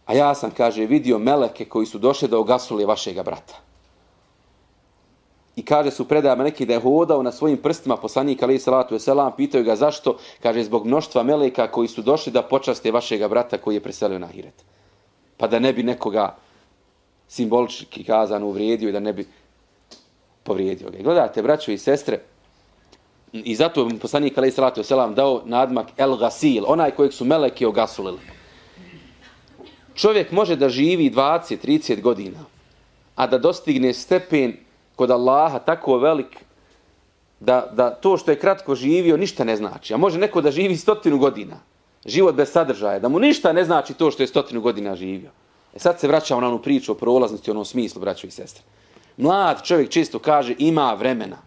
A 0.07 0.13
ja 0.13 0.35
sam, 0.35 0.51
kaže, 0.51 0.85
vidio 0.85 1.19
meleke 1.19 1.65
koji 1.65 1.85
su 1.85 1.99
došli 1.99 2.27
da 2.27 2.39
ogasuli 2.39 2.85
vašega 2.85 3.23
brata. 3.23 3.59
I 5.55 5.65
kaže 5.65 5.91
su 5.91 6.07
predajama 6.07 6.43
neki 6.43 6.65
da 6.65 6.73
je 6.73 6.79
hodao 6.79 7.23
na 7.23 7.31
svojim 7.31 7.57
prstima 7.57 7.97
poslanika 7.97 8.45
alaih 8.45 8.61
salatu 8.61 8.99
selam 8.99 9.31
pitaju 9.37 9.63
ga 9.63 9.75
zašto, 9.75 10.17
kaže, 10.43 10.63
zbog 10.63 10.85
mnoštva 10.85 11.23
meleka 11.23 11.67
koji 11.71 11.87
su 11.87 12.01
došli 12.01 12.31
da 12.31 12.41
počaste 12.41 12.91
vašega 12.91 13.27
brata 13.27 13.57
koji 13.57 13.75
je 13.75 13.83
preselio 13.83 14.19
na 14.19 14.27
Hiret. 14.27 14.63
Pa 15.37 15.47
da 15.47 15.59
ne 15.59 15.73
bi 15.73 15.83
nekoga 15.83 16.35
simbolički 17.27 18.03
kazan 18.03 18.43
uvrijedio 18.43 18.89
i 18.89 18.91
da 18.91 18.99
ne 18.99 19.13
bi 19.13 19.27
povrijedio 20.43 20.89
ga. 20.89 21.03
Gledajte, 21.03 21.43
braćo 21.43 21.71
i 21.71 21.77
sestre, 21.77 22.21
i 23.33 23.55
zato 23.55 23.83
je 23.83 23.99
poslanik 23.99 24.37
alaih 24.37 24.53
salatu 24.53 24.83
selam 24.83 25.15
dao 25.15 25.41
nadmak 25.45 25.87
El 25.97 26.15
Gasil, 26.15 26.63
onaj 26.67 26.91
kojeg 26.91 27.13
su 27.13 27.25
meleki 27.25 27.65
ogasulili 27.65 28.36
čovjek 29.97 30.31
može 30.31 30.55
da 30.55 30.69
živi 30.69 31.09
20-30 31.11 32.01
godina, 32.01 32.45
a 33.15 33.27
da 33.27 33.37
dostigne 33.37 33.93
stepen 33.93 34.57
kod 34.95 35.11
Allaha 35.11 35.59
tako 35.59 35.97
velik 35.97 36.37
da, 37.39 37.69
da 37.73 37.89
to 37.89 38.17
što 38.17 38.31
je 38.31 38.39
kratko 38.39 38.75
živio 38.75 39.17
ništa 39.17 39.43
ne 39.43 39.55
znači. 39.57 39.93
A 39.93 39.97
može 39.97 40.19
neko 40.19 40.41
da 40.41 40.51
živi 40.51 40.77
stotinu 40.77 41.17
godina, 41.17 41.59
život 42.05 42.35
bez 42.35 42.51
sadržaja, 42.51 42.99
da 42.99 43.09
mu 43.09 43.19
ništa 43.19 43.53
ne 43.53 43.65
znači 43.65 43.93
to 43.93 44.11
što 44.11 44.23
je 44.23 44.27
stotinu 44.27 44.61
godina 44.61 44.95
živio. 44.95 45.31
E 45.75 45.79
sad 45.79 45.99
se 45.99 46.07
vraćamo 46.07 46.41
na 46.41 46.47
onu 46.47 46.61
priču 46.61 46.91
o 46.91 46.95
prolaznosti 46.95 47.51
u 47.51 47.53
onom 47.53 47.65
smislu, 47.65 48.01
braćo 48.01 48.27
i 48.27 48.31
sestre. 48.31 48.63
Mlad 49.17 49.63
čovjek 49.63 49.89
čisto 49.89 50.19
kaže 50.19 50.55
ima 50.57 50.93
vremena, 50.93 51.37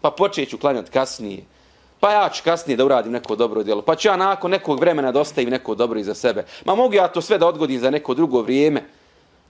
pa 0.00 0.10
počeću 0.10 0.58
klanjati 0.58 0.90
kasnije, 0.90 1.44
pa 2.00 2.12
ja 2.12 2.28
ću 2.28 2.44
kasnije 2.44 2.76
da 2.76 2.84
uradim 2.84 3.12
neko 3.12 3.36
dobro 3.36 3.62
djelo, 3.62 3.82
pa 3.82 3.96
ću 3.96 4.08
ja 4.08 4.16
nakon 4.16 4.50
nekog 4.50 4.80
vremena 4.80 5.12
da 5.12 5.20
ostavim 5.20 5.50
neko 5.50 5.74
dobro 5.74 6.00
iza 6.00 6.14
sebe. 6.14 6.44
Ma 6.64 6.74
mogu 6.74 6.94
ja 6.94 7.08
to 7.08 7.20
sve 7.20 7.38
da 7.38 7.46
odgodim 7.46 7.80
za 7.80 7.90
neko 7.90 8.14
drugo 8.14 8.42
vrijeme. 8.42 8.80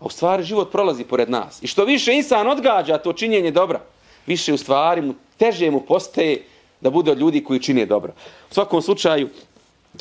A 0.00 0.04
u 0.04 0.10
stvari 0.10 0.42
život 0.42 0.72
prolazi 0.72 1.04
pored 1.04 1.30
nas. 1.30 1.62
I 1.62 1.66
što 1.66 1.84
više 1.84 2.14
insan 2.14 2.48
odgađa 2.48 2.98
to 2.98 3.12
činjenje 3.12 3.50
dobra, 3.50 3.80
više 4.26 4.52
u 4.52 4.58
stvari 4.58 5.02
mu, 5.02 5.14
teže 5.36 5.70
mu 5.70 5.80
postaje 5.80 6.42
da 6.80 6.90
bude 6.90 7.12
od 7.12 7.18
ljudi 7.18 7.44
koji 7.44 7.60
čine 7.60 7.86
dobro. 7.86 8.12
U 8.50 8.54
svakom 8.54 8.82
slučaju, 8.82 9.28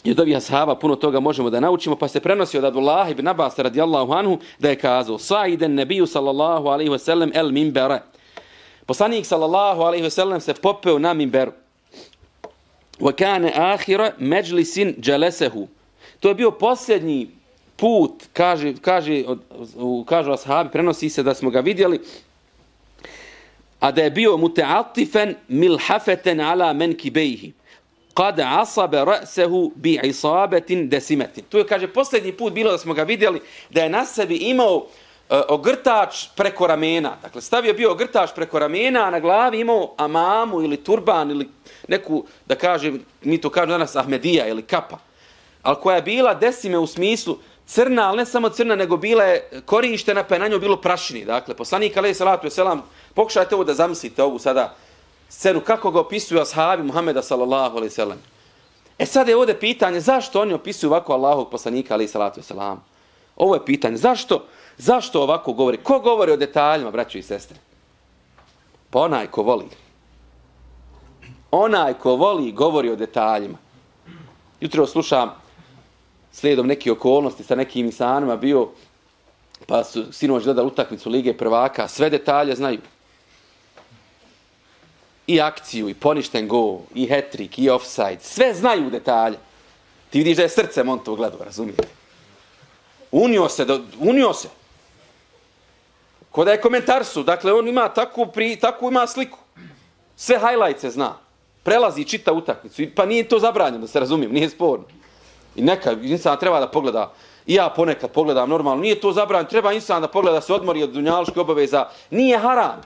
i 0.04 0.12
od 0.12 0.20
ovih 0.20 0.38
ashaba 0.38 0.76
puno 0.76 0.96
toga 0.96 1.20
možemo 1.20 1.50
da 1.50 1.60
naučimo, 1.60 1.96
pa 1.96 2.08
se 2.08 2.20
prenosi 2.20 2.58
od 2.58 2.64
Abdullah 2.66 3.12
ibn 3.12 3.28
Abbas 3.28 3.60
radijallahu 3.60 4.14
anhu 4.14 4.38
da 4.60 4.70
je 4.70 4.76
kazao 4.76 5.18
Sa'iden 5.18 5.68
nebiju 5.68 6.08
sallallahu 6.08 6.68
alaihi 6.68 6.92
wasallam 6.92 7.32
el 7.34 7.52
mimbere. 7.52 8.02
Poslanik 8.86 9.26
sallallahu 9.26 9.82
alaihi 9.82 10.06
wasallam 10.06 10.40
se 10.40 10.54
popeo 10.54 11.00
na 11.00 11.14
mimberu. 11.14 11.52
وَكَانَ 13.00 13.46
آخِرَ 13.46 14.14
مَجْلِسٍ 14.20 14.80
جَلَسَهُ. 15.00 15.68
To 16.20 16.30
je 16.30 16.36
bio 16.36 16.52
posljednji 16.52 17.30
put, 17.76 18.24
kaže, 18.34 18.74
kaže, 18.82 19.24
kažu 20.06 20.32
ashabi, 20.32 20.70
prenosi 20.70 21.10
se 21.10 21.24
da 21.24 21.34
smo 21.34 21.50
ga 21.50 21.60
vidjeli, 21.60 22.00
a 23.80 23.92
da 23.92 24.04
je 24.04 24.12
bio 24.12 24.38
muta'atifan 24.38 25.36
milhafeten 25.48 26.42
ala 26.42 26.74
mankibaihi 26.74 27.54
qad 28.16 28.40
asaba 28.62 29.06
ra'sehu 29.06 29.72
bi 29.76 30.00
isabetin 30.04 30.90
dasimatin. 30.90 31.44
To 31.50 31.58
je 31.58 31.68
kaže 31.68 31.88
posljednji 31.88 32.32
put 32.32 32.54
bilo 32.54 32.72
da 32.72 32.78
smo 32.78 32.94
ga 32.94 33.04
vidjeli 33.04 33.40
da 33.70 33.84
je 33.84 33.90
na 33.90 34.06
sebi 34.06 34.36
imao 34.36 34.76
uh, 34.76 34.84
E, 35.30 35.42
ogrtač 35.48 36.28
preko 36.36 36.68
ramena. 36.68 37.18
Dakle 37.22 37.42
stavio 37.42 37.74
bio 37.74 37.92
ogrtač 37.92 38.32
preko 38.36 38.60
ramena, 38.60 39.04
a 39.06 39.10
na 39.10 39.20
glavi 39.20 39.60
imao 39.60 39.94
amamu 39.98 40.62
ili 40.62 40.78
turban 40.78 41.32
ili 41.32 41.50
neku, 41.88 42.24
da 42.46 42.56
kažem, 42.56 43.06
mi 43.22 43.38
to 43.42 43.50
kažemo 43.50 43.72
danas 43.72 43.96
Ahmedija 43.96 44.48
ili 44.48 44.62
kapa, 44.62 44.98
ali 45.62 45.78
koja 45.82 45.96
je 45.96 46.02
bila 46.02 46.34
desime 46.34 46.78
u 46.78 46.88
smislu 46.88 47.38
crna, 47.66 48.10
ali 48.10 48.18
ne 48.18 48.26
samo 48.26 48.50
crna, 48.50 48.76
nego 48.76 48.98
bila 48.98 49.24
je 49.24 49.62
korištena, 49.66 50.24
pa 50.24 50.36
je 50.36 50.40
na 50.40 50.48
njoj 50.48 50.60
bilo 50.60 50.82
prašini. 50.82 51.26
Dakle, 51.26 51.56
poslanik 51.56 51.98
alaih 51.98 52.18
salatu 52.18 52.48
je 52.48 52.52
selam, 52.52 52.82
pokušajte 53.14 53.56
ovo 53.56 53.64
da 53.64 53.74
zamislite 53.74 54.24
ovu 54.24 54.40
sada 54.40 54.76
scenu, 55.30 55.62
kako 55.62 55.92
ga 55.92 56.00
opisuju 56.00 56.42
ashabi 56.42 56.84
Muhammeda 56.84 57.22
sallallahu 57.22 57.78
alaih 57.78 57.92
salam. 57.92 58.18
E 59.00 59.06
sad 59.06 59.28
je 59.28 59.36
ovdje 59.36 59.60
pitanje, 59.60 60.00
zašto 60.00 60.42
oni 60.42 60.54
opisuju 60.54 60.90
ovako 60.90 61.14
Allahog 61.14 61.50
poslanika 61.52 61.94
alaih 61.94 62.10
salatu 62.10 62.40
je 62.40 62.44
selam? 62.44 62.84
Ovo 63.36 63.56
je 63.56 63.66
pitanje, 63.66 63.98
zašto, 63.98 64.36
zašto 64.36 64.46
Zašto 64.80 65.22
ovako 65.22 65.54
govori? 65.54 65.78
Ko 65.78 66.00
govori 66.00 66.32
o 66.32 66.38
detaljima, 66.38 66.92
braćo 66.92 67.18
i 67.18 67.24
sestre? 67.24 67.58
Pa 68.90 69.00
onaj 69.00 69.28
ko 69.28 69.44
voli 69.44 69.70
onaj 71.52 71.94
ko 71.94 72.16
voli 72.16 72.52
govori 72.52 72.90
o 72.90 72.96
detaljima. 72.96 73.58
Jutro 74.62 74.88
slušam 74.88 75.32
slijedom 76.32 76.68
neke 76.68 76.92
okolnosti 76.92 77.44
sa 77.44 77.56
nekim 77.56 77.86
insanima 77.86 78.36
bio, 78.36 78.70
pa 79.66 79.84
su 79.84 80.14
sinoć 80.14 80.44
gledali 80.44 80.68
utakmicu 80.68 81.10
Lige 81.10 81.34
prvaka, 81.34 81.88
sve 81.88 82.10
detalje 82.10 82.56
znaju. 82.56 82.80
I 85.28 85.42
akciju, 85.42 85.90
i 85.90 85.94
poništen 85.94 86.48
go, 86.48 86.80
i 86.96 87.08
hetrik, 87.08 87.60
i 87.60 87.70
offside, 87.70 88.20
sve 88.22 88.54
znaju 88.54 88.90
detalje. 88.90 89.38
Ti 90.10 90.18
vidiš 90.18 90.38
da 90.38 90.44
je 90.44 90.50
srce 90.50 90.82
on 90.82 91.00
to 91.00 91.16
gledao, 91.16 91.44
razumijete? 91.44 91.88
Unio 93.12 93.50
se, 93.50 93.66
do, 93.66 93.82
unio 94.00 94.34
se. 94.34 94.48
Ko 96.32 96.46
da 96.46 96.52
je 96.52 96.62
komentar 96.62 97.06
su, 97.06 97.24
dakle 97.24 97.54
on 97.54 97.68
ima 97.68 97.90
takvu, 97.90 98.26
pri, 98.26 98.56
takvu 98.56 98.90
ima 98.90 99.08
sliku. 99.08 99.38
Sve 100.16 100.40
highlights 100.40 100.86
zna 100.86 101.16
prelazi 101.64 102.04
čita 102.04 102.34
utakmicu. 102.34 102.84
Pa 102.96 103.06
nije 103.06 103.28
to 103.28 103.40
zabranjeno, 103.40 103.86
da 103.86 103.88
se 103.88 104.00
razumijem, 104.00 104.34
nije 104.34 104.50
sporno. 104.50 104.86
I 105.56 105.62
neka, 105.62 105.92
insan 106.02 106.38
treba 106.40 106.60
da 106.60 106.68
pogleda, 106.68 107.12
i 107.46 107.54
ja 107.56 107.70
ponekad 107.70 108.12
pogledam 108.12 108.50
normalno, 108.50 108.82
nije 108.82 109.00
to 109.00 109.12
zabranjeno, 109.12 109.50
treba 109.50 109.74
insan 109.74 110.02
da 110.02 110.08
pogleda 110.08 110.42
se 110.42 110.54
odmori 110.54 110.84
od 110.84 110.90
dunjaloške 110.90 111.40
obaveza, 111.40 111.88
nije 112.10 112.38
haram. 112.38 112.82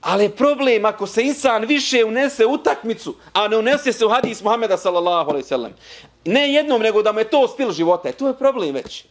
Ali 0.00 0.24
je 0.24 0.36
problem 0.36 0.84
ako 0.84 1.06
se 1.06 1.22
insan 1.22 1.64
više 1.64 2.04
unese 2.04 2.46
utakmicu, 2.46 3.14
a 3.32 3.48
ne 3.48 3.56
unese 3.56 3.92
se 3.92 4.06
u 4.06 4.08
hadis 4.08 4.42
Muhameda 4.42 4.76
sallallahu 4.76 5.30
alaihi 5.30 5.48
sallam. 5.48 5.72
Ne 6.24 6.52
jednom, 6.52 6.82
nego 6.82 7.02
da 7.02 7.12
mu 7.12 7.18
je 7.18 7.30
to 7.30 7.48
stil 7.48 7.72
života. 7.72 8.08
E, 8.08 8.12
to 8.12 8.28
je 8.28 8.34
problem 8.34 8.74
već. 8.74 9.04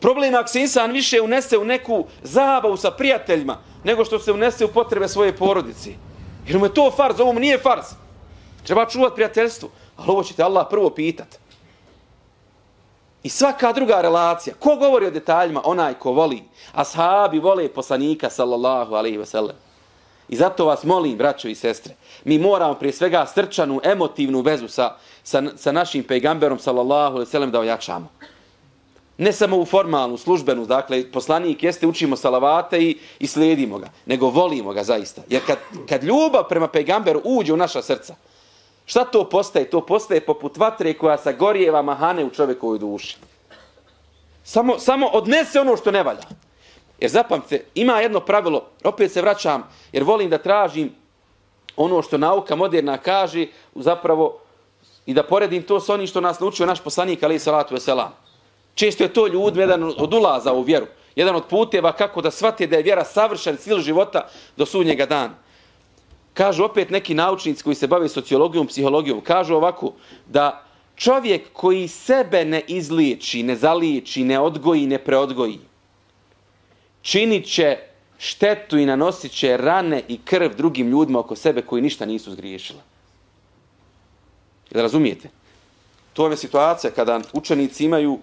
Problem 0.00 0.34
ako 0.34 0.48
se 0.48 0.60
insan 0.60 0.92
više 0.92 1.20
unese 1.20 1.58
u 1.58 1.64
neku 1.64 2.04
zabavu 2.22 2.76
sa 2.76 2.90
prijateljima, 2.90 3.58
nego 3.84 4.04
što 4.04 4.18
se 4.18 4.32
unese 4.32 4.64
u 4.64 4.68
potrebe 4.68 5.08
svoje 5.08 5.36
porodici. 5.36 5.94
Jer 6.46 6.58
mu 6.58 6.66
je 6.66 6.74
to 6.74 6.90
farz, 6.90 7.20
ovo 7.20 7.32
mu 7.32 7.40
nije 7.40 7.58
farz. 7.58 7.84
Treba 8.66 8.86
čuvati 8.86 9.14
prijateljstvo. 9.14 9.70
Ali 9.96 10.10
ovo 10.10 10.22
ćete 10.22 10.42
Allah 10.42 10.66
prvo 10.70 10.90
pitat. 10.90 11.38
I 13.22 13.28
svaka 13.28 13.72
druga 13.72 14.00
relacija, 14.00 14.54
ko 14.58 14.76
govori 14.76 15.06
o 15.06 15.10
detaljima? 15.10 15.62
Onaj 15.64 15.94
ko 15.94 16.12
voli. 16.12 16.42
Ashabi 16.72 17.38
vole 17.38 17.68
poslanika, 17.68 18.30
sallallahu 18.30 18.94
alaihi 18.94 19.18
ve 19.18 19.26
sellem. 19.26 19.56
I 20.28 20.36
zato 20.36 20.66
vas 20.66 20.84
molim, 20.84 21.18
braćo 21.18 21.48
i 21.48 21.54
sestre, 21.54 21.94
mi 22.24 22.38
moramo 22.38 22.74
prije 22.74 22.92
svega 22.92 23.26
srčanu, 23.26 23.80
emotivnu 23.84 24.40
vezu 24.40 24.68
sa, 24.68 24.96
sa, 25.22 25.42
sa 25.56 25.72
našim 25.72 26.04
pejgamberom, 26.04 26.58
sallallahu 26.58 27.14
alaihi 27.14 27.26
ve 27.26 27.30
sellem, 27.30 27.50
da 27.50 27.60
ojačamo 27.60 28.08
ne 29.20 29.32
samo 29.32 29.56
u 29.56 29.64
formalnu, 29.64 30.16
službenu, 30.16 30.66
dakle, 30.66 31.12
poslanik 31.12 31.62
jeste, 31.62 31.86
učimo 31.86 32.16
salavate 32.16 32.82
i, 32.82 32.98
i 33.18 33.26
slijedimo 33.26 33.78
ga, 33.78 33.88
nego 34.06 34.30
volimo 34.30 34.72
ga 34.72 34.84
zaista. 34.84 35.22
Jer 35.28 35.42
kad, 35.46 35.58
kad 35.88 36.04
ljubav 36.04 36.48
prema 36.48 36.68
pejgamberu 36.68 37.20
uđe 37.24 37.52
u 37.52 37.56
naša 37.56 37.82
srca, 37.82 38.14
Šta 38.90 39.04
to 39.04 39.24
postaje? 39.28 39.70
To 39.70 39.80
postaje 39.86 40.20
poput 40.20 40.56
vatre 40.56 40.94
koja 40.98 41.18
sagorijeva 41.18 41.82
mahane 41.82 42.24
u 42.24 42.30
čovjekovoj 42.30 42.78
duši. 42.78 43.16
Samo, 44.44 44.78
samo 44.78 45.06
odnese 45.06 45.60
ono 45.60 45.76
što 45.76 45.90
ne 45.90 46.02
valja. 46.02 46.26
Jer 46.98 47.10
zapamte, 47.10 47.64
ima 47.74 48.00
jedno 48.00 48.20
pravilo, 48.20 48.64
opet 48.84 49.12
se 49.12 49.22
vraćam, 49.22 49.62
jer 49.92 50.02
volim 50.02 50.30
da 50.30 50.38
tražim 50.38 50.90
ono 51.76 52.02
što 52.02 52.18
nauka 52.18 52.56
moderna 52.56 52.98
kaže, 52.98 53.46
zapravo, 53.74 54.38
i 55.06 55.14
da 55.14 55.22
poredim 55.22 55.62
to 55.62 55.80
s 55.80 55.88
onim 55.88 56.06
što 56.06 56.20
nas 56.20 56.40
naučio 56.40 56.66
naš 56.66 56.80
poslanik, 56.80 57.22
ali 57.22 57.34
i 57.34 57.38
salatu 57.38 57.74
veselam. 57.74 58.10
Često 58.74 59.04
je 59.04 59.12
to 59.12 59.26
ljudima 59.26 59.62
jedan 59.62 59.82
od 59.82 60.14
ulaza 60.14 60.52
u 60.52 60.62
vjeru. 60.62 60.86
Jedan 61.16 61.36
od 61.36 61.44
puteva 61.46 61.92
kako 61.92 62.22
da 62.22 62.30
shvate 62.30 62.66
da 62.66 62.76
je 62.76 62.82
vjera 62.82 63.04
savršen 63.04 63.56
stil 63.56 63.80
života 63.80 64.28
do 64.56 64.66
sunnjega 64.66 65.06
dana. 65.06 65.34
Kažu 66.34 66.64
opet 66.64 66.90
neki 66.90 67.14
naučnici 67.14 67.62
koji 67.62 67.74
se 67.74 67.86
bave 67.86 68.08
sociologijom, 68.08 68.66
psihologijom, 68.66 69.20
kažu 69.20 69.54
ovako 69.54 69.92
da 70.26 70.64
čovjek 70.96 71.52
koji 71.52 71.88
sebe 71.88 72.44
ne 72.44 72.62
izliječi, 72.68 73.42
ne 73.42 73.56
zaliječi, 73.56 74.24
ne 74.24 74.38
odgoji, 74.40 74.86
ne 74.86 74.98
preodgoji, 74.98 75.58
činit 77.02 77.46
će 77.46 77.78
štetu 78.18 78.78
i 78.78 78.86
nanosit 78.86 79.32
će 79.32 79.56
rane 79.56 80.02
i 80.08 80.18
krv 80.24 80.56
drugim 80.56 80.88
ljudima 80.88 81.18
oko 81.18 81.36
sebe 81.36 81.62
koji 81.62 81.82
ništa 81.82 82.06
nisu 82.06 82.32
zgriješila. 82.32 82.82
Jel 84.70 84.82
razumijete? 84.82 85.28
To 86.12 86.28
je 86.28 86.36
situacija 86.36 86.90
kada 86.90 87.20
učenici 87.32 87.84
imaju 87.84 88.18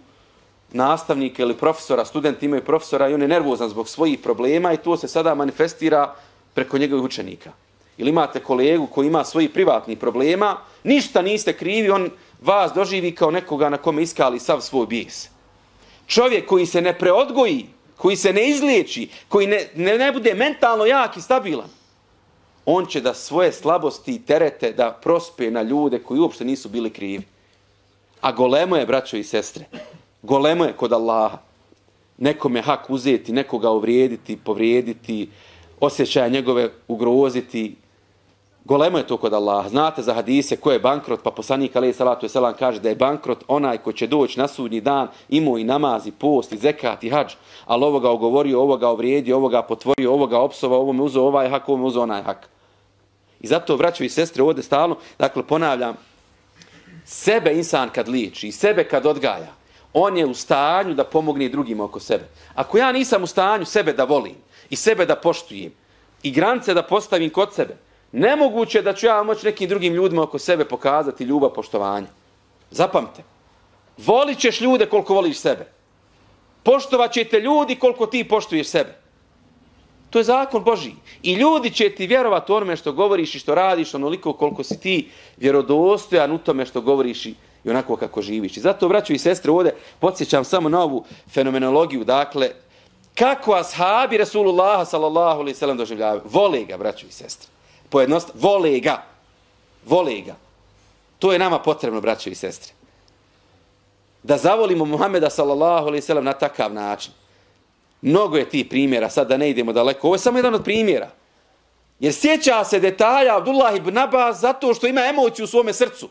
nastavnika 0.72 1.44
ili 1.44 1.54
profesora, 1.54 2.06
studenti 2.06 2.46
imaju 2.46 2.64
profesora 2.64 3.10
i 3.10 3.14
on 3.14 3.22
je 3.22 3.28
nervozan 3.28 3.70
zbog 3.70 3.90
svojih 3.90 4.20
problema 4.20 4.74
i 4.74 4.78
to 4.78 4.98
se 4.98 5.08
sada 5.08 5.36
manifestira 5.36 6.16
preko 6.54 6.78
njegovih 6.78 7.06
učenika. 7.06 7.52
Ili 7.98 8.10
imate 8.10 8.40
kolegu 8.40 8.88
koji 8.88 9.08
ima 9.08 9.24
svoji 9.24 9.50
privatni 9.50 9.96
problema, 9.96 10.58
ništa 10.84 11.22
niste 11.22 11.54
krivi, 11.54 11.90
on 11.90 12.10
vas 12.42 12.74
doživi 12.74 13.16
kao 13.16 13.32
nekoga 13.32 13.70
na 13.70 13.78
kome 13.78 14.02
iskali 14.02 14.40
sav 14.40 14.62
svoj 14.62 14.86
bijes. 14.88 15.30
Čovjek 16.08 16.46
koji 16.48 16.66
se 16.66 16.82
ne 16.82 16.98
preodgoji, 16.98 17.66
koji 17.98 18.16
se 18.16 18.34
ne 18.34 18.50
izliječi, 18.50 19.10
koji 19.28 19.48
ne, 19.48 19.68
ne, 19.76 19.98
ne 19.98 20.12
bude 20.12 20.34
mentalno 20.34 20.86
jak 20.86 21.18
i 21.18 21.22
stabilan, 21.22 21.70
on 22.66 22.86
će 22.86 23.02
da 23.02 23.14
svoje 23.14 23.52
slabosti 23.52 24.16
i 24.16 24.22
terete 24.26 24.72
da 24.72 24.92
prospe 24.92 25.52
na 25.52 25.62
ljude 25.62 26.00
koji 26.00 26.20
uopšte 26.20 26.46
nisu 26.46 26.70
bili 26.70 26.90
krivi. 26.90 27.24
A 28.22 28.32
golemo 28.32 28.76
je, 28.76 28.86
braćo 28.86 29.18
i 29.18 29.24
sestre, 29.24 29.66
golemo 30.28 30.66
je 30.66 30.74
kod 30.74 30.94
Allaha. 30.94 31.38
Nekome 32.18 32.62
hak 32.62 32.90
uzeti, 32.90 33.32
nekoga 33.32 33.72
uvrijediti, 33.72 34.38
povrijediti, 34.38 35.30
osjećaja 35.80 36.28
njegove 36.28 36.70
ugroziti, 36.88 37.76
Golemo 38.68 38.98
je 38.98 39.08
to 39.08 39.18
kod 39.18 39.34
Allaha. 39.34 39.70
Znate 39.70 40.02
za 40.02 40.14
hadise 40.14 40.58
ko 40.58 40.72
je 40.72 40.80
bankrot, 40.80 41.24
pa 41.24 41.32
poslanik 41.32 41.76
alaih 41.76 41.96
salatu 41.96 42.26
je 42.26 42.30
selam 42.30 42.54
kaže 42.60 42.80
da 42.80 42.90
je 42.90 42.96
bankrot 42.96 43.44
onaj 43.48 43.78
ko 43.78 43.94
će 43.94 44.08
doći 44.08 44.40
na 44.40 44.48
sudnji 44.48 44.82
dan, 44.82 45.08
imao 45.30 45.58
i 45.58 45.64
namaz, 45.64 46.08
i 46.08 46.12
post, 46.12 46.52
i 46.52 46.58
zekat, 46.58 47.04
i 47.04 47.10
hađ, 47.10 47.34
ali 47.66 47.86
ovoga 47.86 48.10
ogovorio, 48.12 48.60
ovoga 48.62 48.90
ovrijedio, 48.90 49.38
ovoga 49.38 49.62
potvorio, 49.62 50.12
ovoga 50.14 50.40
opsova, 50.40 50.78
ovo 50.78 50.94
me 50.94 51.04
uzeo 51.04 51.24
ovaj 51.24 51.50
hak, 51.50 51.70
ovo 51.70 51.78
me 51.78 51.86
uzeo 51.86 52.04
onaj 52.04 52.22
hak. 52.22 52.50
I 53.40 53.48
zato, 53.48 53.76
vraćaju 53.76 54.06
i 54.06 54.10
sestre, 54.10 54.44
ovdje 54.44 54.64
stalno, 54.64 54.98
dakle, 55.20 55.44
ponavljam, 55.44 55.96
sebe 57.06 57.54
insan 57.54 57.90
kad 57.90 58.10
liči, 58.10 58.52
sebe 58.52 58.84
kad 58.84 59.06
odgaja, 59.06 59.57
on 60.00 60.18
je 60.18 60.26
u 60.26 60.34
stanju 60.34 60.94
da 60.94 61.04
pomogne 61.04 61.50
drugima 61.50 61.84
oko 61.84 62.00
sebe. 62.00 62.28
Ako 62.56 62.78
ja 62.78 62.92
nisam 62.92 63.24
u 63.24 63.28
stanju 63.28 63.66
sebe 63.66 63.94
da 63.94 64.04
volim 64.04 64.36
i 64.70 64.76
sebe 64.76 65.06
da 65.06 65.16
poštujem 65.16 65.72
i 66.24 66.32
grance 66.32 66.74
da 66.74 66.84
postavim 66.84 67.30
kod 67.30 67.54
sebe, 67.54 67.78
Nemoguće 68.12 68.82
da 68.82 68.94
ću 68.94 69.06
ja 69.06 69.24
moći 69.24 69.46
nekim 69.46 69.70
drugim 69.70 69.94
ljudima 69.94 70.24
oko 70.24 70.40
sebe 70.40 70.66
pokazati 70.66 71.24
ljubav, 71.24 71.50
poštovanje. 71.54 72.08
Zapamte. 72.72 73.24
Volit 73.98 74.40
ćeš 74.40 74.62
ljude 74.62 74.86
koliko 74.86 75.14
voliš 75.14 75.38
sebe. 75.38 75.68
Poštovat 76.64 77.12
će 77.12 77.24
te 77.24 77.40
ljudi 77.40 77.76
koliko 77.76 78.08
ti 78.08 78.24
poštuješ 78.24 78.68
sebe. 78.68 78.96
To 80.10 80.20
je 80.20 80.24
zakon 80.24 80.64
Boži. 80.64 80.92
I 81.24 81.34
ljudi 81.34 81.70
će 81.70 81.90
ti 81.90 82.08
vjerovati 82.08 82.52
onome 82.52 82.76
što 82.76 82.92
govoriš 82.92 83.36
i 83.36 83.40
što 83.40 83.56
radiš 83.56 83.94
onoliko 83.94 84.34
koliko 84.34 84.64
si 84.64 84.80
ti 84.80 85.10
vjerodostojan 85.38 86.32
u 86.32 86.38
tome 86.38 86.66
što 86.66 86.82
govoriš 86.82 87.26
i 87.26 87.36
onako 87.72 87.96
kako 87.96 88.22
živiš. 88.22 88.58
I 88.58 88.60
zato, 88.60 88.90
braću 88.90 89.14
i 89.14 89.18
sestre, 89.18 89.52
ovdje 89.52 89.76
podsjećam 90.00 90.46
samo 90.46 90.70
na 90.70 90.82
ovu 90.82 91.06
fenomenologiju. 91.34 92.04
Dakle, 92.04 92.50
kako 93.16 93.54
ashabi 93.54 94.18
Rasulullaha 94.18 94.86
sallallahu 94.86 95.40
alaihi 95.40 95.58
sallam 95.58 95.78
doživljavaju. 95.78 96.22
Vole 96.26 96.64
ga, 96.64 96.78
braću 96.78 97.08
i 97.08 97.12
sestre 97.12 97.58
pojednost, 97.90 98.32
vole 98.34 98.80
ga. 98.80 99.04
Vole 99.86 100.22
ga. 100.22 100.36
To 101.20 101.34
je 101.34 101.40
nama 101.40 101.60
potrebno, 101.60 102.02
braćo 102.02 102.30
i 102.30 102.36
sestre. 102.36 102.74
Da 104.24 104.38
zavolimo 104.38 104.86
Muhameda 104.86 105.30
sallallahu 105.30 105.88
alaihi 105.88 106.02
sallam 106.02 106.26
na 106.26 106.34
takav 106.34 106.74
način. 106.74 107.14
Mnogo 108.02 108.38
je 108.38 108.50
ti 108.50 108.70
primjera, 108.70 109.10
sad 109.10 109.28
da 109.28 109.38
ne 109.38 109.50
idemo 109.50 109.74
daleko. 109.74 110.08
Ovo 110.08 110.16
je 110.16 110.20
samo 110.20 110.38
jedan 110.38 110.56
od 110.56 110.64
primjera. 110.64 111.10
Jer 112.00 112.14
sjeća 112.14 112.64
se 112.64 112.80
detalja 112.80 113.38
Abdullah 113.38 113.76
ibn 113.76 113.98
Abbas 113.98 114.40
zato 114.40 114.74
što 114.74 114.88
ima 114.88 115.02
emociju 115.02 115.44
u 115.44 115.48
svome 115.48 115.74
srcu. 115.74 116.10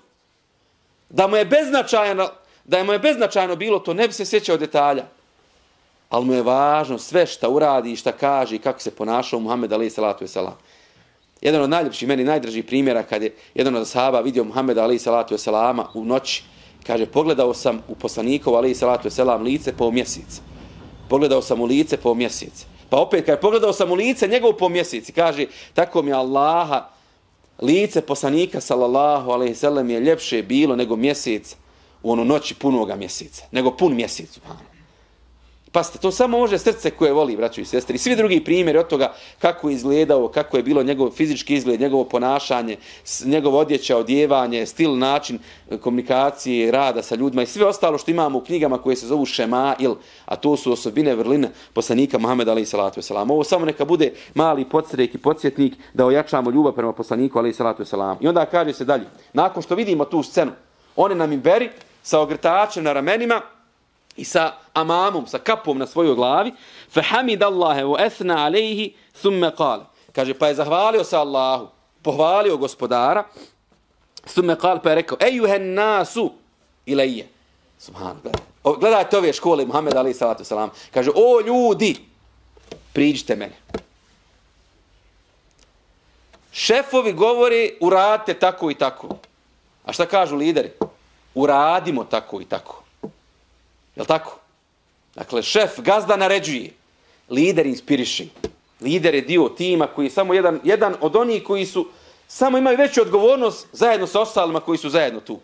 Da 1.08 1.26
mu 1.26 1.36
je 1.36 1.44
beznačajno, 1.44 2.28
da 2.64 2.78
je 2.78 2.84
mu 2.84 2.92
je 2.92 2.98
beznačajno 2.98 3.56
bilo 3.56 3.78
to, 3.78 3.94
ne 3.94 4.06
bi 4.06 4.12
se 4.12 4.24
sjećao 4.24 4.56
detalja. 4.56 5.04
Ali 6.08 6.24
mu 6.26 6.32
je 6.32 6.42
važno 6.42 6.98
sve 6.98 7.26
šta 7.26 7.48
uradi 7.48 7.92
i 7.92 7.96
šta 7.96 8.12
kaže 8.12 8.56
i 8.56 8.58
kako 8.58 8.80
se 8.80 8.90
ponašao 8.90 9.40
Muhammed 9.40 9.72
Ali 9.72 9.90
salatu 9.90 10.24
wasalam. 10.24 10.54
Jedan 11.40 11.62
od 11.62 11.70
najljepših, 11.70 12.08
meni 12.08 12.24
najdražih 12.24 12.64
primjera 12.64 13.02
kad 13.02 13.22
je 13.22 13.34
jedan 13.54 13.76
od 13.76 13.88
sahaba 13.88 14.20
vidio 14.20 14.44
Muhammeda 14.44 14.82
Ali 14.82 14.98
salatu 14.98 15.34
wasalama 15.34 15.84
u 15.94 16.04
noći, 16.04 16.42
kaže, 16.86 17.06
pogledao 17.06 17.54
sam 17.54 17.82
u 17.88 17.94
poslanikov 17.94 18.56
Ali 18.56 18.74
salatu 18.74 19.08
wasalam 19.08 19.42
lice 19.42 19.76
po 19.76 19.90
mjesec. 19.90 20.40
Pogledao 21.08 21.42
sam 21.42 21.60
u 21.60 21.64
lice 21.64 21.96
po 21.96 22.14
mjesec. 22.14 22.66
Pa 22.90 22.96
opet, 22.96 23.26
kad 23.26 23.32
je 23.32 23.40
pogledao 23.40 23.72
sam 23.72 23.90
u 23.90 23.94
lice 23.94 24.28
njegov 24.28 24.52
po 24.52 24.68
mjesec. 24.68 25.10
Kaže, 25.14 25.46
tako 25.74 26.02
mi 26.02 26.12
Allaha, 26.12 26.88
lice 27.62 28.00
poslanika 28.00 28.60
sallallahu 28.60 29.30
alaihi 29.30 29.54
sallam 29.54 29.90
je 29.90 30.00
ljepše 30.00 30.42
bilo 30.42 30.76
nego 30.76 30.96
mjesec 30.96 31.56
u 32.02 32.12
onu 32.12 32.24
noći 32.24 32.54
punoga 32.54 32.96
mjeseca. 32.96 33.44
Nego 33.50 33.76
pun 33.76 33.94
mjesec, 33.94 34.30
subhanu. 34.30 34.75
Pazite, 35.76 35.98
to 35.98 36.10
samo 36.10 36.38
može 36.38 36.58
srce 36.58 36.90
koje 36.90 37.12
voli, 37.12 37.36
braćo 37.36 37.60
i 37.60 37.64
sestre. 37.64 37.94
I 37.94 37.98
svi 37.98 38.16
drugi 38.16 38.44
primjeri 38.44 38.78
od 38.78 38.88
toga 38.88 39.12
kako 39.38 39.68
je 39.68 39.74
izgledao, 39.74 40.28
kako 40.28 40.56
je 40.56 40.62
bilo 40.62 40.82
njegov 40.82 41.10
fizički 41.10 41.54
izgled, 41.54 41.80
njegovo 41.80 42.04
ponašanje, 42.04 42.76
njegov 43.24 43.54
odjeća, 43.54 43.96
odjevanje, 43.96 44.66
stil, 44.66 44.98
način 44.98 45.38
e, 45.70 45.76
komunikacije, 45.78 46.70
rada 46.70 47.02
sa 47.02 47.14
ljudima 47.14 47.42
i 47.42 47.46
sve 47.46 47.66
ostalo 47.66 47.98
što 47.98 48.10
imamo 48.10 48.38
u 48.38 48.40
knjigama 48.40 48.78
koje 48.78 48.96
se 48.96 49.06
zovu 49.06 49.26
Šemail, 49.26 49.94
a 50.24 50.36
to 50.36 50.56
su 50.56 50.72
osobine 50.72 51.14
vrline 51.14 51.50
poslanika 51.72 52.18
Muhammeda 52.18 52.50
alaih 52.50 52.68
salatu 52.68 53.00
wasalam. 53.00 53.32
Ovo 53.32 53.44
samo 53.44 53.66
neka 53.66 53.84
bude 53.84 54.12
mali 54.34 54.64
podstrek 54.64 55.14
i 55.14 55.18
podsjetnik 55.18 55.74
da 55.94 56.06
ojačamo 56.06 56.50
ljubav 56.50 56.72
prema 56.72 56.92
poslaniku 56.92 57.38
alaih 57.38 57.56
salatu 57.56 57.82
wasalam. 57.82 58.16
I 58.20 58.28
onda 58.28 58.46
kaže 58.46 58.72
se 58.72 58.84
dalje, 58.84 59.04
nakon 59.32 59.62
što 59.62 59.74
vidimo 59.74 60.04
tu 60.04 60.22
scenu, 60.22 60.52
one 60.96 61.14
nam 61.14 61.32
im 61.32 61.40
beri 61.40 61.70
sa 62.02 62.20
ogrtačem 62.20 62.84
na 62.84 62.92
ramenima, 62.92 63.40
i 64.16 64.24
sa 64.24 64.52
amamom, 64.74 65.26
sa 65.26 65.38
kapom 65.38 65.78
na 65.78 65.86
svojoj 65.86 66.14
glavi, 66.14 66.52
fa 66.88 67.00
اللَّهَ 67.00 67.84
wa 67.84 67.96
athna 68.06 68.46
alayhi 68.46 68.94
thumma 69.22 69.50
qala. 69.50 69.84
Kaže 70.12 70.34
pa 70.34 70.48
je 70.48 70.54
zahvalio 70.54 71.04
se 71.04 71.16
Allahu, 71.16 71.68
pohvalio 72.02 72.56
gospodara, 72.56 73.24
thumma 74.34 74.56
qala 74.56 74.80
pa 74.82 74.90
je 74.90 74.94
rekao: 74.94 75.18
"Ejuhan 75.20 75.60
النَّاسُ 75.60 76.30
ilayya." 76.86 77.24
Subhanallah. 77.78 78.32
Gledajte 78.80 79.18
ove 79.18 79.32
škole 79.32 79.66
Muhammed 79.66 79.96
ali 79.96 80.14
salatu 80.14 80.44
selam. 80.44 80.70
Kaže: 80.94 81.10
"O 81.14 81.40
ljudi, 81.40 81.96
priđite 82.92 83.36
mene. 83.36 83.56
Šefovi 86.52 87.12
govori 87.12 87.76
uradite 87.80 88.34
tako 88.34 88.70
i 88.70 88.74
tako. 88.74 89.08
A 89.84 89.92
šta 89.92 90.06
kažu 90.06 90.36
lideri? 90.36 90.70
Uradimo 91.34 92.04
tako 92.04 92.40
i 92.40 92.44
tako. 92.44 92.85
Je 93.96 94.00
li 94.00 94.06
tako? 94.06 94.38
Dakle, 95.14 95.42
šef 95.42 95.80
gazda 95.80 96.16
naređuje, 96.16 96.70
lider 97.30 97.66
inspiriši. 97.66 98.28
Lider 98.80 99.14
je 99.14 99.20
dio 99.20 99.48
tima 99.48 99.86
koji 99.86 100.06
je 100.06 100.10
samo 100.10 100.34
jedan, 100.34 100.60
jedan 100.64 100.94
od 101.00 101.16
onih 101.16 101.42
koji 101.42 101.66
su 101.66 101.86
samo 102.28 102.58
imaju 102.58 102.76
veću 102.76 103.00
odgovornost 103.00 103.66
zajedno 103.72 104.06
sa 104.06 104.20
ostalima 104.20 104.60
koji 104.60 104.78
su 104.78 104.90
zajedno 104.90 105.20
tu. 105.20 105.38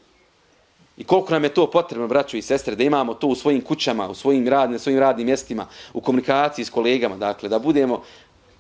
I 0.97 1.05
koliko 1.05 1.33
nam 1.33 1.45
je 1.45 1.55
to 1.55 1.71
potrebno, 1.71 2.09
braćo 2.09 2.37
i 2.37 2.43
sestre, 2.43 2.75
da 2.77 2.85
imamo 2.85 3.15
to 3.15 3.27
u 3.27 3.35
svojim 3.35 3.61
kućama, 3.61 4.09
u 4.09 4.15
svojim 4.15 4.49
radnim, 4.49 4.79
svojim 4.79 4.99
radnim 5.01 5.27
mjestima, 5.27 5.67
u 5.93 6.01
komunikaciji 6.01 6.65
s 6.65 6.71
kolegama, 6.71 7.17
dakle, 7.17 7.49
da 7.49 7.59
budemo 7.59 8.03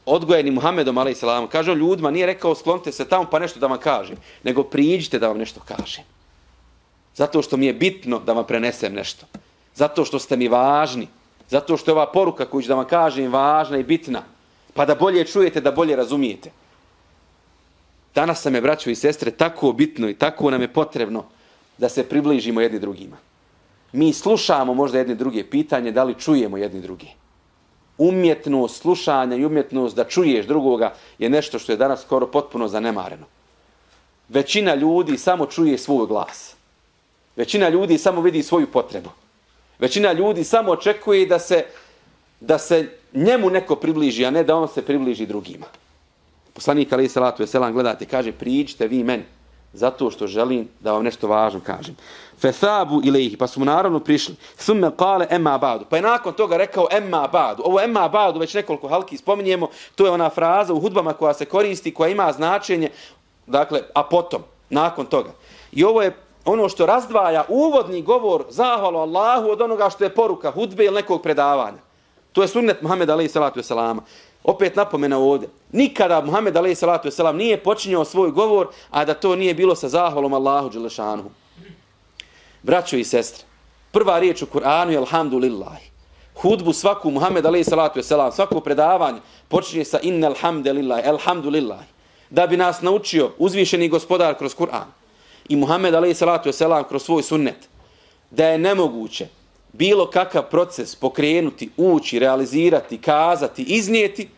odgojeni 0.06 0.50
Muhammedom, 0.50 0.98
ali 0.98 1.12
i 1.12 1.14
salam. 1.14 1.46
Kaže 1.46 1.72
on 1.72 1.78
ljudima, 1.78 2.10
nije 2.10 2.26
rekao 2.26 2.54
sklonite 2.54 2.92
se 2.92 3.08
tamo 3.08 3.26
pa 3.30 3.38
nešto 3.38 3.60
da 3.60 3.66
vam 3.66 3.78
kažem, 3.78 4.16
nego 4.42 4.62
priđite 4.62 5.18
da 5.18 5.28
vam 5.28 5.38
nešto 5.38 5.60
kažem. 5.60 6.04
Zato 7.14 7.42
što 7.42 7.56
mi 7.56 7.66
je 7.66 7.72
bitno 7.72 8.18
da 8.18 8.32
vam 8.32 8.46
prenesem 8.46 8.94
nešto. 8.94 9.26
Zato 9.74 10.04
što 10.04 10.18
ste 10.18 10.36
mi 10.36 10.48
važni. 10.48 11.08
Zato 11.48 11.76
što 11.76 11.90
je 11.90 11.92
ova 11.92 12.06
poruka 12.12 12.46
koju 12.46 12.62
ću 12.62 12.68
da 12.68 12.74
vam 12.74 12.86
kažem 12.86 13.32
važna 13.32 13.78
i 13.78 13.82
bitna. 13.82 14.22
Pa 14.74 14.84
da 14.84 14.94
bolje 14.94 15.24
čujete, 15.24 15.60
da 15.60 15.72
bolje 15.72 15.96
razumijete. 15.96 16.50
Danas 18.14 18.40
sam 18.40 18.54
je, 18.54 18.60
braćo 18.60 18.90
i 18.90 18.94
sestre, 18.94 19.30
tako 19.30 19.72
bitno 19.72 20.08
i 20.08 20.14
tako 20.14 20.50
nam 20.50 20.62
je 20.62 20.72
potrebno 20.72 21.24
da 21.78 21.88
se 21.88 22.08
približimo 22.08 22.60
jedni 22.60 22.78
drugima. 22.78 23.16
Mi 23.92 24.12
slušamo 24.12 24.74
možda 24.74 24.98
jedne 24.98 25.14
druge 25.14 25.44
pitanje, 25.44 25.92
da 25.92 26.04
li 26.04 26.18
čujemo 26.18 26.56
jedni 26.56 26.80
drugi. 26.80 27.08
Umjetnost 27.98 28.80
slušanja 28.80 29.36
i 29.36 29.44
umjetnost 29.44 29.96
da 29.96 30.04
čuješ 30.04 30.46
drugoga 30.46 30.94
je 31.18 31.30
nešto 31.30 31.58
što 31.58 31.72
je 31.72 31.76
danas 31.76 32.02
skoro 32.02 32.26
potpuno 32.26 32.68
zanemareno. 32.68 33.26
Većina 34.28 34.74
ljudi 34.74 35.18
samo 35.18 35.46
čuje 35.46 35.78
svoj 35.78 36.06
glas. 36.06 36.54
Većina 37.36 37.68
ljudi 37.68 37.98
samo 37.98 38.20
vidi 38.20 38.42
svoju 38.42 38.66
potrebu. 38.66 39.10
Većina 39.82 40.12
ljudi 40.12 40.44
samo 40.44 40.72
očekuje 40.72 41.26
da 41.26 41.38
se, 41.38 41.64
da 42.40 42.58
se 42.58 42.88
njemu 43.12 43.50
neko 43.50 43.76
približi, 43.76 44.26
a 44.26 44.30
ne 44.30 44.44
da 44.44 44.56
on 44.56 44.68
se 44.68 44.82
približi 44.82 45.26
drugima. 45.26 45.66
Poslanik 46.52 46.92
Ali 46.92 47.08
Salatu 47.08 47.42
Veselam 47.42 47.72
gledate, 47.72 48.06
kaže, 48.06 48.32
priđite 48.32 48.86
vi 48.86 49.02
meni, 49.04 49.24
zato 49.72 50.10
što 50.10 50.26
želim 50.26 50.68
da 50.80 50.92
vam 50.92 51.02
nešto 51.04 51.28
važno 51.28 51.60
kažem. 51.60 51.96
Fethabu 52.38 53.00
ilaihi, 53.04 53.36
pa 53.36 53.46
su 53.46 53.60
mu 53.60 53.66
naravno 53.66 54.00
prišli. 54.00 54.34
Thumme 54.56 54.90
kale 54.96 55.26
emma 55.30 55.58
badu. 55.58 55.84
Pa 55.90 55.96
je 55.96 56.02
nakon 56.02 56.32
toga 56.32 56.56
rekao 56.56 56.86
emma 56.90 57.28
badu. 57.32 57.62
Ovo 57.66 57.80
emma 57.80 58.08
badu, 58.08 58.38
već 58.38 58.54
nekoliko 58.54 58.88
halki 58.88 59.16
spominjemo, 59.16 59.68
to 59.94 60.06
je 60.06 60.10
ona 60.10 60.30
fraza 60.30 60.74
u 60.74 60.80
hudbama 60.80 61.12
koja 61.12 61.34
se 61.34 61.44
koristi, 61.44 61.94
koja 61.94 62.10
ima 62.10 62.32
značenje, 62.32 62.90
dakle, 63.46 63.82
a 63.94 64.02
potom, 64.02 64.42
nakon 64.70 65.06
toga. 65.06 65.30
I 65.72 65.84
ovo 65.84 66.02
je 66.02 66.16
ono 66.44 66.68
što 66.68 66.86
razdvaja 66.86 67.44
uvodni 67.48 68.02
govor 68.02 68.44
zahvalu 68.50 68.98
Allahu 68.98 69.48
od 69.50 69.60
onoga 69.60 69.90
što 69.90 70.04
je 70.04 70.14
poruka 70.14 70.50
hudbe 70.50 70.84
ili 70.84 70.94
nekog 70.94 71.22
predavanja. 71.22 71.78
To 72.32 72.42
je 72.42 72.48
sunnet 72.48 72.82
Muhammed 72.82 73.10
alaih 73.10 73.30
salatu 73.30 73.60
wasalama. 73.60 74.00
Opet 74.44 74.76
napomena 74.76 75.18
ovdje. 75.18 75.48
Nikada 75.72 76.20
Muhammed 76.20 76.56
alaih 76.56 76.78
salatu 76.78 77.08
wasalam 77.08 77.36
nije 77.36 77.62
počinjao 77.62 78.04
svoj 78.04 78.30
govor, 78.30 78.68
a 78.90 79.04
da 79.04 79.14
to 79.14 79.36
nije 79.36 79.54
bilo 79.54 79.74
sa 79.74 79.88
zahvalom 79.88 80.34
Allahu 80.34 80.68
Đelešanu. 80.68 81.24
Braćo 82.62 82.96
i 82.96 83.04
sestre, 83.04 83.44
prva 83.92 84.18
riječ 84.18 84.42
u 84.42 84.46
Kur'anu 84.46 84.90
je 84.90 84.98
Alhamdulillahi. 84.98 85.90
Hudbu 86.42 86.72
svaku 86.72 87.10
Muhammed 87.10 87.46
alaih 87.46 87.66
salatu 87.66 88.00
wasalam, 88.00 88.32
svako 88.32 88.60
predavanje 88.60 89.20
počinje 89.48 89.84
sa 89.84 89.98
inna 90.02 90.26
alhamdulillahi, 90.26 91.08
alhamdulillahi. 91.08 91.86
Da 92.30 92.46
bi 92.46 92.56
nas 92.56 92.82
naučio 92.82 93.30
uzvišeni 93.38 93.88
gospodar 93.88 94.38
kroz 94.38 94.56
Kur'an 94.56 95.01
i 95.52 95.56
Muhammed 95.56 95.94
alaihi 95.94 96.14
salatu 96.14 96.48
wasalam 96.48 96.88
kroz 96.88 97.02
svoj 97.02 97.22
sunnet, 97.22 97.68
da 98.30 98.46
je 98.46 98.58
nemoguće 98.58 99.28
bilo 99.72 100.10
kakav 100.10 100.42
proces 100.50 100.96
pokrenuti, 100.96 101.70
ući, 101.76 102.18
realizirati, 102.18 102.98
kazati, 102.98 103.62
iznijeti, 103.62 104.28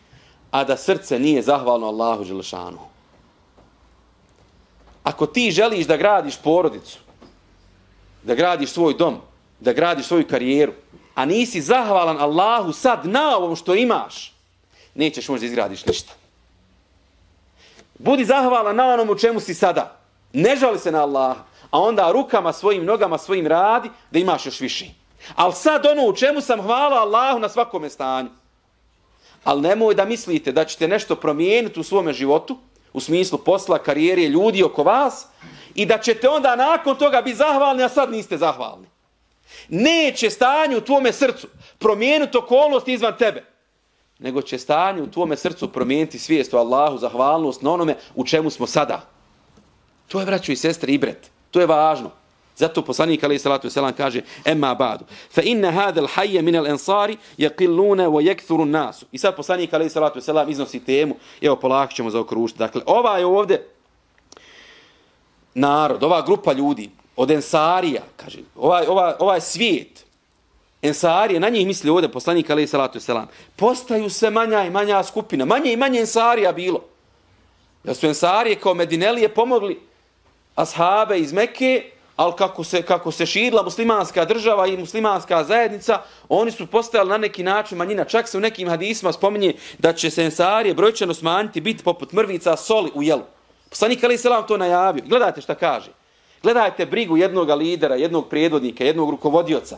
a 0.51 0.63
da 0.63 0.77
srce 0.77 1.19
nije 1.19 1.41
zahvalno 1.41 1.87
Allahu 1.87 2.23
Đelešanu. 2.23 2.79
Ako 5.03 5.25
ti 5.25 5.51
želiš 5.51 5.87
da 5.87 5.97
gradiš 5.97 6.37
porodicu, 6.43 6.99
da 8.23 8.35
gradiš 8.35 8.69
svoj 8.69 8.93
dom, 8.93 9.17
da 9.59 9.73
gradiš 9.73 10.05
svoju 10.05 10.27
karijeru, 10.27 10.73
a 11.15 11.25
nisi 11.25 11.61
zahvalan 11.61 12.17
Allahu 12.19 12.73
sad 12.73 13.05
na 13.05 13.37
ovom 13.37 13.55
što 13.55 13.75
imaš, 13.75 14.33
nećeš 14.95 15.29
možda 15.29 15.45
izgradiš 15.45 15.85
ništa. 15.85 16.13
Budi 17.99 18.25
zahvalan 18.25 18.75
na 18.75 18.87
onom 18.87 19.09
u 19.09 19.15
čemu 19.15 19.39
si 19.39 19.53
sada. 19.53 20.04
Ne 20.35 20.55
žali 20.55 20.79
se 20.79 20.91
na 20.91 21.01
Allaha, 21.01 21.43
a 21.71 21.79
onda 21.79 22.11
rukama 22.11 22.53
svojim, 22.53 22.85
nogama 22.85 23.17
svojim 23.17 23.47
radi 23.47 23.89
da 24.11 24.19
imaš 24.19 24.45
još 24.45 24.59
više. 24.59 24.85
Ali 25.35 25.53
sad 25.53 25.85
ono 25.85 26.05
u 26.05 26.13
čemu 26.13 26.41
sam 26.41 26.61
hvala 26.61 27.01
Allahu 27.01 27.39
na 27.39 27.49
svakome 27.49 27.89
stanju. 27.89 28.29
Ali 29.43 29.61
nemoj 29.61 29.95
da 29.95 30.05
mislite 30.05 30.51
da 30.51 30.65
ćete 30.65 30.87
nešto 30.87 31.15
promijeniti 31.15 31.79
u 31.79 31.83
svome 31.83 32.13
životu, 32.13 32.57
u 32.93 32.99
smislu 32.99 33.37
posla, 33.37 33.77
karijere, 33.77 34.21
ljudi 34.21 34.63
oko 34.63 34.83
vas, 34.83 35.27
i 35.75 35.85
da 35.85 35.97
ćete 35.97 36.29
onda 36.29 36.55
nakon 36.55 36.95
toga 36.95 37.21
biti 37.21 37.37
zahvalni, 37.37 37.83
a 37.83 37.89
sad 37.89 38.11
niste 38.11 38.37
zahvalni. 38.37 38.87
Neće 39.69 40.29
stanje 40.29 40.77
u 40.77 40.81
tvome 40.81 41.13
srcu 41.13 41.47
promijeniti 41.79 42.37
okolnosti 42.37 42.93
izvan 42.93 43.17
tebe, 43.17 43.43
nego 44.19 44.41
će 44.41 44.57
stanje 44.57 45.01
u 45.01 45.11
tvome 45.11 45.37
srcu 45.37 45.71
promijeniti 45.71 46.19
svijest 46.19 46.53
o 46.53 46.57
Allahu, 46.57 46.97
zahvalnost 46.97 47.61
na 47.61 47.71
onome 47.71 47.95
u 48.15 48.25
čemu 48.25 48.49
smo 48.49 48.67
sada. 48.67 49.14
To 50.07 50.19
je, 50.19 50.25
braćo 50.25 50.51
i 50.51 50.55
sestre, 50.55 50.93
ibret. 50.93 51.29
To 51.51 51.59
je 51.59 51.65
važno. 51.67 52.11
Zato 52.57 52.81
poslanik 52.81 53.23
alejhi 53.23 53.39
salatu 53.39 53.67
vesselam 53.67 53.93
kaže: 53.93 54.21
"Emma 54.45 54.75
ba'du, 54.75 55.03
fa 55.29 55.41
inna 55.41 55.71
hadha 55.71 56.01
al-hayy 56.01 56.41
min 56.41 56.55
al-ansari 56.55 57.17
yaqilluna 57.37 58.07
wa 58.07 58.21
yakthuru 58.23 58.61
an-nas." 58.61 59.03
I 59.11 59.17
sad 59.17 59.35
poslanik 59.35 59.73
alejhi 59.73 59.89
salatu 59.89 60.19
vesselam 60.19 60.49
iznosi 60.49 60.79
temu, 60.79 61.15
evo 61.41 61.55
polako 61.55 61.93
ćemo 61.93 62.09
zaokružiti. 62.09 62.59
Dakle, 62.59 62.81
ova 62.85 63.17
je 63.17 63.25
ovde 63.25 63.61
narod, 65.53 66.03
ova 66.03 66.21
grupa 66.21 66.53
ljudi 66.53 66.89
od 67.15 67.31
Ensarija, 67.31 68.01
kaže, 68.15 68.39
ovaj, 68.55 68.85
ovaj, 68.87 69.13
ovaj 69.19 69.41
svijet, 69.41 70.05
Ensarije, 70.81 71.39
na 71.39 71.49
njih 71.49 71.67
misli 71.67 71.89
ovdje 71.89 72.11
poslanik 72.11 72.49
alejhi 72.49 72.67
salatu 72.67 72.97
vesselam, 72.97 73.27
postaju 73.55 74.09
sve 74.09 74.29
manja 74.29 74.63
i 74.63 74.69
manja 74.69 75.03
skupina, 75.03 75.45
manje 75.45 75.73
i 75.73 75.77
manje 75.77 75.99
Ensarija 75.99 76.51
bilo. 76.51 76.81
Da 77.83 77.93
su 77.93 78.07
Ensarije 78.07 78.55
kao 78.55 78.73
Medinelije 78.73 79.29
pomogli 79.29 79.79
ashabe 80.55 81.19
iz 81.19 81.33
Mekke, 81.33 81.91
ali 82.15 82.33
kako 82.37 82.63
se, 82.63 82.81
kako 82.81 83.11
se 83.11 83.25
širila 83.25 83.63
muslimanska 83.63 84.25
država 84.25 84.67
i 84.67 84.77
muslimanska 84.77 85.43
zajednica, 85.43 86.01
oni 86.29 86.51
su 86.51 86.67
postali 86.67 87.09
na 87.09 87.17
neki 87.17 87.43
način 87.43 87.77
manjina. 87.77 88.03
Čak 88.03 88.27
se 88.27 88.37
u 88.37 88.41
nekim 88.41 88.69
hadisma 88.69 89.11
spominje 89.11 89.53
da 89.77 89.93
će 89.93 90.09
se 90.09 90.23
ensarije 90.23 90.73
brojčano 90.73 91.13
smanjiti 91.13 91.61
biti 91.61 91.83
poput 91.83 92.13
mrvica 92.13 92.55
soli 92.57 92.91
u 92.93 93.03
jelu. 93.03 93.23
Poslanik 93.69 94.03
Ali 94.03 94.17
Selam 94.17 94.47
to 94.47 94.57
najavio. 94.57 95.03
Gledajte 95.07 95.41
šta 95.41 95.55
kaže. 95.55 95.91
Gledajte 96.43 96.85
brigu 96.85 97.17
jednog 97.17 97.49
lidera, 97.49 97.95
jednog 97.95 98.29
prijedvodnika, 98.29 98.83
jednog 98.83 99.09
rukovodioca. 99.09 99.77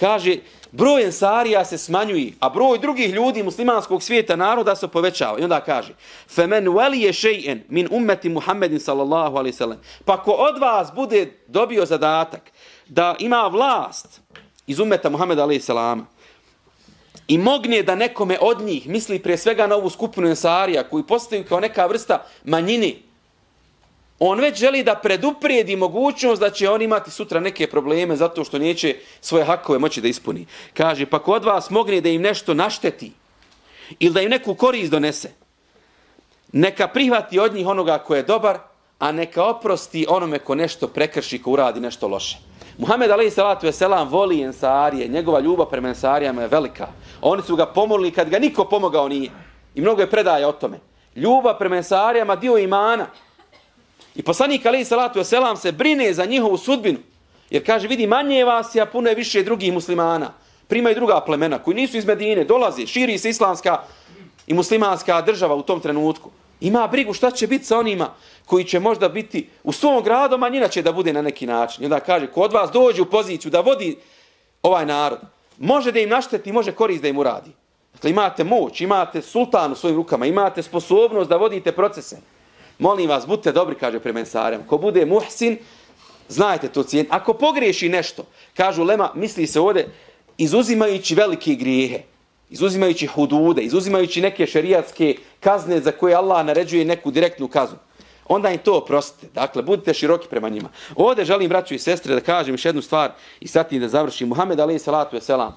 Kaže, 0.00 0.36
broj 0.72 1.04
ensarija 1.04 1.64
se 1.64 1.78
smanjuje, 1.78 2.32
a 2.40 2.48
broj 2.48 2.78
drugih 2.78 3.14
ljudi 3.14 3.42
muslimanskog 3.42 4.02
svijeta 4.02 4.36
naroda 4.36 4.76
se 4.76 4.88
povećava. 4.88 5.38
I 5.38 5.42
onda 5.42 5.60
kaže, 5.60 5.94
فَمَنْ 6.36 6.68
وَلِيَ 6.68 7.26
je 7.26 7.64
min 7.68 7.88
ummeti 7.90 8.28
Muhammedin 8.28 8.80
sallallahu 8.80 9.36
alaihi 9.36 9.56
sallam. 9.56 9.78
Pa 10.04 10.22
ko 10.22 10.30
od 10.30 10.58
vas 10.58 10.92
bude 10.94 11.32
dobio 11.46 11.86
zadatak 11.86 12.52
da 12.88 13.14
ima 13.18 13.48
vlast 13.52 14.20
iz 14.66 14.78
ummeta 14.78 15.10
Muhammeda 15.10 15.42
alaihi 15.42 15.60
sallama 15.60 16.06
i 17.28 17.38
mogne 17.38 17.82
da 17.82 17.94
nekome 17.94 18.38
od 18.40 18.60
njih 18.60 18.88
misli 18.88 19.18
prije 19.18 19.38
svega 19.38 19.66
na 19.66 19.76
ovu 19.76 19.90
skupinu 19.90 20.28
ensarija 20.28 20.88
koji 20.88 21.04
postaju 21.04 21.44
kao 21.44 21.60
neka 21.60 21.86
vrsta 21.86 22.26
manjini 22.44 23.02
On 24.18 24.40
već 24.40 24.58
želi 24.58 24.82
da 24.82 24.94
preduprijedi 24.94 25.76
mogućnost 25.76 26.40
da 26.40 26.50
će 26.50 26.70
on 26.70 26.82
imati 26.82 27.10
sutra 27.10 27.40
neke 27.40 27.66
probleme 27.66 28.16
zato 28.16 28.44
što 28.44 28.58
neće 28.58 28.96
svoje 29.20 29.44
hakove 29.44 29.78
moći 29.78 30.00
da 30.00 30.08
ispuni. 30.08 30.46
Kaže, 30.74 31.06
pa 31.06 31.18
kod 31.18 31.44
vas 31.44 31.70
mogne 31.70 32.00
da 32.00 32.08
im 32.08 32.22
nešto 32.22 32.54
našteti 32.54 33.12
ili 33.98 34.14
da 34.14 34.20
im 34.20 34.30
neku 34.30 34.54
korist 34.54 34.90
donese, 34.90 35.30
neka 36.52 36.88
prihvati 36.88 37.38
od 37.38 37.54
njih 37.54 37.66
onoga 37.66 37.98
ko 37.98 38.14
je 38.14 38.22
dobar, 38.22 38.58
a 38.98 39.12
neka 39.12 39.44
oprosti 39.44 40.06
onome 40.08 40.38
ko 40.38 40.54
nešto 40.54 40.88
prekrši, 40.88 41.42
ko 41.42 41.50
uradi 41.50 41.80
nešto 41.80 42.08
loše. 42.08 42.38
Muhammed 42.78 43.10
Ali 43.10 43.30
Salatu 43.30 43.66
Veselam 43.66 44.08
voli 44.08 44.42
Ensarije, 44.42 45.08
njegova 45.08 45.40
ljubav 45.40 45.66
prema 45.66 45.88
Ensarijama 45.88 46.42
je 46.42 46.48
velika. 46.48 46.88
Oni 47.22 47.42
su 47.42 47.56
ga 47.56 47.66
pomolili 47.66 48.10
kad 48.10 48.28
ga 48.28 48.38
niko 48.38 48.64
pomogao 48.64 49.08
nije. 49.08 49.30
I 49.74 49.80
mnogo 49.80 50.00
je 50.00 50.10
predaja 50.10 50.48
o 50.48 50.52
tome. 50.52 50.78
Ljubav 51.16 51.58
prema 51.58 51.76
Ensarijama 51.76 52.36
dio 52.36 52.58
imana. 52.58 53.06
I 54.16 54.22
poslanik 54.22 54.66
Ali 54.66 54.84
Salatu 54.84 55.18
Veselam 55.18 55.56
se 55.56 55.72
brine 55.72 56.14
za 56.14 56.24
njihovu 56.24 56.58
sudbinu. 56.58 56.98
Jer 57.50 57.66
kaže, 57.66 57.88
vidi, 57.88 58.06
manje 58.06 58.44
vas 58.44 58.74
je, 58.74 58.82
a 58.82 58.86
puno 58.86 59.08
je 59.08 59.14
više 59.14 59.42
drugih 59.42 59.72
muslimana. 59.72 60.32
Primaju 60.68 60.94
druga 60.94 61.20
plemena 61.20 61.58
koji 61.58 61.74
nisu 61.74 61.96
iz 61.96 62.06
Medine, 62.06 62.44
dolaze, 62.44 62.86
širi 62.86 63.18
se 63.18 63.30
islamska 63.30 63.82
i 64.46 64.54
muslimanska 64.54 65.20
država 65.22 65.54
u 65.54 65.62
tom 65.62 65.80
trenutku. 65.80 66.30
Ima 66.60 66.86
brigu 66.86 67.12
šta 67.12 67.30
će 67.30 67.46
biti 67.46 67.64
sa 67.64 67.78
onima 67.78 68.10
koji 68.46 68.64
će 68.64 68.80
možda 68.80 69.08
biti 69.08 69.48
u 69.64 69.72
svom 69.72 70.02
gradu, 70.02 70.38
manjina 70.38 70.68
će 70.68 70.82
da 70.82 70.92
bude 70.92 71.12
na 71.12 71.22
neki 71.22 71.46
način. 71.46 71.82
I 71.82 71.86
onda 71.86 72.00
kaže, 72.00 72.26
ko 72.26 72.40
od 72.40 72.52
vas 72.52 72.70
dođe 72.70 73.02
u 73.02 73.10
poziciju 73.10 73.50
da 73.50 73.60
vodi 73.60 73.96
ovaj 74.62 74.86
narod, 74.86 75.18
može 75.58 75.92
da 75.92 76.00
im 76.00 76.08
našteti, 76.08 76.52
može 76.52 76.72
korist 76.72 77.02
da 77.02 77.08
im 77.08 77.18
uradi. 77.18 77.50
Dakle, 77.92 78.10
imate 78.10 78.44
moć, 78.44 78.80
imate 78.80 79.22
sultan 79.22 79.72
u 79.72 79.76
svojim 79.76 79.96
rukama, 79.96 80.26
imate 80.26 80.62
sposobnost 80.62 81.30
da 81.30 81.36
vodite 81.36 81.72
procese. 81.72 82.18
Molim 82.78 83.08
vas, 83.08 83.26
budite 83.26 83.52
dobri, 83.52 83.74
kaže 83.74 84.00
premensarem. 84.00 84.62
Ko 84.66 84.78
bude 84.78 85.06
muhsin, 85.06 85.58
znajte 86.28 86.68
to 86.68 86.82
cijen. 86.82 87.06
Ako 87.10 87.32
pogriješi 87.32 87.88
nešto, 87.88 88.24
kažu 88.56 88.84
Lema, 88.84 89.10
misli 89.14 89.46
se 89.46 89.60
ovdje, 89.60 89.88
izuzimajući 90.38 91.14
velike 91.14 91.54
grijehe, 91.54 92.02
izuzimajući 92.50 93.06
hudude, 93.06 93.62
izuzimajući 93.62 94.20
neke 94.20 94.46
šerijatske 94.46 95.16
kazne 95.40 95.80
za 95.80 95.92
koje 95.92 96.14
Allah 96.14 96.46
naređuje 96.46 96.84
neku 96.84 97.10
direktnu 97.10 97.48
kaznu, 97.48 97.78
onda 98.28 98.50
im 98.50 98.58
to 98.58 98.76
oprostite. 98.76 99.26
Dakle, 99.34 99.62
budite 99.62 99.94
široki 99.94 100.28
prema 100.28 100.48
njima. 100.48 100.68
Ovdje 100.96 101.24
želim, 101.24 101.48
braću 101.48 101.74
i 101.74 101.78
sestre, 101.78 102.14
da 102.14 102.20
kažem 102.20 102.54
još 102.54 102.64
jednu 102.64 102.82
stvar 102.82 103.10
i 103.40 103.48
sad 103.48 103.72
da 103.72 103.88
završim. 103.88 104.28
Muhammed 104.28 104.60
alaih 104.60 104.82
salatu 104.82 105.20
selam 105.20 105.56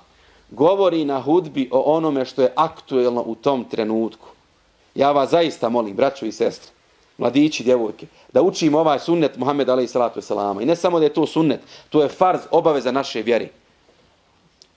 govori 0.52 1.06
na 1.06 1.22
hudbi 1.22 1.70
o 1.72 1.96
onome 1.96 2.26
što 2.26 2.42
je 2.42 2.54
aktuelno 2.56 3.24
u 3.26 3.36
tom 3.36 3.64
trenutku. 3.64 4.28
Ja 4.96 5.12
vas 5.12 5.30
zaista 5.30 5.70
molim, 5.70 5.96
braću 5.96 6.26
i 6.26 6.32
sestre, 6.32 6.72
mladići, 7.20 7.64
djevojke, 7.64 8.08
da 8.34 8.42
učimo 8.42 8.80
ovaj 8.80 9.00
sunnet 9.00 9.38
Muhammed 9.38 9.70
alaih 9.70 9.90
salatu 9.90 10.20
wasalama. 10.20 10.62
I 10.62 10.66
ne 10.66 10.76
samo 10.76 11.00
da 11.00 11.06
je 11.06 11.14
to 11.14 11.28
sunnet, 11.28 11.60
to 11.90 12.02
je 12.02 12.10
farz 12.10 12.42
obaveza 12.52 12.92
naše 12.92 13.22
vjeri. 13.22 13.50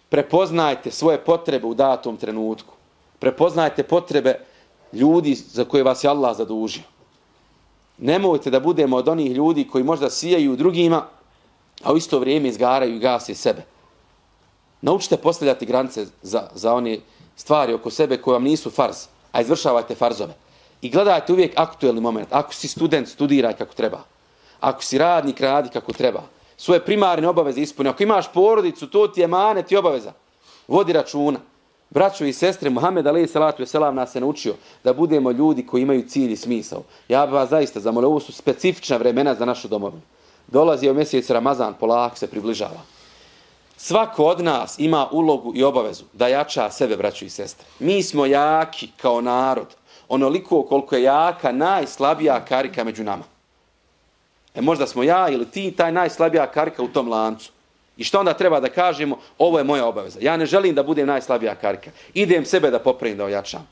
Prepoznajte 0.09 0.91
svoje 0.91 1.19
potrebe 1.19 1.67
u 1.67 1.75
datom 1.75 2.17
trenutku. 2.17 2.75
Prepoznajte 3.19 3.83
potrebe 3.83 4.39
ljudi 4.93 5.35
za 5.35 5.65
koje 5.65 5.83
vas 5.83 6.05
je 6.05 6.11
Allah 6.11 6.37
zadužio. 6.37 6.83
Nemojte 7.99 8.51
da 8.51 8.61
budemo 8.61 8.97
od 8.97 9.09
onih 9.09 9.31
ljudi 9.33 9.69
koji 9.69 9.85
možda 9.85 10.11
sijaju 10.11 10.57
drugima, 10.57 11.07
a 11.83 11.93
u 11.93 11.97
isto 11.97 12.19
vrijeme 12.19 12.49
izgaraju 12.49 12.97
i 12.97 12.99
gase 12.99 13.35
sebe. 13.35 13.63
Naučite 14.81 15.17
postavljati 15.17 15.67
granice 15.67 16.07
za, 16.23 16.49
za 16.55 16.75
one 16.75 16.99
stvari 17.37 17.75
oko 17.75 17.91
sebe 17.91 18.17
koje 18.17 18.33
vam 18.33 18.43
nisu 18.43 18.71
farz, 18.71 18.97
a 19.33 19.41
izvršavajte 19.41 19.95
farzove. 19.95 20.35
I 20.83 20.91
gledajte 20.91 21.33
uvijek 21.33 21.53
aktuelni 21.57 22.01
moment. 22.01 22.29
Ako 22.31 22.55
si 22.55 22.69
student, 22.69 23.09
studiraj 23.09 23.53
kako 23.53 23.75
treba. 23.75 24.03
Ako 24.61 24.83
si 24.83 24.99
radnik, 24.99 25.41
radi 25.41 25.69
kako 25.69 25.93
treba. 25.93 26.23
Svoje 26.57 26.85
primarne 26.85 27.29
obaveze 27.29 27.61
ispuni. 27.61 27.89
Ako 27.89 28.03
imaš 28.03 28.33
porodicu, 28.33 28.87
to 28.87 29.09
ti 29.09 29.21
je 29.21 29.27
manet 29.27 29.73
i 29.73 29.77
obaveza. 29.77 30.13
Vodi 30.69 30.93
računa. 30.93 31.39
Braćo 31.91 32.25
i 32.25 32.33
sestre, 32.33 32.71
Muhammed 32.71 33.07
Ali 33.07 33.29
Salatu 33.29 33.63
je 33.63 33.67
selam 33.67 33.95
nas 33.95 34.15
je 34.15 34.21
naučio 34.21 34.55
da 34.85 34.93
budemo 34.93 35.31
ljudi 35.31 35.67
koji 35.67 35.83
imaju 35.83 36.09
cilj 36.09 36.33
i 36.33 36.37
smisao. 36.37 36.83
Ja 37.09 37.27
bih 37.27 37.35
vas 37.35 37.51
zaista 37.51 37.81
zamolio, 37.81 38.09
ovo 38.09 38.21
su 38.21 38.33
specifična 38.33 38.97
vremena 38.97 39.35
za 39.35 39.45
našu 39.45 39.69
domovinu. 39.69 40.03
Dolazi 40.47 40.87
je 40.87 40.95
mjesec 40.95 41.31
Ramazan, 41.31 41.75
polako 41.81 42.17
se 42.17 42.27
približava. 42.27 42.81
Svako 43.77 44.25
od 44.25 44.41
nas 44.41 44.79
ima 44.79 45.09
ulogu 45.13 45.53
i 45.55 45.65
obavezu 45.65 46.05
da 46.13 46.29
jača 46.29 46.71
sebe, 46.71 46.97
braćo 46.97 47.25
i 47.25 47.31
sestre. 47.31 47.67
Mi 47.79 48.03
smo 48.03 48.27
jaki 48.27 48.89
kao 48.97 49.21
narod, 49.21 49.67
onoliko 50.13 50.63
koliko 50.63 50.97
je 50.97 51.03
jaka 51.03 51.53
najslabija 51.53 52.45
karika 52.45 52.85
među 52.85 53.05
nama. 53.05 53.25
E 54.55 54.61
možda 54.61 54.87
smo 54.87 55.03
ja 55.03 55.29
ili 55.29 55.51
ti 55.51 55.71
taj 55.77 55.93
najslabija 55.93 56.47
karika 56.47 56.83
u 56.83 56.89
tom 56.89 57.09
lancu. 57.09 57.53
I 57.97 58.05
što 58.05 58.21
onda 58.21 58.35
treba 58.35 58.61
da 58.61 58.69
kažemo, 58.69 59.19
ovo 59.39 59.59
je 59.59 59.65
moja 59.65 59.87
obaveza. 59.87 60.19
Ja 60.23 60.37
ne 60.37 60.47
želim 60.47 60.75
da 60.75 60.83
budem 60.83 61.07
najslabija 61.07 61.55
karika. 61.55 61.91
Idem 62.15 62.45
sebe 62.45 62.71
da 62.71 62.79
popravim, 62.79 63.17
da 63.17 63.25
ojačam. 63.25 63.69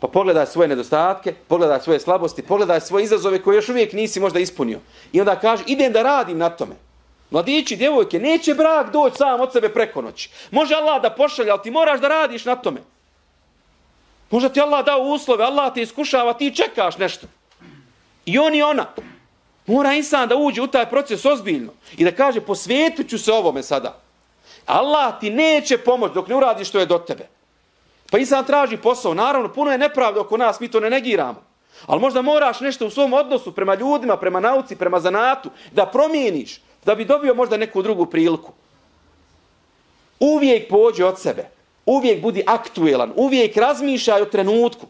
Pa 0.00 0.08
pogledaj 0.08 0.46
svoje 0.46 0.68
nedostatke, 0.68 1.34
pogledaj 1.48 1.80
svoje 1.80 2.00
slabosti, 2.00 2.42
pogledaj 2.42 2.80
svoje 2.80 3.04
izazove 3.04 3.42
koje 3.42 3.56
još 3.56 3.68
uvijek 3.68 3.92
nisi 3.92 4.20
možda 4.20 4.38
ispunio. 4.38 4.78
I 5.12 5.20
onda 5.20 5.36
kaže, 5.40 5.64
idem 5.66 5.92
da 5.92 6.02
radim 6.02 6.38
na 6.38 6.50
tome. 6.50 6.74
Mladići, 7.30 7.76
djevojke, 7.76 8.18
neće 8.18 8.54
brak 8.54 8.92
doći 8.92 9.16
sam 9.16 9.40
od 9.40 9.52
sebe 9.52 9.68
preko 9.68 10.02
noći. 10.02 10.30
Može 10.50 10.74
Allah 10.74 11.02
da 11.02 11.10
pošalje, 11.10 11.50
ali 11.50 11.62
ti 11.62 11.70
moraš 11.70 12.00
da 12.00 12.08
radiš 12.08 12.44
na 12.44 12.56
tome. 12.56 12.80
Možda 14.30 14.48
ti 14.48 14.60
Allah 14.60 14.84
dao 14.84 15.00
uslove, 15.00 15.44
Allah 15.44 15.74
te 15.74 15.82
iskušava, 15.82 16.32
ti 16.32 16.54
čekaš 16.54 16.98
nešto. 16.98 17.26
I 18.26 18.38
on 18.38 18.54
i 18.54 18.62
ona. 18.62 18.86
Mora 19.66 19.94
insan 19.94 20.28
da 20.28 20.36
uđe 20.36 20.62
u 20.62 20.66
taj 20.66 20.90
proces 20.90 21.24
ozbiljno 21.24 21.72
i 21.96 22.04
da 22.04 22.12
kaže 22.12 22.40
posvetit 22.40 23.10
ću 23.10 23.18
se 23.18 23.32
ovome 23.32 23.62
sada. 23.62 24.00
Allah 24.66 25.20
ti 25.20 25.30
neće 25.30 25.78
pomoći 25.78 26.14
dok 26.14 26.28
ne 26.28 26.36
uradi 26.36 26.64
što 26.64 26.78
je 26.78 26.86
do 26.86 26.98
tebe. 26.98 27.28
Pa 28.10 28.18
insan 28.18 28.44
traži 28.44 28.76
posao. 28.76 29.14
Naravno, 29.14 29.52
puno 29.52 29.72
je 29.72 29.78
nepravda 29.78 30.20
oko 30.20 30.36
nas, 30.36 30.60
mi 30.60 30.68
to 30.68 30.80
ne 30.80 30.90
negiramo. 30.90 31.42
Ali 31.86 32.00
možda 32.00 32.22
moraš 32.22 32.60
nešto 32.60 32.86
u 32.86 32.90
svom 32.90 33.12
odnosu 33.12 33.52
prema 33.54 33.74
ljudima, 33.74 34.16
prema 34.16 34.40
nauci, 34.40 34.76
prema 34.76 35.00
zanatu, 35.00 35.50
da 35.72 35.86
promijeniš, 35.86 36.60
da 36.84 36.94
bi 36.94 37.04
dobio 37.04 37.34
možda 37.34 37.56
neku 37.56 37.82
drugu 37.82 38.06
priliku. 38.06 38.52
Uvijek 40.20 40.68
pođe 40.68 41.04
od 41.04 41.20
sebe. 41.20 41.55
Uvijek 41.86 42.22
budi 42.22 42.42
aktuelan. 42.46 43.12
Uvijek 43.16 43.56
razmišljaj 43.56 44.22
o 44.22 44.24
trenutku. 44.24 44.86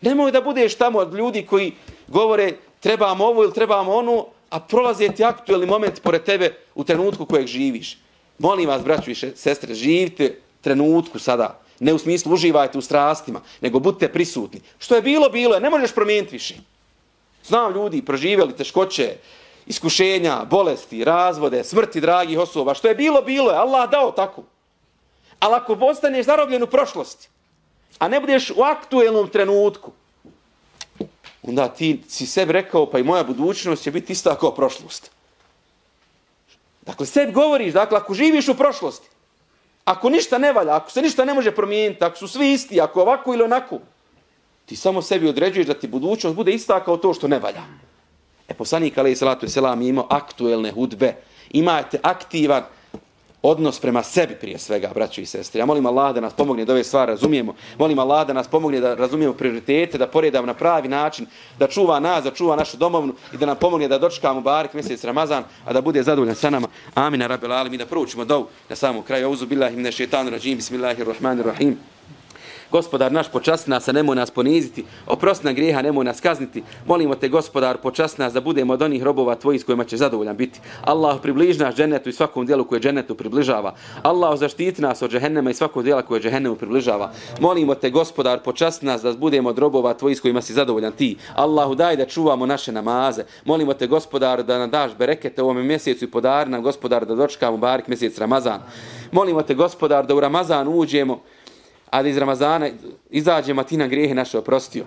Nemoj 0.00 0.32
da 0.32 0.40
budeš 0.40 0.74
tamo 0.74 0.98
od 0.98 1.14
ljudi 1.14 1.46
koji 1.46 1.72
govore 2.08 2.52
trebamo 2.80 3.24
ovo 3.24 3.42
ili 3.42 3.54
trebamo 3.54 3.94
ono, 3.94 4.26
a 4.50 4.60
prolaze 4.60 5.08
ti 5.08 5.24
aktuelni 5.24 5.66
moment 5.66 6.02
pored 6.02 6.22
tebe 6.22 6.54
u 6.74 6.84
trenutku 6.84 7.26
kojeg 7.26 7.46
živiš. 7.46 7.98
Molim 8.38 8.68
vas, 8.68 8.82
braću 8.82 9.10
i 9.10 9.14
sestre, 9.14 9.74
živite 9.74 10.38
trenutku 10.60 11.18
sada. 11.18 11.60
Ne 11.80 11.94
u 11.94 11.98
smislu 11.98 12.32
uživajte 12.32 12.78
u 12.78 12.82
strastima, 12.82 13.40
nego 13.60 13.78
budite 13.78 14.08
prisutni. 14.08 14.60
Što 14.78 14.94
je 14.94 15.02
bilo, 15.02 15.28
bilo 15.28 15.54
je. 15.54 15.60
Ne 15.60 15.70
možeš 15.70 15.92
promijeniti 15.94 16.32
više. 16.32 16.54
Znam 17.44 17.74
ljudi, 17.74 18.02
proživjeli 18.02 18.56
teškoće, 18.56 19.16
iskušenja, 19.66 20.44
bolesti, 20.50 21.04
razvode, 21.04 21.64
smrti 21.64 22.00
dragih 22.00 22.38
osoba. 22.38 22.74
Što 22.74 22.88
je 22.88 22.94
bilo, 22.94 23.22
bilo 23.22 23.50
je. 23.50 23.58
Allah 23.58 23.90
dao 23.90 24.10
tako. 24.10 24.42
Ali 25.40 25.54
ako 25.54 25.76
ostaneš 25.80 26.26
zarobljen 26.26 26.62
u 26.62 26.66
prošlosti, 26.66 27.28
a 27.98 28.08
ne 28.08 28.20
budeš 28.20 28.50
u 28.50 28.62
aktuelnom 28.62 29.28
trenutku, 29.28 29.92
onda 31.42 31.68
ti 31.68 32.02
si 32.08 32.26
sebi 32.26 32.52
rekao, 32.52 32.86
pa 32.90 32.98
i 32.98 33.02
moja 33.02 33.24
budućnost 33.24 33.82
će 33.82 33.90
biti 33.90 34.12
ista 34.12 34.38
kao 34.38 34.54
prošlost. 34.54 35.10
Dakle, 36.86 37.06
sebi 37.06 37.32
govoriš, 37.32 37.72
dakle, 37.74 37.98
ako 37.98 38.14
živiš 38.14 38.48
u 38.48 38.54
prošlosti, 38.54 39.08
ako 39.84 40.10
ništa 40.10 40.38
ne 40.38 40.52
valja, 40.52 40.76
ako 40.76 40.90
se 40.90 41.02
ništa 41.02 41.24
ne 41.24 41.34
može 41.34 41.50
promijeniti, 41.50 42.04
ako 42.04 42.16
su 42.18 42.28
svi 42.28 42.52
isti, 42.52 42.80
ako 42.80 43.02
ovako 43.02 43.34
ili 43.34 43.42
onako, 43.42 43.78
ti 44.66 44.76
samo 44.76 45.02
sebi 45.02 45.28
određuješ 45.28 45.66
da 45.66 45.74
ti 45.74 45.88
budućnost 45.88 46.36
bude 46.36 46.52
ista 46.52 46.84
kao 46.84 46.96
to 46.96 47.14
što 47.14 47.28
ne 47.28 47.38
valja. 47.38 47.62
E, 48.48 48.54
poslanik, 48.54 48.98
ali 48.98 49.12
i 49.12 49.16
salatu 49.16 49.48
selam, 49.48 49.82
imao 49.82 50.06
aktuelne 50.10 50.72
hudbe, 50.72 51.14
imate 51.50 51.98
aktivan 52.02 52.62
odnos 53.42 53.80
prema 53.80 54.02
sebi 54.02 54.34
prije 54.34 54.58
svega, 54.58 54.90
braćo 54.94 55.20
i 55.20 55.26
sestre. 55.26 55.58
Ja 55.58 55.66
molim 55.66 55.86
Allah 55.86 56.14
da 56.14 56.20
nas 56.20 56.32
pomogne 56.32 56.64
da 56.64 56.72
ove 56.72 56.84
stvari 56.84 57.10
razumijemo. 57.10 57.54
Molim 57.78 57.98
Allah 57.98 58.26
da 58.26 58.32
nas 58.32 58.48
pomogne 58.48 58.80
da 58.80 58.94
razumijemo 58.94 59.34
prioritete, 59.34 59.98
da 59.98 60.06
poredamo 60.06 60.46
na 60.46 60.54
pravi 60.54 60.88
način, 60.88 61.26
da 61.58 61.66
čuva 61.66 62.00
nas, 62.00 62.24
da 62.24 62.30
čuva 62.30 62.56
našu 62.56 62.76
domovnu 62.76 63.14
i 63.32 63.36
da 63.36 63.46
nam 63.46 63.56
pomogne 63.56 63.88
da 63.88 63.98
dočekamo 63.98 64.40
barik 64.40 64.74
mjesec 64.74 65.04
Ramazan, 65.04 65.44
a 65.64 65.72
da 65.72 65.80
bude 65.80 66.02
zadovoljan 66.02 66.34
sa 66.34 66.50
nama. 66.50 66.68
Amin, 66.94 67.20
rabbi 67.20 67.46
alim, 67.46 67.74
i 67.74 67.78
da 67.78 67.86
proučimo 67.86 68.24
dovu 68.24 68.46
na 68.68 68.76
samom 68.76 69.02
kraju. 69.02 69.26
Auzu 69.26 69.46
billahi 69.46 69.76
mine 69.76 69.92
šeitanu 69.92 70.30
rajim, 70.30 70.56
bismillahirrahmanirrahim. 70.56 71.97
Gospodar 72.70 73.12
naš, 73.12 73.28
počasti 73.32 73.70
nas, 73.70 73.88
a 73.88 73.92
nemoj 73.92 74.16
nas 74.16 74.30
poniziti. 74.30 74.84
Oprosti 75.06 75.46
na 75.46 75.52
grijeha, 75.52 75.82
nemoj 75.82 76.04
nas 76.04 76.20
kazniti. 76.20 76.62
Molimo 76.86 77.14
te, 77.14 77.28
gospodar, 77.28 77.76
počasti 77.76 78.20
nas 78.20 78.32
da 78.32 78.40
budemo 78.40 78.72
od 78.72 78.82
onih 78.82 79.02
robova 79.02 79.34
tvojih 79.34 79.60
s 79.60 79.64
kojima 79.64 79.84
će 79.84 79.96
zadovoljan 79.96 80.36
biti. 80.36 80.60
Allah 80.84 81.20
približi 81.22 81.58
nas 81.58 81.74
džennetu 81.74 82.08
i 82.08 82.12
svakom 82.12 82.46
dijelu 82.46 82.64
koje 82.64 82.80
džennetu 82.80 83.14
približava. 83.14 83.74
Allah 84.02 84.38
zaštiti 84.38 84.82
nas 84.82 85.02
od 85.02 85.10
džehennema 85.10 85.50
i 85.50 85.54
svakog 85.54 85.84
dijela 85.84 86.02
koje 86.02 86.20
džehennemu 86.20 86.56
približava. 86.56 87.12
Molimo 87.40 87.74
te, 87.74 87.90
gospodar, 87.90 88.42
počasti 88.42 88.86
nas 88.86 89.02
da 89.02 89.12
budemo 89.12 89.48
od 89.48 89.58
robova 89.58 89.94
tvojih 89.94 90.18
s 90.18 90.20
kojima 90.20 90.42
si 90.42 90.52
zadovoljan 90.52 90.92
ti. 90.92 91.16
Allahu 91.34 91.74
daj 91.74 91.96
da 91.96 92.06
čuvamo 92.06 92.46
naše 92.46 92.72
namaze. 92.72 93.24
Molimo 93.44 93.74
te, 93.74 93.86
gospodar, 93.86 94.42
da 94.42 94.58
nam 94.58 94.70
daš 94.70 94.92
berekete 94.98 95.42
u 95.42 95.48
ovom 95.48 95.66
mjesecu 95.66 96.04
i 96.04 96.10
podari 96.10 96.50
nam, 96.50 96.62
gospodar, 96.62 97.06
da 97.06 97.14
dočekamo 97.14 97.56
barik 97.56 97.88
mjesec 97.88 98.18
Ramazan. 98.18 98.60
Molimo 99.12 99.42
te, 99.42 99.54
gospodar, 99.54 100.06
da 100.06 100.14
u 100.14 100.20
Ramazan 100.20 100.68
uđemo 100.68 101.20
a 101.90 102.02
da 102.02 102.08
iz 102.08 102.18
Ramazana 102.18 102.68
izađemo, 103.10 103.56
matina 103.56 103.68
ti 103.68 103.76
nam 103.76 103.88
grijehe 103.88 104.14
naše 104.14 104.38
oprostio. 104.38 104.84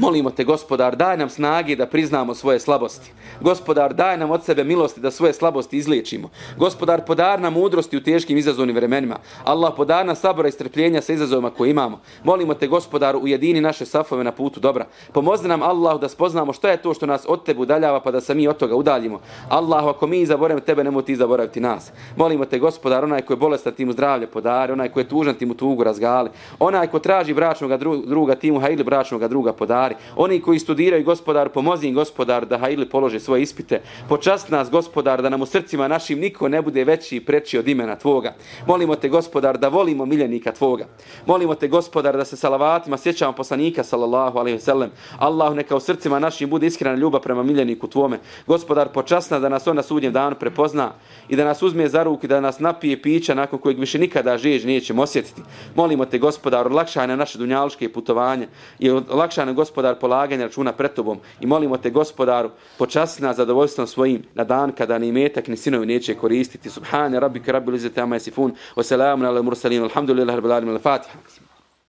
Molimo 0.00 0.30
te, 0.30 0.44
gospodar, 0.44 0.96
daj 0.96 1.16
nam 1.16 1.28
snage 1.28 1.76
da 1.76 1.86
priznamo 1.86 2.34
svoje 2.34 2.60
slabosti. 2.60 3.12
Gospodar, 3.40 3.94
daj 3.94 4.18
nam 4.18 4.30
od 4.30 4.44
sebe 4.44 4.64
milosti 4.64 5.00
da 5.00 5.10
svoje 5.10 5.32
slabosti 5.32 5.76
izliječimo. 5.76 6.30
Gospodar, 6.56 7.04
podar 7.04 7.40
nam 7.40 7.52
mudrosti 7.52 7.96
u 7.96 8.02
teškim 8.02 8.38
izazovnim 8.38 8.76
vremenima. 8.76 9.16
Allah, 9.44 9.72
podar 9.76 10.06
nam 10.06 10.16
sabora 10.16 10.48
i 10.48 10.52
strpljenja 10.52 11.02
sa 11.02 11.12
izazovima 11.12 11.50
koje 11.50 11.70
imamo. 11.70 12.00
Molimo 12.24 12.54
te, 12.54 12.66
gospodar, 12.66 13.16
ujedini 13.16 13.60
naše 13.60 13.86
safove 13.86 14.24
na 14.24 14.32
putu 14.32 14.60
dobra. 14.60 14.86
Pomozi 15.12 15.48
nam, 15.48 15.62
Allah, 15.62 16.00
da 16.00 16.08
spoznamo 16.08 16.52
što 16.52 16.68
je 16.68 16.76
to 16.76 16.94
što 16.94 17.06
nas 17.06 17.26
od 17.28 17.44
tebe 17.44 17.60
udaljava, 17.60 18.00
pa 18.00 18.10
da 18.10 18.20
se 18.20 18.34
mi 18.34 18.48
od 18.48 18.56
toga 18.56 18.74
udaljimo. 18.74 19.20
Allah, 19.48 19.84
ako 19.84 20.06
mi 20.06 20.26
zaboravimo 20.26 20.60
tebe, 20.60 20.84
nemoj 20.84 21.04
ti 21.04 21.16
zaboraviti 21.16 21.60
nas. 21.60 21.92
Molimo 22.16 22.44
te, 22.44 22.58
gospodar, 22.58 23.04
onaj 23.04 23.22
koji 23.22 23.34
je 23.34 23.40
bolestan, 23.40 23.72
ti 23.72 23.84
mu 23.84 23.92
zdravlje 23.92 24.26
podari, 24.26 24.72
onaj 24.72 24.88
koji 24.88 25.04
je 25.04 25.08
tužan, 25.08 25.34
ti 25.34 25.46
mu 25.46 25.54
tugu 25.54 25.84
razgali. 25.84 26.30
Onaj 26.58 26.86
ko 26.86 26.98
traži 26.98 27.34
bračnog 27.34 27.76
druga, 28.06 28.34
ti 28.34 28.52
mu 28.52 28.60
hajli 28.60 28.84
bračnog 28.84 29.28
druga 29.28 29.52
podari 29.52 29.89
gospodari. 29.90 29.94
Oni 30.16 30.40
koji 30.40 30.58
studiraju, 30.58 31.04
gospodar, 31.04 31.48
pomozi 31.48 31.88
im, 31.88 31.94
gospodar, 31.94 32.46
da 32.46 32.58
hajli 32.58 32.88
polože 32.88 33.20
svoje 33.20 33.42
ispite. 33.42 33.80
Počast 34.08 34.50
nas, 34.50 34.70
gospodar, 34.70 35.22
da 35.22 35.28
nam 35.28 35.42
u 35.42 35.46
srcima 35.46 35.88
našim 35.88 36.18
niko 36.18 36.48
ne 36.48 36.62
bude 36.62 36.84
veći 36.84 37.16
i 37.16 37.20
preći 37.20 37.58
od 37.58 37.68
imena 37.68 37.96
Tvoga. 37.96 38.34
Molimo 38.66 38.96
te, 38.96 39.08
gospodar, 39.08 39.58
da 39.58 39.68
volimo 39.68 40.06
miljenika 40.06 40.52
Tvoga. 40.52 40.86
Molimo 41.26 41.54
te, 41.54 41.68
gospodar, 41.68 42.16
da 42.16 42.24
se 42.24 42.36
salavatima 42.36 42.96
sjećamo 42.96 43.32
poslanika, 43.32 43.84
sallallahu 43.84 44.38
alaihi 44.38 44.56
ve 44.56 44.62
sellem. 44.62 44.90
Allah 45.18 45.54
neka 45.54 45.76
u 45.76 45.80
srcima 45.80 46.18
našim 46.18 46.50
bude 46.50 46.66
iskrena 46.66 46.96
ljubav 46.96 47.20
prema 47.20 47.42
miljeniku 47.42 47.88
Tvome. 47.88 48.18
Gospodar, 48.46 48.88
počast 48.92 49.30
nas 49.30 49.42
da 49.42 49.48
nas 49.48 49.66
on 49.66 49.76
na 49.76 49.82
sudnjem 49.82 50.12
danu 50.12 50.36
prepozna 50.36 50.92
i 51.28 51.36
da 51.36 51.44
nas 51.44 51.62
uzme 51.62 51.88
za 51.88 52.02
ruku 52.02 52.26
da 52.26 52.40
nas 52.40 52.58
napije 52.58 53.02
pića 53.02 53.34
nakon 53.34 53.58
kojeg 53.58 53.78
više 53.78 53.98
nikada 53.98 54.38
žeđ 54.38 54.64
nećemo 54.64 55.02
osjetiti. 55.02 55.42
Molimo 55.74 56.04
te, 56.04 56.18
gospodar, 56.18 56.66
olakšaj 56.66 57.06
na 57.06 57.16
naše 57.16 57.38
dunjaličke 57.38 57.88
putovanje 57.92 58.48
i 58.78 58.90
olakšaj 58.90 59.46
na 59.46 59.52
gospodar, 59.52 59.69
gospodar 59.70 59.98
polaganja 59.98 60.46
računa 60.46 60.72
pred 60.72 60.94
tobom 60.94 61.20
i 61.40 61.46
molimo 61.46 61.76
te, 61.78 61.90
gospodaru, 61.90 62.50
počasti 62.78 63.22
nas 63.22 63.36
zadovoljstvom 63.36 63.86
svojim 63.86 64.22
na 64.34 64.44
dan 64.44 64.72
kada 64.72 64.98
ni 64.98 65.12
metak 65.12 65.48
ni 65.48 65.56
sinovi 65.56 65.86
neće 65.86 66.14
koristiti. 66.14 66.70
Subhane, 66.70 67.20
rabbika, 67.20 67.52
rabbil 67.52 67.72
lizete, 67.72 68.00
ama 68.00 68.16
jesifun, 68.16 68.54
wa 68.76 68.82
salamun 68.82 69.26
ala 69.26 69.42
mursalin, 69.42 69.82
alhamdulillah, 69.82 70.34
rabbi, 70.34 70.70
al-fatiha. 70.70 71.49